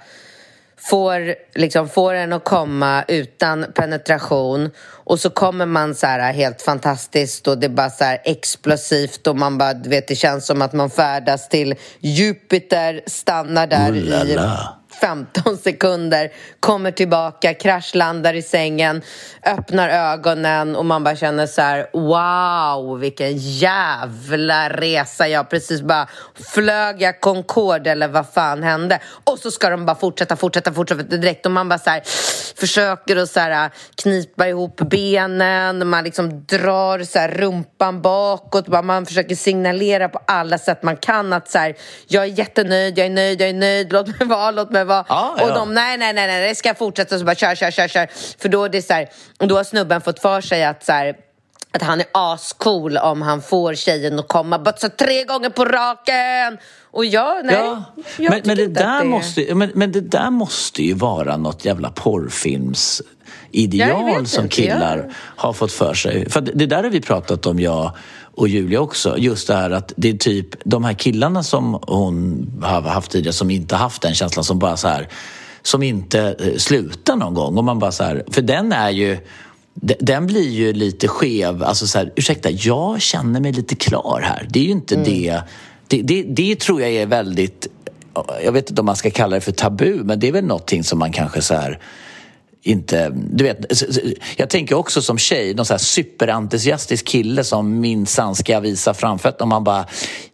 får, 0.85 1.35
liksom, 1.55 1.89
får 1.89 2.15
en 2.15 2.33
att 2.33 2.45
komma 2.45 3.05
utan 3.09 3.67
penetration 3.75 4.71
och 4.89 5.21
så 5.21 5.31
kommer 5.31 5.67
man 5.67 5.95
så 5.95 6.07
här 6.07 6.33
helt 6.33 6.63
fantastiskt 6.63 7.49
och 7.49 7.59
det 7.59 7.67
är 7.67 7.71
bara 7.71 7.91
så 7.91 8.05
här 8.05 8.19
explosivt 8.25 9.27
och 9.27 9.37
man 9.37 9.59
bara, 9.59 9.75
vet, 9.75 10.09
det 10.09 10.17
känns 10.17 10.47
som 10.47 10.63
att 10.63 10.73
man 10.73 10.91
färdas 10.91 11.49
till 11.49 11.75
Jupiter, 12.01 13.01
stannar 13.07 13.67
där 13.67 13.91
Ullala. 13.91 14.25
i 14.25 14.37
15 15.03 15.57
sekunder, 15.57 16.33
kommer 16.61 16.91
tillbaka, 16.91 17.55
kraschlandar 17.55 18.35
i 18.35 18.43
sängen, 18.43 19.03
öppnar 19.47 19.89
ögonen 19.89 20.77
och 20.77 20.85
man 20.85 21.05
bara 21.05 21.17
känner 21.17 21.47
så 21.47 21.63
här, 21.63 21.87
wow, 21.93 22.99
vilken 22.99 23.37
jävla 23.37 24.69
resa. 24.69 25.29
Jag 25.29 25.51
precis 25.51 25.83
bara 25.83 26.09
flög 26.55 27.03
jag 27.03 27.21
Concorde 27.21 27.91
eller 27.91 28.09
vad 28.09 28.29
fan 28.29 28.63
hände? 28.63 29.01
Och 29.25 29.39
så 29.39 29.51
ska 29.51 29.71
de 29.71 29.87
bara 29.87 29.97
fortsätta, 29.97 30.37
fortsätta, 30.37 30.73
fortsätta 30.73 31.03
direkt 31.03 31.47
och 31.47 31.53
man 31.53 31.69
bara 31.69 31.79
så 31.79 31.91
här, 31.91 32.03
försöker 32.57 33.17
att 33.17 33.31
så 33.31 33.41
här, 33.41 33.65
äh, 33.65 33.71
knipa 34.03 34.49
ihop 34.49 34.77
benen, 34.77 35.89
man 35.89 36.05
liksom 36.05 36.45
drar 36.47 37.05
så 37.05 37.19
här, 37.19 37.29
rumpan 37.29 38.03
bakåt, 38.03 38.85
man 38.85 39.07
försöker 39.07 39.35
signalera 39.35 40.09
på 40.09 40.21
alla 40.27 40.59
sätt 40.59 40.83
man 40.83 40.97
kan 40.97 41.33
att 41.33 41.51
så 41.51 41.59
här, 41.59 41.75
jag 42.09 42.25
är 42.25 42.39
jättenöjd, 42.39 42.99
jag 42.99 43.07
är 43.07 43.11
nöjd, 43.11 43.41
jag 43.41 43.49
är 43.49 43.55
nöjd, 43.55 43.93
låt 43.93 44.19
mig 44.19 44.29
vara, 44.29 44.51
låt 44.51 44.71
mig 44.71 44.85
vara. 44.85 44.92
Ja, 44.93 45.35
ja. 45.39 45.45
Och 45.45 45.55
de, 45.55 45.75
nej, 45.75 45.99
nej, 45.99 46.13
nej, 46.13 46.27
nej, 46.27 46.49
det 46.49 46.55
ska 46.55 46.75
fortsätta, 46.75 47.19
så 47.19 47.25
bara 47.25 47.35
kör, 47.35 47.55
kör, 47.55 47.71
kör, 47.71 47.89
kör. 47.89 48.09
För 48.39 48.49
då 48.49 48.65
är 48.65 48.69
det 48.69 48.83
så 48.83 48.93
här, 48.93 49.09
då 49.39 49.57
har 49.57 49.65
snubben 49.65 50.01
fått 50.01 50.21
för 50.21 50.41
sig 50.41 50.65
att 50.65 50.85
så 50.85 50.93
här, 50.93 51.15
att 51.75 51.83
han 51.83 52.01
är 52.01 52.07
ascool 52.13 52.97
om 52.97 53.23
han 53.23 53.43
får 53.43 53.75
tjejen 53.75 54.19
att 54.19 54.29
komma 54.29 54.59
bara 54.59 54.77
så 54.77 54.89
tre 54.89 55.25
gånger 55.25 55.51
på 55.51 55.65
raken. 55.65 56.59
Och 56.91 57.05
jag, 57.05 57.45
nej. 57.45 57.55
Ja, 57.55 57.85
jag 58.19 58.31
men, 58.31 58.41
men, 58.45 58.57
det 58.57 58.67
där 58.67 58.99
det... 58.99 59.05
Måste, 59.05 59.55
men, 59.55 59.71
men 59.75 59.93
det 59.93 60.01
där 60.01 60.31
måste 60.31 60.83
ju 60.83 60.95
vara 60.95 61.37
något 61.37 61.65
jävla 61.65 61.91
porrfilms 61.91 63.03
ideal 63.51 64.27
som 64.27 64.49
killar 64.49 65.05
ja. 65.09 65.15
har 65.37 65.53
fått 65.53 65.73
för 65.73 65.95
sig. 65.95 66.31
För 66.31 66.41
det 66.41 66.67
där 66.67 66.83
har 66.83 66.91
vi 66.91 67.01
pratat 67.01 67.47
om, 67.47 67.61
jag 67.61 67.97
och 68.35 68.49
Julia 68.49 68.81
också. 68.81 69.19
Just 69.19 69.49
det 69.49 69.55
här 69.55 69.71
att 69.71 69.93
det 69.97 70.09
är 70.09 70.15
typ 70.15 70.49
de 70.65 70.85
här 70.85 70.95
killarna 70.95 71.43
som 71.43 71.79
hon 71.87 72.47
har 72.63 72.83
haft 72.83 73.11
tidigare 73.11 73.33
som 73.33 73.51
inte 73.51 73.77
haft 73.77 74.03
den 74.03 74.15
känslan 74.15 74.45
som 74.45 74.59
bara 74.59 74.77
så 74.77 74.89
här 74.89 75.09
som 75.63 75.83
inte 75.83 76.37
eh, 76.39 76.57
slutar 76.57 77.17
någon 77.17 77.35
gång. 77.35 77.59
Och 77.59 77.65
man 77.65 77.79
bara 77.79 77.93
så 77.93 78.05
här, 78.05 78.25
för 78.31 78.43
den 78.43 78.73
är 78.73 78.91
ju 78.91 79.19
den 79.75 80.27
blir 80.27 80.51
ju 80.51 80.73
lite 80.73 81.09
skev. 81.09 81.63
Alltså 81.63 81.87
så 81.87 81.99
här, 81.99 82.13
ursäkta, 82.17 82.51
jag 82.51 83.01
känner 83.01 83.41
mig 83.41 83.53
lite 83.53 83.75
klar 83.75 84.21
här. 84.25 84.47
Det 84.51 84.61
är 84.61 84.65
ju 84.65 84.71
inte 84.71 84.95
mm. 84.95 85.07
det. 85.07 85.41
Det, 85.89 86.03
det. 86.03 86.23
det 86.23 86.61
tror 86.61 86.81
jag 86.81 86.91
är 86.91 87.07
väldigt... 87.07 87.67
Jag 88.45 88.53
vet 88.53 88.71
inte 88.71 88.81
om 88.81 88.87
man 88.87 88.97
ska 88.97 89.11
kalla 89.11 89.35
det 89.35 89.41
för 89.41 89.53
tabu, 89.53 90.05
men 90.05 90.21
det 90.21 90.29
är 90.29 90.33
väl 90.33 90.45
någonting 90.45 90.85
som 90.85 90.99
man 90.99 91.13
kanske 91.13 91.43
så 91.43 91.55
här 91.55 91.79
inte... 92.63 93.13
Du 93.15 93.45
vet, 93.45 93.83
jag 94.37 94.51
tänker 94.51 94.75
också 94.75 95.03
som 95.03 95.19
tjej, 95.19 95.55
någon 95.55 95.67
så 95.67 95.73
här 95.73 95.79
superentusiastisk 95.79 97.07
kille 97.07 97.45
som 97.45 97.81
minsann 97.81 98.35
ska 98.35 98.61
visa 98.61 98.95
framfötterna. 98.95 99.49
Man 99.49 99.65
bara, 99.65 99.87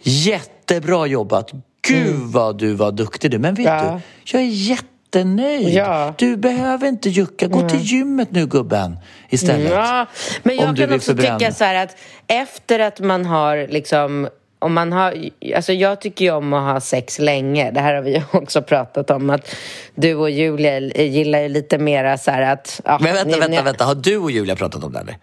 jättebra 0.03 1.07
jobbat! 1.07 1.53
Gud 1.89 2.07
mm. 2.07 2.31
vad 2.31 2.59
du 2.59 2.75
var 2.75 2.93
duktig 2.93 3.31
du. 3.31 3.39
Men 3.39 3.55
vet 3.55 3.67
ja. 3.67 4.01
du, 4.25 4.39
jag 4.39 4.43
är 4.43 4.47
jättenöjd. 4.47 5.69
Ja. 5.69 6.15
Du 6.19 6.37
behöver 6.37 6.89
inte 6.89 7.09
jucka. 7.09 7.47
Gå 7.47 7.59
mm. 7.59 7.69
till 7.69 7.81
gymmet 7.81 8.31
nu 8.31 8.47
gubben 8.47 8.97
istället. 9.29 9.73
Ja. 9.73 10.07
Men 10.43 10.57
jag 10.57 10.77
kan 10.77 10.93
också 10.93 11.17
tycka 11.17 11.53
så 11.53 11.65
här 11.65 11.75
att 11.75 11.97
efter 12.27 12.79
att 12.79 13.01
man 13.01 13.27
har 13.27 13.67
liksom 13.69 14.29
om 14.59 14.75
man 14.75 14.93
har, 14.93 15.15
alltså 15.57 15.73
jag 15.73 16.01
tycker 16.01 16.25
ju 16.25 16.31
om 16.31 16.53
att 16.53 16.73
ha 16.73 16.81
sex 16.81 17.19
länge. 17.19 17.71
Det 17.71 17.81
här 17.81 17.95
har 17.95 18.03
vi 18.03 18.23
också 18.33 18.63
pratat 18.63 19.11
om. 19.11 19.31
att 19.31 19.55
Du 19.95 20.15
och 20.15 20.31
Julia 20.31 20.81
gillar 20.81 21.41
ju 21.41 21.49
lite 21.49 21.79
mera 21.79 22.19
så 22.19 22.31
här 22.31 22.53
att... 22.53 22.81
Ja, 22.85 22.99
men 23.01 23.15
vänta, 23.15 23.25
ni, 23.25 23.41
vänta, 23.41 23.49
ni... 23.49 23.63
vänta. 23.63 23.85
Har 23.85 23.95
du 23.95 24.17
och 24.17 24.31
Julia 24.31 24.57
pratat 24.57 24.85
om 24.85 24.93
det 24.93 24.99
eller? 24.99 25.17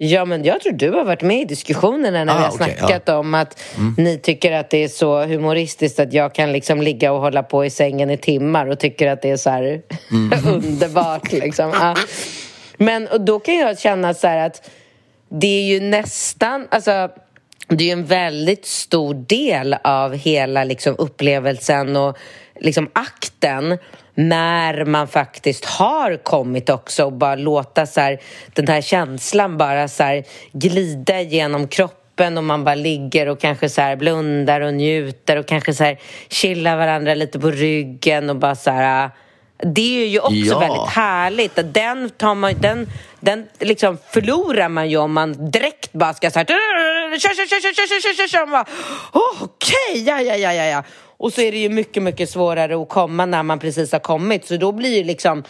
Ja, 0.00 0.24
men 0.24 0.44
jag 0.44 0.60
tror 0.60 0.72
du 0.72 0.90
har 0.90 1.04
varit 1.04 1.22
med 1.22 1.40
i 1.40 1.44
diskussionerna 1.44 2.24
när 2.24 2.32
ah, 2.32 2.36
vi 2.36 2.42
har 2.42 2.52
okay, 2.52 2.76
snackat 2.76 3.02
ja. 3.06 3.18
om 3.18 3.34
att 3.34 3.62
mm. 3.76 3.94
ni 3.98 4.18
tycker 4.18 4.52
att 4.52 4.70
det 4.70 4.84
är 4.84 4.88
så 4.88 5.24
humoristiskt 5.24 6.00
att 6.00 6.12
jag 6.12 6.34
kan 6.34 6.52
liksom 6.52 6.82
ligga 6.82 7.12
och 7.12 7.20
hålla 7.20 7.42
på 7.42 7.64
i 7.64 7.70
sängen 7.70 8.10
i 8.10 8.16
timmar 8.16 8.66
och 8.66 8.78
tycker 8.78 9.10
att 9.10 9.22
det 9.22 9.30
är 9.30 9.36
så 9.36 9.50
här 9.50 9.82
mm. 10.10 10.32
underbart. 10.54 11.32
Liksom. 11.32 11.70
Ja. 11.70 11.96
Men 12.76 13.08
och 13.08 13.20
då 13.20 13.38
kan 13.38 13.54
jag 13.54 13.78
känna 13.78 14.14
så 14.14 14.26
här 14.26 14.46
att 14.46 14.70
det 15.28 15.46
är 15.46 15.62
ju 15.62 15.80
nästan, 15.80 16.66
alltså 16.70 17.10
det 17.68 17.88
är 17.88 17.92
en 17.92 18.04
väldigt 18.04 18.66
stor 18.66 19.14
del 19.14 19.76
av 19.84 20.14
hela 20.14 20.64
liksom, 20.64 20.94
upplevelsen 20.98 21.96
och 21.96 22.18
liksom, 22.60 22.90
akten 22.92 23.78
när 24.14 24.84
man 24.84 25.08
faktiskt 25.08 25.64
har 25.64 26.16
kommit 26.16 26.70
också 26.70 27.04
och 27.04 27.12
bara 27.12 27.34
låta 27.34 27.86
så 27.86 28.00
här, 28.00 28.18
den 28.54 28.68
här 28.68 28.80
känslan 28.80 29.58
bara 29.58 29.88
så 29.88 30.02
här, 30.02 30.24
glida 30.52 31.20
genom 31.20 31.68
kroppen 31.68 32.38
och 32.38 32.44
man 32.44 32.64
bara 32.64 32.74
ligger 32.74 33.28
och 33.28 33.40
kanske 33.40 33.68
så 33.68 33.80
här 33.80 33.96
blundar 33.96 34.60
och 34.60 34.74
njuter 34.74 35.36
och 35.36 35.46
kanske 35.46 35.74
så 35.74 35.84
här 35.84 35.98
chillar 36.28 36.76
varandra 36.76 37.14
lite 37.14 37.40
på 37.40 37.50
ryggen 37.50 38.30
och 38.30 38.36
bara 38.36 38.54
så 38.54 38.70
här 38.70 39.10
det 39.62 40.02
är 40.02 40.06
ju 40.06 40.20
också 40.20 40.34
Ja. 40.34 40.58
väldigt 40.58 40.88
härligt. 40.88 41.74
Den, 41.74 42.10
tar 42.10 42.34
man, 42.34 42.54
den, 42.60 42.88
den 43.20 43.46
liksom 43.58 43.98
förlorar 44.10 44.68
man 44.68 44.90
ju 44.90 44.96
om 44.96 45.12
man 45.12 45.50
direkt 45.50 45.92
bara 45.92 46.14
ska 46.14 46.30
så 46.30 46.38
här... 46.38 46.46
Kör, 47.10 47.34
kör, 47.34 47.46
kör, 47.46 47.60
kör, 47.60 47.74
kör, 47.74 48.00
kör, 48.00 48.14
kör, 48.14 48.28
kör. 48.28 48.46
Man 48.46 48.50
bara, 48.50 48.66
"Åh, 49.12 49.42
Okej, 49.42 50.02
ja, 50.06 50.20
ja, 50.20 50.36
ja, 50.36 50.52
ja, 50.54 50.64
ja. 50.64 50.82
Och 51.16 51.32
så 51.32 51.40
är 51.40 51.52
det 51.52 51.58
ju 51.58 51.68
mycket, 51.68 52.02
mycket 52.02 52.30
svårare 52.30 52.82
att 52.82 52.88
komma 52.88 53.26
när 53.26 53.42
man 53.42 53.58
precis 53.58 53.92
har 53.92 53.98
kommit. 53.98 54.46
Så 54.46 54.56
då 54.56 54.72
blir 54.72 54.96
ju 54.96 55.04
liksom 55.04 55.44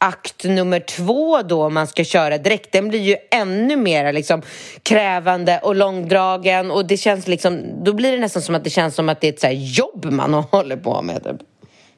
akt 0.00 0.44
nummer 0.44 0.80
två 0.80 1.42
då, 1.42 1.64
om 1.64 1.74
man 1.74 1.86
ska 1.86 2.04
köra 2.04 2.38
direkt, 2.38 2.72
den 2.72 2.88
blir 2.88 3.00
ju 3.00 3.16
ännu 3.30 3.76
mer 3.76 4.12
liksom, 4.12 4.42
krävande 4.82 5.60
och 5.62 5.74
långdragen. 5.74 6.70
Och 6.70 6.86
det 6.86 6.96
känns 6.96 7.26
liksom, 7.26 7.84
då 7.84 7.92
blir 7.92 8.12
det 8.12 8.18
nästan 8.18 8.42
som 8.42 8.54
att 8.54 8.64
det 8.64 8.70
känns 8.70 8.94
som 8.94 9.08
att 9.08 9.20
det 9.20 9.28
är 9.28 9.32
ett 9.32 9.40
så 9.40 9.46
här 9.46 9.54
jobb 9.54 10.04
man 10.04 10.34
håller 10.50 10.76
på 10.76 11.02
med. 11.02 11.24
Typ. 11.24 11.36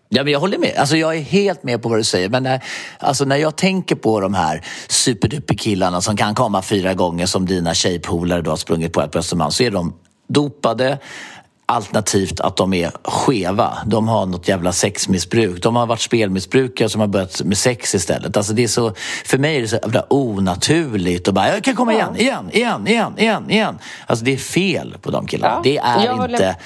Ja, 0.08 0.24
men 0.24 0.32
jag 0.32 0.40
håller 0.40 0.58
med. 0.58 0.76
Alltså, 0.76 0.96
jag 0.96 1.16
är 1.16 1.20
helt 1.20 1.62
med 1.62 1.82
på 1.82 1.88
vad 1.88 1.98
du 1.98 2.04
säger. 2.04 2.28
Men 2.28 2.42
när, 2.42 2.62
alltså, 2.98 3.24
när 3.24 3.36
jag 3.36 3.56
tänker 3.56 3.94
på 3.94 4.20
de 4.20 4.34
här 4.34 4.62
superduper-killarna 4.88 6.00
som 6.00 6.16
kan 6.16 6.34
komma 6.34 6.62
fyra 6.62 6.94
gånger 6.94 7.26
som 7.26 7.46
dina 7.46 7.74
tjejpolare 7.74 8.42
du 8.42 8.50
har 8.50 8.56
sprungit 8.56 8.92
på 8.92 9.08
på 9.08 9.18
Östermalm 9.18 9.50
så 9.50 9.62
är 9.62 9.70
de 9.70 9.94
dopade 10.28 10.98
alternativt 11.66 12.40
att 12.40 12.56
de 12.56 12.74
är 12.74 12.90
skeva. 13.04 13.78
De 13.86 14.08
har 14.08 14.26
något 14.26 14.48
jävla 14.48 14.72
sexmissbruk. 14.72 15.62
De 15.62 15.76
har 15.76 15.86
varit 15.86 16.00
spelmissbrukare 16.00 16.88
som 16.88 17.00
har 17.00 17.08
börjat 17.08 17.42
med 17.42 17.58
sex 17.58 17.94
istället. 17.94 18.36
Alltså 18.36 18.52
det 18.52 18.64
är 18.64 18.68
så, 18.68 18.92
för 19.24 19.38
mig 19.38 19.56
är 19.56 19.60
det 19.60 19.68
så 19.68 19.76
jävla 19.82 20.06
onaturligt 20.10 21.28
och 21.28 21.34
bara 21.34 21.48
jag 21.48 21.64
kan 21.64 21.76
komma 21.76 21.94
igen, 21.94 22.16
igen, 22.16 22.50
igen, 22.52 23.18
igen, 23.18 23.50
igen. 23.50 23.78
Alltså 24.06 24.24
det 24.24 24.32
är 24.32 24.36
fel 24.36 24.96
på 25.02 25.10
de 25.10 25.26
killarna. 25.26 25.54
Ja, 25.54 25.60
det 25.64 25.78
är 25.78 26.24
inte 26.24 26.56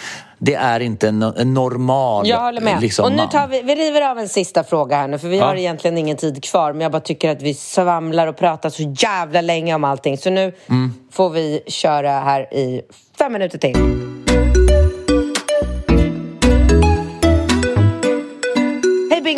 det 0.42 0.54
är 0.54 0.80
inte 0.80 1.08
en, 1.08 1.22
en 1.22 1.54
normal 1.54 2.28
Jag 2.28 2.40
håller 2.40 2.60
med. 2.60 2.80
liksom, 2.80 3.04
och 3.04 3.12
nu 3.12 3.26
tar 3.26 3.48
vi, 3.48 3.62
vi 3.62 3.74
river 3.74 4.10
av 4.10 4.18
en 4.18 4.28
sista 4.28 4.64
fråga 4.64 4.96
här 4.96 5.08
nu 5.08 5.18
för 5.18 5.28
vi 5.28 5.38
Ja. 5.38 5.44
har 5.44 5.54
egentligen 5.56 5.98
ingen 5.98 6.16
tid 6.16 6.44
kvar 6.44 6.72
men 6.72 6.80
jag 6.82 6.92
bara 6.92 7.00
tycker 7.00 7.30
att 7.30 7.42
vi 7.42 7.54
svamlar 7.54 8.26
och 8.26 8.36
pratar 8.36 8.70
så 8.70 8.82
jävla 8.98 9.40
länge 9.40 9.74
om 9.74 9.84
allting 9.84 10.18
så 10.18 10.30
nu 10.30 10.52
Mm. 10.68 10.94
får 11.12 11.30
vi 11.30 11.60
köra 11.66 12.10
här 12.10 12.54
i 12.54 12.82
fem 13.18 13.32
minuter 13.32 13.58
till. 13.58 13.76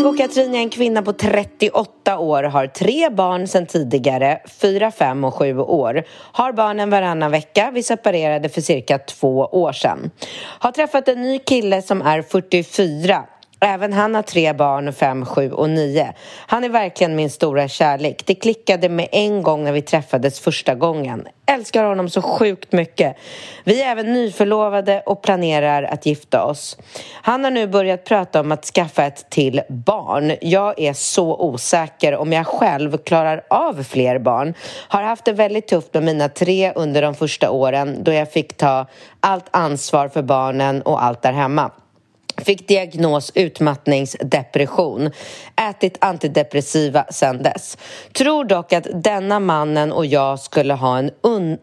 Bingo! 0.02 0.16
Katrin 0.16 0.54
är 0.54 0.58
en 0.58 0.70
kvinna 0.70 1.02
på 1.02 1.12
38 1.12 2.18
år, 2.18 2.42
har 2.42 2.66
tre 2.66 3.10
barn 3.10 3.48
sedan 3.48 3.66
tidigare, 3.66 4.40
fyra, 4.60 4.90
fem 4.90 5.24
och 5.24 5.34
sju 5.34 5.58
år. 5.58 6.04
Har 6.32 6.52
barnen 6.52 6.90
varannan 6.90 7.30
vecka, 7.30 7.70
vi 7.74 7.82
separerade 7.82 8.48
för 8.48 8.60
cirka 8.60 8.98
två 8.98 9.38
år 9.38 9.72
sedan. 9.72 10.10
Har 10.58 10.72
träffat 10.72 11.08
en 11.08 11.22
ny 11.22 11.38
kille 11.38 11.82
som 11.82 12.02
är 12.02 12.22
44. 12.22 13.24
Även 13.64 13.92
han 13.92 14.14
har 14.14 14.22
tre 14.22 14.52
barn, 14.52 14.92
fem, 14.92 15.26
sju 15.26 15.52
och 15.52 15.70
nio. 15.70 16.12
Han 16.46 16.64
är 16.64 16.68
verkligen 16.68 17.16
min 17.16 17.30
stora 17.30 17.68
kärlek. 17.68 18.22
Det 18.26 18.34
klickade 18.34 18.88
med 18.88 19.08
en 19.12 19.42
gång 19.42 19.64
när 19.64 19.72
vi 19.72 19.82
träffades 19.82 20.40
första 20.40 20.74
gången. 20.74 21.28
Älskar 21.46 21.84
honom 21.84 22.08
så 22.08 22.22
sjukt 22.22 22.72
mycket. 22.72 23.16
Vi 23.64 23.82
är 23.82 23.90
även 23.90 24.12
nyförlovade 24.12 25.02
och 25.06 25.22
planerar 25.22 25.82
att 25.82 26.06
gifta 26.06 26.44
oss. 26.44 26.78
Han 27.22 27.44
har 27.44 27.50
nu 27.50 27.66
börjat 27.66 28.04
prata 28.04 28.40
om 28.40 28.52
att 28.52 28.64
skaffa 28.64 29.04
ett 29.04 29.30
till 29.30 29.62
barn. 29.68 30.32
Jag 30.40 30.80
är 30.80 30.92
så 30.92 31.36
osäker 31.36 32.16
om 32.16 32.32
jag 32.32 32.46
själv 32.46 32.96
klarar 32.96 33.42
av 33.50 33.82
fler 33.82 34.18
barn. 34.18 34.54
Har 34.88 35.02
haft 35.02 35.24
det 35.24 35.32
väldigt 35.32 35.68
tufft 35.68 35.94
med 35.94 36.02
mina 36.02 36.28
tre 36.28 36.72
under 36.74 37.02
de 37.02 37.14
första 37.14 37.50
åren 37.50 38.04
då 38.04 38.12
jag 38.12 38.32
fick 38.32 38.56
ta 38.56 38.86
allt 39.20 39.46
ansvar 39.50 40.08
för 40.08 40.22
barnen 40.22 40.82
och 40.82 41.04
allt 41.04 41.22
där 41.22 41.32
hemma. 41.32 41.70
Fick 42.36 42.68
diagnos 42.68 43.32
utmattningsdepression. 43.34 45.10
Ätit 45.70 45.96
antidepressiva 46.00 47.04
sedan 47.10 47.42
dess. 47.42 47.78
Tror 48.12 48.44
dock 48.44 48.72
att 48.72 48.86
denna 48.94 49.40
mannen 49.40 49.92
och 49.92 50.06
jag 50.06 50.38
skulle 50.38 50.74
ha 50.74 50.98
en 50.98 51.10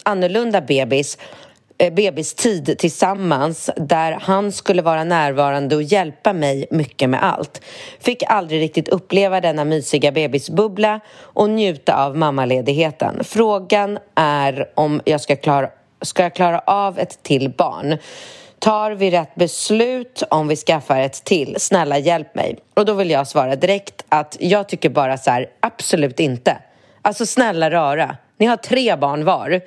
annorlunda 0.03 0.61
bebis 0.61 1.17
eh, 1.77 1.93
bebistid 1.93 2.77
tillsammans 2.77 3.69
där 3.75 4.11
han 4.21 4.51
skulle 4.51 4.81
vara 4.81 5.03
närvarande 5.03 5.75
och 5.75 5.83
hjälpa 5.83 6.33
mig 6.33 6.67
mycket 6.71 7.09
med 7.09 7.23
allt. 7.23 7.61
Fick 7.99 8.23
aldrig 8.23 8.61
riktigt 8.61 8.87
uppleva 8.87 9.41
denna 9.41 9.65
mysiga 9.65 10.11
bebisbubbla 10.11 10.99
och 11.19 11.49
njuta 11.49 12.05
av 12.05 12.17
mammaledigheten. 12.17 13.23
Frågan 13.23 13.99
är 14.15 14.69
om 14.75 15.01
jag 15.05 15.21
ska 15.21 15.35
klara, 15.35 15.69
ska 16.01 16.23
jag 16.23 16.35
klara 16.35 16.59
av 16.59 16.99
ett 16.99 17.23
till 17.23 17.49
barn. 17.57 17.97
Tar 18.59 18.91
vi 18.91 19.11
rätt 19.11 19.35
beslut 19.35 20.23
om 20.29 20.47
vi 20.47 20.55
skaffar 20.55 20.99
ett 20.99 21.23
till? 21.23 21.55
Snälla 21.59 21.97
hjälp 21.97 22.35
mig. 22.35 22.59
Och 22.73 22.85
då 22.85 22.93
vill 22.93 23.09
jag 23.09 23.27
svara 23.27 23.55
direkt 23.55 24.05
att 24.09 24.37
jag 24.39 24.69
tycker 24.69 24.89
bara 24.89 25.17
så 25.17 25.31
här, 25.31 25.49
absolut 25.59 26.19
inte. 26.19 26.57
Alltså 27.01 27.25
snälla 27.25 27.71
rara, 27.71 28.17
ni 28.37 28.45
har 28.45 28.57
tre 28.57 28.95
barn 28.95 29.25
var. 29.25 29.61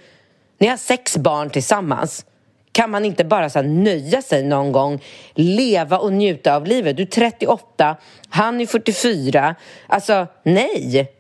Ni 0.59 0.67
har 0.67 0.77
sex 0.77 1.17
barn 1.17 1.51
tillsammans. 1.51 2.27
Kan 2.73 2.91
man 2.91 3.05
inte 3.05 3.25
bara 3.25 3.51
så 3.51 3.59
här, 3.59 3.67
nöja 3.67 4.23
sig 4.23 4.43
någon 4.45 4.73
gång, 4.73 5.03
leva 5.35 5.99
och 5.99 6.13
njuta 6.13 6.57
av 6.57 6.67
livet? 6.67 6.97
Du 6.97 7.03
är 7.03 7.07
38, 7.07 7.97
han 8.29 8.61
är 8.61 8.67
44. 8.67 9.55
Alltså, 9.87 10.27
nej! 10.43 11.13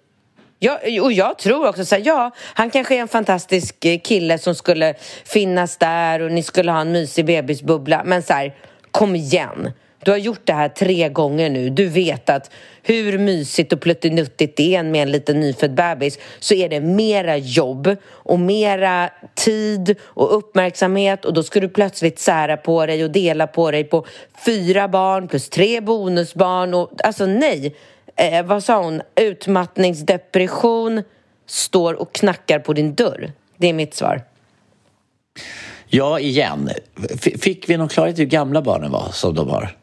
Jag, 0.64 1.02
och 1.02 1.12
jag 1.12 1.38
tror 1.38 1.68
också 1.68 1.84
så 1.84 1.94
här, 1.94 2.02
ja, 2.06 2.30
han 2.54 2.70
kanske 2.70 2.96
är 2.96 3.00
en 3.00 3.08
fantastisk 3.08 3.84
eh, 3.84 3.98
kille 3.98 4.38
som 4.38 4.54
skulle 4.54 4.94
finnas 5.24 5.76
där 5.76 6.20
och 6.22 6.32
ni 6.32 6.42
skulle 6.42 6.72
ha 6.72 6.80
en 6.80 6.92
mysig 6.92 7.24
bebisbubbla. 7.24 8.02
Men 8.04 8.22
så 8.22 8.32
här, 8.32 8.54
kom 8.90 9.16
igen. 9.16 9.70
Du 10.04 10.10
har 10.10 10.18
gjort 10.18 10.40
det 10.44 10.52
här 10.52 10.68
tre 10.68 11.08
gånger 11.08 11.50
nu. 11.50 11.70
Du 11.70 11.86
vet 11.86 12.30
att 12.30 12.50
hur 12.82 13.18
mysigt 13.18 13.72
och 13.72 13.80
pluttinuttigt 13.80 14.56
det 14.56 14.74
är 14.74 14.82
med 14.82 15.02
en 15.02 15.10
liten 15.10 15.40
nyfödd 15.40 15.74
bebis 15.74 16.18
så 16.40 16.54
är 16.54 16.68
det 16.68 16.80
mera 16.80 17.36
jobb 17.36 17.96
och 18.06 18.40
mera 18.40 19.10
tid 19.34 19.96
och 20.02 20.36
uppmärksamhet 20.36 21.24
och 21.24 21.34
då 21.34 21.42
ska 21.42 21.60
du 21.60 21.68
plötsligt 21.68 22.18
sära 22.18 22.56
på 22.56 22.86
dig 22.86 23.04
och 23.04 23.10
dela 23.10 23.46
på 23.46 23.70
dig 23.70 23.84
på 23.84 24.06
fyra 24.46 24.88
barn 24.88 25.28
plus 25.28 25.48
tre 25.48 25.80
bonusbarn 25.80 26.74
och 26.74 26.90
alltså 27.04 27.26
nej 27.26 27.76
eh, 28.16 28.42
vad 28.44 28.64
sa 28.64 28.82
hon, 28.82 29.02
utmattningsdepression 29.14 31.02
står 31.46 31.94
och 31.94 32.12
knackar 32.14 32.58
på 32.58 32.72
din 32.72 32.94
dörr. 32.94 33.32
Det 33.56 33.68
är 33.68 33.72
mitt 33.72 33.94
svar. 33.94 34.22
Ja, 35.86 36.18
igen. 36.20 36.70
F- 37.10 37.40
Fick 37.42 37.68
vi 37.68 37.76
någon 37.76 37.88
klarhet 37.88 38.18
i 38.18 38.22
hur 38.22 38.28
gamla 38.28 38.62
barnen 38.62 38.90
var 38.92 39.08
som 39.12 39.34
de 39.34 39.48
har? 39.50 39.76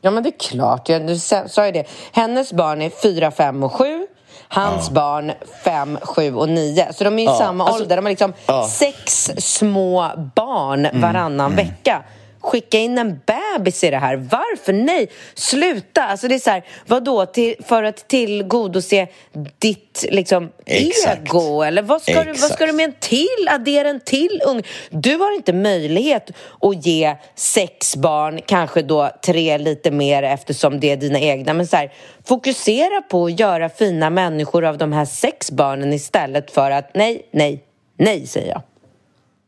Ja, 0.00 0.10
men 0.10 0.22
det 0.22 0.28
är 0.28 0.38
klart. 0.38 0.88
Jag 0.88 1.16
sa 1.50 1.66
ju 1.66 1.72
det. 1.72 1.84
Hennes 2.12 2.52
barn 2.52 2.82
är 2.82 2.90
fyra, 3.02 3.30
fem 3.30 3.62
och 3.62 3.72
sju. 3.72 4.06
Hans 4.48 4.90
barn 4.90 5.32
fem, 5.64 5.98
sju 6.02 6.34
och 6.34 6.48
nio. 6.48 6.92
Så 6.92 7.04
de 7.04 7.18
är 7.18 7.22
i 7.22 7.24
Ja, 7.26 7.34
samma 7.38 7.64
alltså- 7.64 7.82
ålder. 7.82 7.96
De 7.96 8.04
har 8.04 8.10
liksom 8.10 8.32
Ja. 8.46 8.54
Mm, 8.58 8.68
sex 8.68 9.30
små 9.38 10.10
barn 10.34 10.88
varannan 11.00 11.56
vecka. 11.56 12.02
Skicka 12.46 12.78
in 12.78 12.98
en 12.98 13.20
bebis 13.26 13.84
i 13.84 13.90
det 13.90 13.96
här. 13.96 14.16
Varför? 14.16 14.72
Nej, 14.72 15.08
sluta! 15.34 16.02
Alltså 16.02 16.28
det 16.28 16.34
är 16.34 16.38
så 16.38 16.50
här, 16.50 16.64
vadå? 16.86 17.26
Till, 17.26 17.54
för 17.64 17.82
att 17.82 18.08
tillgodose 18.08 19.06
ditt 19.58 20.04
liksom, 20.10 20.50
Exakt. 20.66 21.20
ego? 21.22 21.62
Eller 21.62 21.82
vad 21.82 22.02
ska, 22.02 22.24
du, 22.24 22.32
vad 22.32 22.50
ska 22.50 22.66
du 22.66 22.72
med 22.72 22.84
en 22.84 22.94
till? 23.00 23.48
Addera 23.48 23.88
en 23.88 24.00
till 24.00 24.42
ung? 24.46 24.62
Du 24.90 25.16
har 25.16 25.34
inte 25.34 25.52
möjlighet 25.52 26.30
att 26.60 26.86
ge 26.86 27.16
sex 27.34 27.96
barn, 27.96 28.40
kanske 28.46 28.82
då 28.82 29.10
tre 29.26 29.58
lite 29.58 29.90
mer 29.90 30.22
eftersom 30.22 30.80
det 30.80 30.90
är 30.90 30.96
dina 30.96 31.20
egna. 31.20 31.52
Men 31.54 31.66
så 31.66 31.76
här, 31.76 31.92
fokusera 32.24 33.02
på 33.02 33.24
att 33.24 33.40
göra 33.40 33.68
fina 33.68 34.10
människor 34.10 34.64
av 34.64 34.78
de 34.78 34.92
här 34.92 35.04
sex 35.04 35.50
barnen 35.50 35.92
istället 35.92 36.50
för 36.50 36.70
att 36.70 36.90
nej, 36.94 37.28
nej, 37.30 37.64
nej 37.98 38.26
säger 38.26 38.48
jag. 38.48 38.62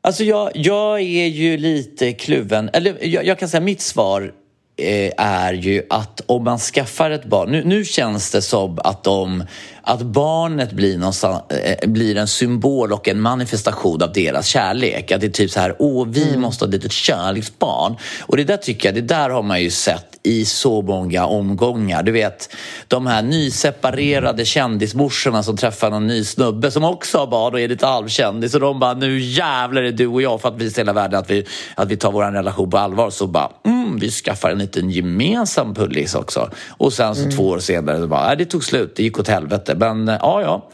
Alltså 0.08 0.24
jag, 0.24 0.50
jag 0.54 1.00
är 1.00 1.26
ju 1.26 1.56
lite 1.56 2.12
kluven. 2.12 2.70
Eller 2.72 3.06
jag, 3.06 3.26
jag 3.26 3.38
kan 3.38 3.48
säga 3.48 3.60
mitt 3.60 3.80
svar 3.80 4.32
eh, 4.76 5.12
är 5.16 5.52
ju 5.52 5.82
att 5.90 6.20
om 6.26 6.44
man 6.44 6.58
skaffar 6.58 7.10
ett 7.10 7.24
barn... 7.24 7.50
Nu, 7.52 7.64
nu 7.64 7.84
känns 7.84 8.30
det 8.30 8.42
som 8.42 8.78
att, 8.84 9.04
de, 9.04 9.44
att 9.82 10.02
barnet 10.02 10.72
blir, 10.72 11.02
eh, 11.02 11.88
blir 11.88 12.16
en 12.16 12.28
symbol 12.28 12.92
och 12.92 13.08
en 13.08 13.20
manifestation 13.20 14.02
av 14.02 14.12
deras 14.12 14.46
kärlek. 14.46 15.12
Att 15.12 15.20
det 15.20 15.26
är 15.26 15.30
typ 15.30 15.50
så 15.50 15.60
här, 15.60 15.76
åh, 15.78 16.06
vi 16.08 16.36
måste 16.36 16.64
ha 16.64 16.68
ett 16.68 16.74
litet 16.74 16.92
kärleksbarn. 16.92 17.96
Och 18.20 18.36
det 18.36 18.44
där 18.44 18.56
tycker 18.56 18.88
jag, 18.88 18.94
det 18.94 19.14
där 19.14 19.30
har 19.30 19.42
man 19.42 19.62
ju 19.62 19.70
sett 19.70 20.18
i 20.22 20.44
så 20.44 20.82
många 20.82 21.26
omgångar. 21.26 22.02
Du 22.02 22.12
vet, 22.12 22.54
de 22.88 23.06
här 23.06 23.22
nyseparerade 23.22 24.44
kändismorsorna 24.44 25.42
som 25.42 25.56
träffar 25.56 25.90
någon 25.90 26.06
ny 26.06 26.24
snubbe 26.24 26.70
som 26.70 26.84
också 26.84 27.18
har 27.18 27.26
barn 27.26 27.54
och 27.54 27.60
är 27.60 27.68
lite 27.68 27.86
halvkändis 27.86 28.54
och 28.54 28.60
de 28.60 28.80
bara, 28.80 28.94
nu 28.94 29.20
jävlar 29.20 29.82
är 29.82 29.92
du 29.92 30.06
och 30.06 30.22
jag 30.22 30.40
för 30.40 30.48
att 30.48 30.56
visa 30.56 30.80
hela 30.80 30.92
världen 30.92 31.20
att 31.20 31.30
vi, 31.30 31.46
att 31.74 31.88
vi 31.88 31.96
tar 31.96 32.12
vår 32.12 32.24
relation 32.24 32.70
på 32.70 32.78
allvar. 32.78 33.10
Så 33.10 33.26
bara, 33.26 33.50
mm, 33.66 33.98
vi 33.98 34.10
skaffar 34.10 34.50
en 34.50 34.58
liten 34.58 34.90
gemensam 34.90 35.74
pullis 35.74 36.14
också. 36.14 36.50
Och 36.68 36.92
sen 36.92 37.14
så 37.14 37.30
två 37.30 37.48
år 37.48 37.58
senare, 37.58 38.00
så 38.00 38.06
bara, 38.06 38.34
det 38.34 38.44
tog 38.44 38.64
slut, 38.64 38.96
det 38.96 39.02
gick 39.02 39.18
åt 39.18 39.28
helvete. 39.28 39.74
Men 39.78 40.08
eh, 40.08 40.16
ja, 40.20 40.42
ja. 40.42 40.70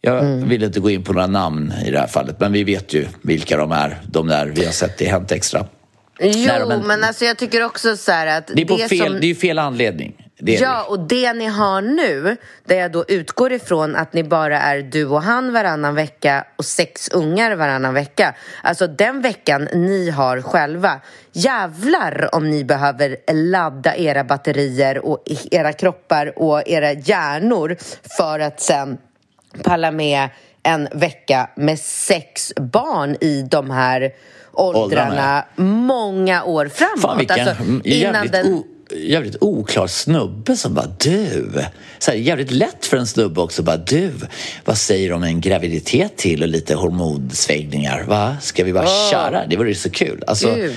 Jag 0.00 0.22
vill 0.22 0.62
inte 0.62 0.80
gå 0.80 0.90
in 0.90 1.02
på 1.04 1.12
några 1.12 1.26
namn 1.26 1.72
i 1.86 1.90
det 1.90 1.98
här 1.98 2.06
fallet, 2.06 2.40
men 2.40 2.52
vi 2.52 2.64
vet 2.64 2.92
ju 2.94 3.06
vilka 3.22 3.56
de 3.56 3.72
är. 3.72 4.00
De 4.06 4.26
där 4.26 4.46
vi 4.46 4.64
har 4.64 4.72
sett 4.72 5.02
i 5.02 5.04
Hänt 5.06 5.32
Extra. 5.32 5.66
Jo, 6.20 6.30
Nej, 6.46 6.62
men- 6.68 6.86
men 6.86 7.04
alltså 7.04 7.24
jag 7.24 7.36
tycker 7.38 7.62
också 7.64 7.96
så 7.96 8.12
här 8.12 8.38
att 8.38 8.46
Det 8.54 8.62
är, 8.62 8.66
på 8.66 8.76
fel, 8.76 8.98
som... 8.98 9.20
det 9.20 9.26
är 9.26 9.28
ju 9.28 9.34
fel 9.34 9.58
anledning. 9.58 10.25
Ja, 10.38 10.84
och 10.88 11.00
det 11.00 11.32
ni 11.32 11.46
har 11.46 11.82
nu, 11.82 12.36
där 12.64 12.76
jag 12.76 12.92
då 12.92 13.04
utgår 13.08 13.52
ifrån 13.52 13.96
att 13.96 14.12
ni 14.12 14.24
bara 14.24 14.60
är 14.60 14.82
du 14.82 15.06
och 15.06 15.22
han 15.22 15.52
varannan 15.52 15.94
vecka 15.94 16.44
och 16.56 16.64
sex 16.64 17.08
ungar 17.08 17.56
varannan 17.56 17.94
vecka. 17.94 18.34
Alltså 18.62 18.86
den 18.86 19.20
veckan 19.20 19.68
ni 19.72 20.10
har 20.10 20.40
själva, 20.42 21.00
jävlar 21.32 22.34
om 22.34 22.50
ni 22.50 22.64
behöver 22.64 23.16
ladda 23.32 23.96
era 23.96 24.24
batterier 24.24 25.06
och 25.06 25.22
era 25.50 25.72
kroppar 25.72 26.38
och 26.38 26.68
era 26.68 26.92
hjärnor 26.92 27.76
för 28.18 28.40
att 28.40 28.60
sen 28.60 28.98
palla 29.62 29.90
med 29.90 30.28
en 30.62 30.88
vecka 30.92 31.50
med 31.54 31.78
sex 31.78 32.52
barn 32.56 33.16
i 33.20 33.42
de 33.42 33.70
här 33.70 34.12
åldrarna 34.52 35.44
många 35.56 36.44
år 36.44 36.68
framåt. 36.68 37.00
Fan 37.00 37.18
vilken 37.18 37.48
Alltså, 37.48 37.62
innan 37.84 38.26
den... 38.26 38.62
jävligt 38.98 39.36
oklar 39.40 39.86
snubbe 39.86 40.56
som 40.56 40.74
bara 40.74 40.86
du. 40.98 41.50
Så 41.98 42.10
här, 42.10 42.18
jävligt 42.18 42.50
lätt 42.50 42.86
för 42.86 42.96
en 42.96 43.06
snubbe 43.06 43.40
också 43.40 43.62
bara 43.62 43.76
du. 43.76 44.12
Vad 44.64 44.78
säger 44.78 45.08
du 45.08 45.14
om 45.14 45.22
en 45.22 45.40
graviditet 45.40 46.16
till 46.16 46.42
och 46.42 46.48
lite 46.48 46.74
hormonsvängningar? 46.74 48.04
Va? 48.04 48.36
Ska 48.40 48.64
vi 48.64 48.72
bara 48.72 48.84
Åh. 48.84 49.10
köra? 49.10 49.46
Det 49.46 49.56
vore 49.56 49.68
ju 49.68 49.74
så 49.74 49.90
kul. 49.90 50.24
Alltså, 50.26 50.54
Gud. 50.54 50.74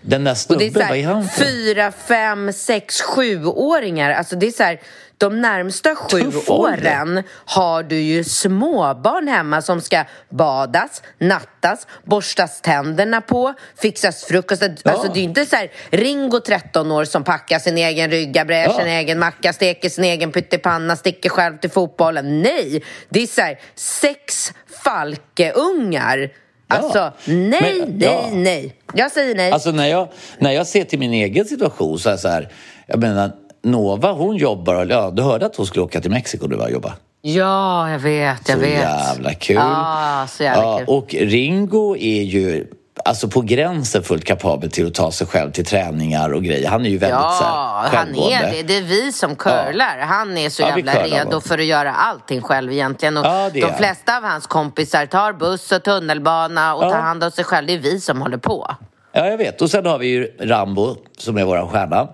den 0.00 0.24
där 0.24 0.34
snubben, 0.34 0.72
vad 0.88 0.98
är 0.98 1.04
han 1.06 1.28
för? 1.28 1.44
fyra, 1.44 1.92
fem, 2.08 2.52
sex, 2.52 3.00
sjuåringar. 3.00 4.10
Alltså 4.10 4.36
det 4.36 4.46
är 4.46 4.50
så 4.50 4.62
här, 4.62 4.80
de 5.22 5.40
närmsta 5.40 5.94
sju 5.94 6.32
åren 6.48 7.22
har 7.44 7.82
du 7.82 8.00
ju 8.00 8.24
småbarn 8.24 9.28
hemma 9.28 9.62
som 9.62 9.80
ska 9.80 10.04
badas, 10.28 11.02
nattas, 11.18 11.86
borstas 12.04 12.60
tänderna 12.60 13.20
på, 13.20 13.54
fixas 13.80 14.24
frukost. 14.24 14.62
Alltså 14.84 15.12
det 15.12 15.20
är 15.20 15.24
inte 15.24 15.46
så 15.46 15.56
här 15.56 15.70
Ringo 15.90 16.40
13 16.40 16.90
år 16.92 17.04
som 17.04 17.24
packar 17.24 17.58
sin 17.58 17.78
egen 17.78 18.10
rygga, 18.10 18.44
brer 18.44 18.62
Ja. 18.62 18.78
sin 18.78 18.86
egen 18.86 19.18
macka, 19.18 19.52
steker 19.52 19.88
sin 19.88 20.04
egen 20.04 20.32
pyttipanna, 20.32 20.96
sticker 20.96 21.28
själv 21.28 21.58
till 21.58 21.70
fotbollen. 21.70 22.42
Nej, 22.42 22.82
det 23.08 23.22
är 23.22 23.26
så 23.26 23.40
här 23.40 23.58
sex 23.74 24.52
falkeungar. 24.84 26.30
Alltså, 26.68 27.12
nej, 27.24 27.48
Men, 27.86 27.98
nej, 27.98 28.08
ja. 28.08 28.28
nej. 28.32 28.76
Jag 28.94 29.10
säger 29.12 29.34
nej. 29.34 29.52
Alltså 29.52 29.70
när 29.70 29.86
jag, 29.86 30.08
när 30.38 30.52
jag 30.52 30.66
ser 30.66 30.84
till 30.84 30.98
min 30.98 31.12
egen 31.12 31.44
situation 31.44 31.98
så 31.98 32.10
är 32.10 32.16
så 32.16 32.28
här. 32.28 32.48
Jag 32.86 33.00
menar, 33.00 33.30
Nova 33.64 34.12
hon 34.12 34.36
jobbar, 34.36 34.74
och- 34.74 34.86
ja, 34.90 35.10
du 35.10 35.22
hörde 35.22 35.46
att 35.46 35.56
hon 35.56 35.66
skulle 35.66 35.82
åka 35.82 36.00
till 36.00 36.10
Mexiko 36.10 36.46
nu 36.46 36.56
va, 36.56 36.68
jobba? 36.70 36.92
Ja, 37.22 37.90
jag 37.90 37.98
vet, 37.98 38.48
jag 38.48 38.56
Så 38.56 38.60
vet. 38.62 38.70
jävla 38.80 39.34
kul. 39.34 39.56
Ja, 39.56 40.24
så 40.28 40.42
jävla 40.42 40.62
Ja, 40.62 40.78
kul. 40.78 40.86
och 40.88 41.14
Ringo 41.14 41.96
är 41.96 42.22
ju 42.22 42.66
alltså 43.04 43.28
på 43.28 43.40
gränsen 43.40 44.02
fullt 44.02 44.24
kapabel 44.24 44.70
till 44.70 44.86
att 44.86 44.94
ta 44.94 45.12
sig 45.12 45.26
själv 45.26 45.50
till 45.50 45.64
träningar 45.64 46.32
och 46.32 46.42
grejer. 46.42 46.68
Han 46.68 46.86
är 46.86 46.90
ju 46.90 46.98
väldigt 46.98 47.18
så 47.20 47.44
Ja, 47.44 47.82
här, 47.84 47.98
han 47.98 48.06
självgående. 48.06 48.36
är 48.36 48.52
det. 48.52 48.62
Det 48.62 48.76
är 48.76 48.82
vi 48.82 49.12
som 49.12 49.36
curlar. 49.36 49.98
Han 50.00 50.38
är 50.38 50.50
så 50.50 50.62
Ja, 50.62 50.68
jävla 50.76 50.92
redo 50.92 51.40
för 51.40 51.58
att 51.58 51.64
göra 51.64 51.92
allting 51.94 52.42
själv 52.42 52.72
egentligen. 52.72 53.16
Och 53.16 53.26
Ja, 53.26 53.50
de 53.54 53.60
han. 53.62 53.74
flesta 53.74 54.16
av 54.16 54.22
hans 54.22 54.46
kompisar 54.46 55.06
tar 55.06 55.32
buss 55.32 55.72
och 55.72 55.82
tunnelbana 55.82 56.74
och 56.74 56.84
Ja. 56.84 56.90
tar 56.90 56.98
hand 57.00 57.24
om 57.24 57.30
sig 57.30 57.44
själv. 57.44 57.66
Det 57.66 57.74
är 57.74 57.78
vi 57.78 58.00
som 58.00 58.22
håller 58.22 58.38
på. 58.38 58.70
Ja, 59.12 59.26
jag 59.26 59.38
vet. 59.38 59.62
Och 59.62 59.70
sen 59.70 59.86
har 59.86 59.98
vi 59.98 60.06
ju 60.06 60.24
Rambo 60.40 60.96
som 61.18 61.36
är 61.38 61.44
vår 61.44 61.66
stjärna. 61.68 62.08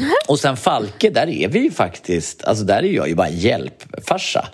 Och 0.28 0.38
sen 0.38 0.56
Falke, 0.56 1.10
där 1.10 1.28
är 1.28 1.48
vi 1.48 1.58
ju 1.58 1.70
faktiskt, 1.70 2.44
alltså 2.44 2.64
där 2.64 2.82
är 2.82 2.92
jag 2.92 3.08
ju 3.08 3.14
bara 3.14 3.28
hjälpfarsa. 3.28 4.48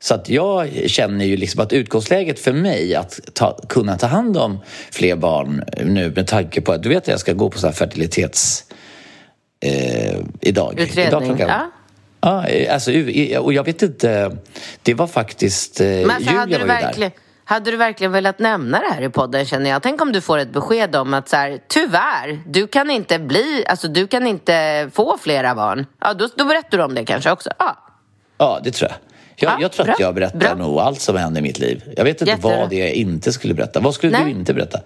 Så 0.00 0.14
att 0.14 0.28
jag 0.28 0.68
känner 0.86 1.24
ju 1.24 1.36
liksom 1.36 1.60
att 1.60 1.72
utgångsläget 1.72 2.38
för 2.38 2.52
mig 2.52 2.94
att 2.94 3.20
ta, 3.34 3.58
kunna 3.68 3.98
ta 3.98 4.06
hand 4.06 4.36
om 4.36 4.58
fler 4.90 5.16
barn 5.16 5.64
nu 5.84 6.12
med 6.16 6.26
tanke 6.26 6.60
på 6.60 6.72
att 6.72 6.82
du 6.82 6.88
vet 6.88 6.98
att 6.98 7.08
jag 7.08 7.20
ska 7.20 7.32
gå 7.32 7.50
på 7.50 7.58
så 7.58 7.66
här 7.66 7.74
fertilitets... 7.74 8.64
Eh, 9.60 10.20
idag. 10.40 10.80
Utredning, 10.80 11.08
idag 11.08 11.24
klockan, 11.24 11.48
ja. 11.48 11.70
Ja, 12.20 12.46
eh, 12.46 12.74
alltså, 12.74 12.90
och 13.38 13.52
jag 13.52 13.64
vet 13.64 13.82
inte, 13.82 14.36
det 14.82 14.94
var 14.94 15.06
faktiskt 15.06 15.80
eh, 15.80 15.86
Men 15.86 16.10
alltså, 16.10 16.30
Julia 16.30 16.40
hade, 16.40 16.58
du 16.58 16.66
var 16.66 16.74
ju 16.74 16.98
där. 16.98 17.10
Hade 17.44 17.70
du 17.70 17.76
verkligen 17.76 18.12
velat 18.12 18.38
nämna 18.38 18.78
det 18.80 18.94
här 18.94 19.02
i 19.02 19.08
podden 19.08 19.44
känner 19.46 19.70
jag? 19.70 19.82
Tänk 19.82 20.00
om 20.02 20.12
du 20.12 20.20
får 20.20 20.38
ett 20.38 20.52
besked 20.52 20.96
om 20.96 21.14
att 21.14 21.28
så 21.28 21.36
här, 21.36 21.58
tyvärr, 21.68 22.40
du 22.46 22.66
kan 22.66 22.90
inte 22.90 23.18
bli, 23.18 23.64
alltså 23.68 23.88
du 23.88 24.06
kan 24.06 24.26
inte 24.26 24.90
få 24.92 25.18
flera 25.20 25.54
barn. 25.54 25.86
Ja, 26.00 26.14
då, 26.14 26.28
då 26.36 26.44
berättar 26.44 26.78
du 26.78 26.84
om 26.84 26.94
det 26.94 27.04
kanske 27.04 27.30
också. 27.30 27.50
Ja. 27.58 27.76
Ja, 28.38 28.60
det 28.64 28.70
tror 28.70 28.90
jag. 28.90 28.98
Jag, 29.36 29.52
Ja, 29.52 29.58
jag 29.60 29.72
tror 29.72 29.84
bra, 29.84 29.94
att 29.94 30.00
jag 30.00 30.14
berättar 30.14 30.38
bra. 30.38 30.54
nog 30.54 30.78
allt 30.78 31.00
som 31.00 31.16
hände 31.16 31.38
i 31.40 31.42
mitt 31.42 31.58
liv. 31.58 31.82
Jag 31.96 32.04
vet 32.04 32.20
inte 32.20 32.30
Jättebra. 32.30 32.56
vad 32.56 32.70
det 32.70 32.80
är 32.80 32.84
jag 32.86 32.94
inte 32.94 33.32
skulle 33.32 33.54
berätta. 33.54 33.80
Vad 33.80 33.94
skulle 33.94 34.18
du 34.18 34.24
Nej. 34.24 34.32
inte 34.32 34.54
berätta? 34.54 34.80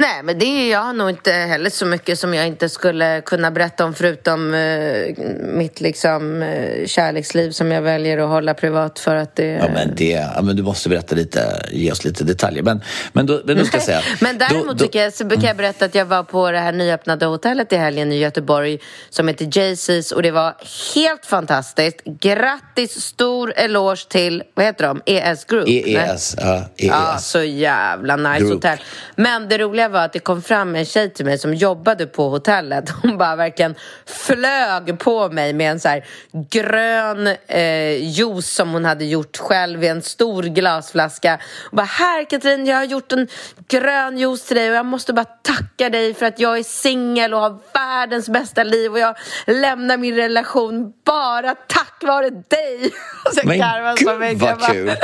Nej, 0.00 0.22
men 0.22 0.38
det 0.38 0.44
är 0.44 0.70
jag 0.70 0.96
nog 0.96 1.10
inte 1.10 1.32
heller 1.32 1.70
så 1.70 1.86
mycket 1.86 2.18
som 2.18 2.34
jag 2.34 2.46
inte 2.46 2.68
skulle 2.68 3.20
kunna 3.20 3.50
berätta 3.50 3.84
om 3.84 3.94
förutom 3.94 4.54
eh, 4.54 5.16
mitt 5.38 5.80
liksom 5.80 6.42
eh, 6.42 6.86
kärleksliv 6.86 7.50
som 7.50 7.72
jag 7.72 7.82
väljer 7.82 8.18
att 8.18 8.28
hålla 8.28 8.54
privat 8.54 8.98
för 8.98 9.16
att 9.16 9.36
det... 9.36 9.46
Ja, 9.46 9.68
men 9.74 9.94
det, 9.96 10.10
ja, 10.10 10.42
men 10.42 10.56
du 10.56 10.62
måste 10.62 10.88
berätta 10.88 11.14
lite, 11.14 11.62
ge 11.70 11.92
oss 11.92 12.04
lite 12.04 12.24
detaljer. 12.24 12.62
Men, 12.62 12.80
men, 13.12 13.26
då, 13.26 13.40
men 13.44 13.58
då 13.58 13.64
ska 13.64 13.76
jag 13.76 13.84
säga... 13.84 14.00
Men 14.20 14.38
däremot 14.38 14.66
då, 14.66 14.72
då, 14.72 14.78
tycker 14.78 15.02
jag, 15.02 15.12
så 15.12 15.28
kan 15.28 15.42
jag 15.42 15.56
berätta 15.56 15.84
att 15.84 15.94
jag 15.94 16.04
var 16.04 16.22
på 16.22 16.50
det 16.50 16.58
här 16.58 16.72
nyöppnade 16.72 17.26
hotellet 17.26 17.72
i 17.72 17.76
helgen 17.76 18.12
i 18.12 18.18
Göteborg 18.18 18.78
som 19.10 19.28
heter 19.28 19.48
Jaycees 19.58 20.12
och 20.12 20.22
det 20.22 20.30
var 20.30 20.54
helt 20.94 21.26
fantastiskt. 21.26 22.00
Grattis, 22.04 23.00
stor 23.00 23.52
eloge 23.56 24.08
till, 24.08 24.42
vad 24.54 24.66
heter 24.66 24.86
de? 24.86 25.02
ES 25.06 25.44
Group? 25.44 25.68
EES. 25.68 26.36
Ja, 26.38 26.56
EES. 26.56 26.64
Ja, 26.76 27.18
så 27.18 27.42
jävla 27.42 28.16
nice 28.16 28.38
Group. 28.38 28.52
hotell. 28.52 28.78
Men 29.16 29.48
det 29.48 29.58
roliga 29.58 29.87
var 29.88 30.04
att 30.04 30.12
det 30.12 30.18
kom 30.18 30.42
fram 30.42 30.76
en 30.76 30.84
tjej 30.84 31.12
till 31.12 31.24
mig 31.24 31.38
som 31.38 31.54
jobbade 31.54 32.06
på 32.06 32.28
hotellet. 32.28 32.90
Hon 33.02 33.18
bara 33.18 33.36
verkligen 33.36 33.74
flög 34.06 34.98
på 34.98 35.28
mig 35.28 35.52
med 35.52 35.70
en 35.70 35.80
så 35.80 35.88
här 35.88 36.04
grön 36.50 37.26
eh, 37.46 38.08
juice 38.18 38.54
som 38.54 38.72
hon 38.72 38.84
hade 38.84 39.04
gjort 39.04 39.36
själv 39.36 39.84
i 39.84 39.88
en 39.88 40.02
stor 40.02 40.42
glasflaska. 40.42 41.38
Och 41.70 41.76
bara, 41.76 41.86
här 41.86 42.24
Katrin, 42.24 42.66
jag 42.66 42.76
har 42.76 42.84
gjort 42.84 43.12
en 43.12 43.28
grön 43.68 44.18
juice 44.18 44.46
till 44.46 44.56
dig 44.56 44.70
och 44.70 44.76
jag 44.76 44.86
måste 44.86 45.12
bara 45.12 45.24
tacka 45.24 45.90
dig 45.90 46.14
för 46.14 46.26
att 46.26 46.38
jag 46.38 46.58
är 46.58 46.62
singel 46.62 47.34
och 47.34 47.40
har 47.40 47.58
världens 47.74 48.28
bästa 48.28 48.64
liv 48.64 48.92
och 48.92 48.98
jag 48.98 49.16
lämnar 49.46 49.96
min 49.96 50.16
relation 50.16 50.92
bara 51.04 51.54
tack 51.54 52.02
vare 52.02 52.30
dig. 52.30 52.92
Och 53.24 53.34
så 53.34 53.40
Men 53.44 53.60
hon 53.60 54.20
gud, 54.20 54.40
vad 54.40 54.66
kul. 54.66 54.86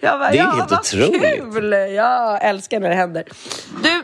jag 0.00 0.18
bara, 0.18 0.30
Det 0.30 0.38
är 0.38 0.44
ja, 0.44 0.50
helt 0.50 0.70
vad 0.70 0.80
otroligt. 0.80 1.52
Kul. 1.52 1.72
Jag 1.72 2.44
älskar 2.44 2.71
när 2.80 2.88
det 2.88 2.94
händer. 2.96 3.24
Du, 3.82 4.02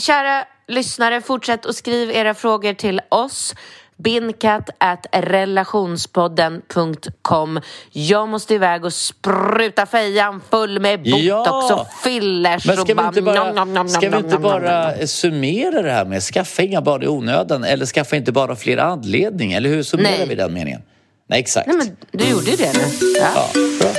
kära 0.00 0.44
lyssnare, 0.68 1.20
fortsätt 1.20 1.66
att 1.66 1.76
skriva 1.76 2.12
era 2.12 2.34
frågor 2.34 2.72
till 2.74 3.00
oss. 3.08 3.54
Bindkatt 3.96 4.70
at 4.78 5.06
relationspodden.com 5.12 7.60
Jag 7.90 8.28
måste 8.28 8.54
iväg 8.54 8.84
och 8.84 8.92
spruta 8.92 9.86
fejan 9.86 10.40
full 10.50 10.80
med 10.80 11.02
botox 11.02 11.22
Ja. 11.24 11.74
och 11.74 11.86
fillers 12.02 12.66
Men 12.66 12.74
ska 12.76 12.82
och 12.82 12.88
vi 12.88 12.94
bara 12.94 13.08
inte 13.08 13.22
bara, 13.22 13.44
nom, 13.44 13.54
nom, 13.54 13.74
nom, 13.74 13.88
ska 13.88 14.00
vi 14.00 14.06
inte 14.06 14.20
nom, 14.20 14.30
nom, 14.42 14.42
nom. 14.42 14.52
bara 14.62 15.06
summera 15.06 15.82
det 15.82 15.90
här 15.90 16.04
med 16.04 16.22
skaffa 16.22 16.62
inga 16.62 16.80
barn 16.80 17.02
i 17.02 17.06
onödan 17.06 17.64
eller 17.64 17.86
skaffa 17.86 18.16
inte 18.16 18.32
bara 18.32 18.56
fler 18.56 18.76
anledning? 18.76 19.52
Eller 19.52 19.68
hur 19.70 19.82
summerar 19.82 20.10
Nej. 20.18 20.28
vi 20.28 20.34
den 20.34 20.52
meningen? 20.54 20.82
Nej, 21.26 21.40
exakt. 21.40 21.66
Nej 21.66 21.76
men 21.76 21.96
du 22.10 22.24
gjorde 22.30 22.50
ju 22.50 22.56
det 22.56 22.72
nu. 22.72 22.80
Ja. 23.20 23.28
Ja, 23.34 23.48
bra. 23.80 23.90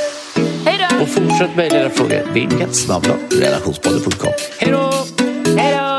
Hej 0.66 0.88
då! 0.90 1.04
Och 1.04 1.10
fortsätt 1.10 1.56
mejla 1.56 1.76
era 1.78 1.90
frågor. 1.90 2.34
Vilket? 2.34 2.76
Snabbla 2.76 3.14
relationspodden.com. 3.32 4.32
Hej 4.60 4.72
då! 4.72 4.92
Hej 5.58 5.78
då! 5.78 5.96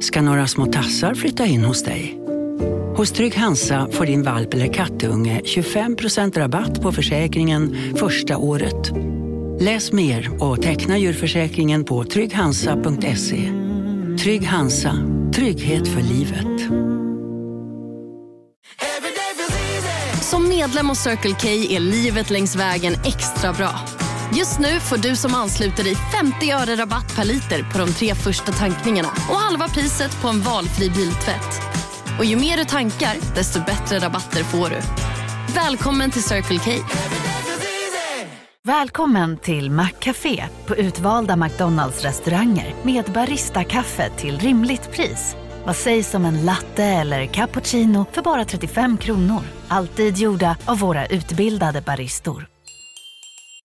Ska 0.00 0.22
några 0.22 0.46
små 0.46 0.66
tassar 0.66 1.14
flytta 1.14 1.46
in 1.46 1.64
hos 1.64 1.82
dig? 1.82 2.23
Hos 3.04 3.12
Trygg 3.12 3.36
Hansa 3.36 3.88
får 3.92 4.06
din 4.06 4.22
valp 4.22 4.54
eller 4.54 4.72
kattunge 4.72 5.40
25% 5.44 6.38
rabatt 6.38 6.82
på 6.82 6.92
försäkringen 6.92 7.76
första 7.96 8.36
året. 8.36 8.92
Läs 9.60 9.92
mer 9.92 10.42
och 10.42 10.62
teckna 10.62 10.98
djurförsäkringen 10.98 11.84
på 11.84 12.04
trygghansa.se. 12.04 13.52
Trygg 14.22 14.46
Hansa, 14.46 14.96
trygghet 15.34 15.88
för 15.88 16.00
livet. 16.00 16.72
Som 20.22 20.48
medlem 20.48 20.88
hos 20.88 20.98
Circle 20.98 21.34
K 21.40 21.48
är 21.48 21.80
livet 21.80 22.30
längs 22.30 22.56
vägen 22.56 22.94
extra 23.04 23.52
bra. 23.52 23.72
Just 24.36 24.58
nu 24.58 24.80
får 24.80 24.96
du 24.96 25.16
som 25.16 25.34
ansluter 25.34 25.84
dig 25.84 25.94
50 26.20 26.50
öre 26.50 26.76
rabatt 26.76 27.16
per 27.16 27.24
liter 27.24 27.72
på 27.72 27.78
de 27.78 27.92
tre 27.92 28.14
första 28.14 28.52
tankningarna 28.52 29.08
och 29.08 29.36
halva 29.36 29.68
priset 29.68 30.22
på 30.22 30.28
en 30.28 30.40
valfri 30.40 30.90
biltvätt. 30.90 31.73
Och 32.18 32.24
ju 32.24 32.36
mer 32.36 32.56
du 32.56 32.64
tankar, 32.64 33.34
desto 33.34 33.64
bättre 33.64 33.98
rabatter 33.98 34.44
får 34.44 34.70
du. 34.70 34.80
Välkommen 35.54 36.10
till 36.10 36.22
Circle 36.22 36.58
K. 36.58 36.70
Välkommen 38.62 39.36
till 39.36 39.70
Maccafé 39.70 40.44
på 40.66 40.76
utvalda 40.76 41.36
McDonalds 41.36 42.02
restauranger 42.02 42.74
med 42.82 43.04
Baristakaffe 43.04 44.10
till 44.16 44.38
rimligt 44.38 44.92
pris. 44.92 45.36
Vad 45.66 45.76
sägs 45.76 46.14
om 46.14 46.24
en 46.24 46.44
latte 46.44 46.84
eller 46.84 47.26
cappuccino 47.26 48.06
för 48.12 48.22
bara 48.22 48.44
35 48.44 48.96
kronor? 48.96 49.42
Alltid 49.68 50.16
gjorda 50.16 50.56
av 50.64 50.78
våra 50.78 51.06
utbildade 51.06 51.80
baristor. 51.80 52.53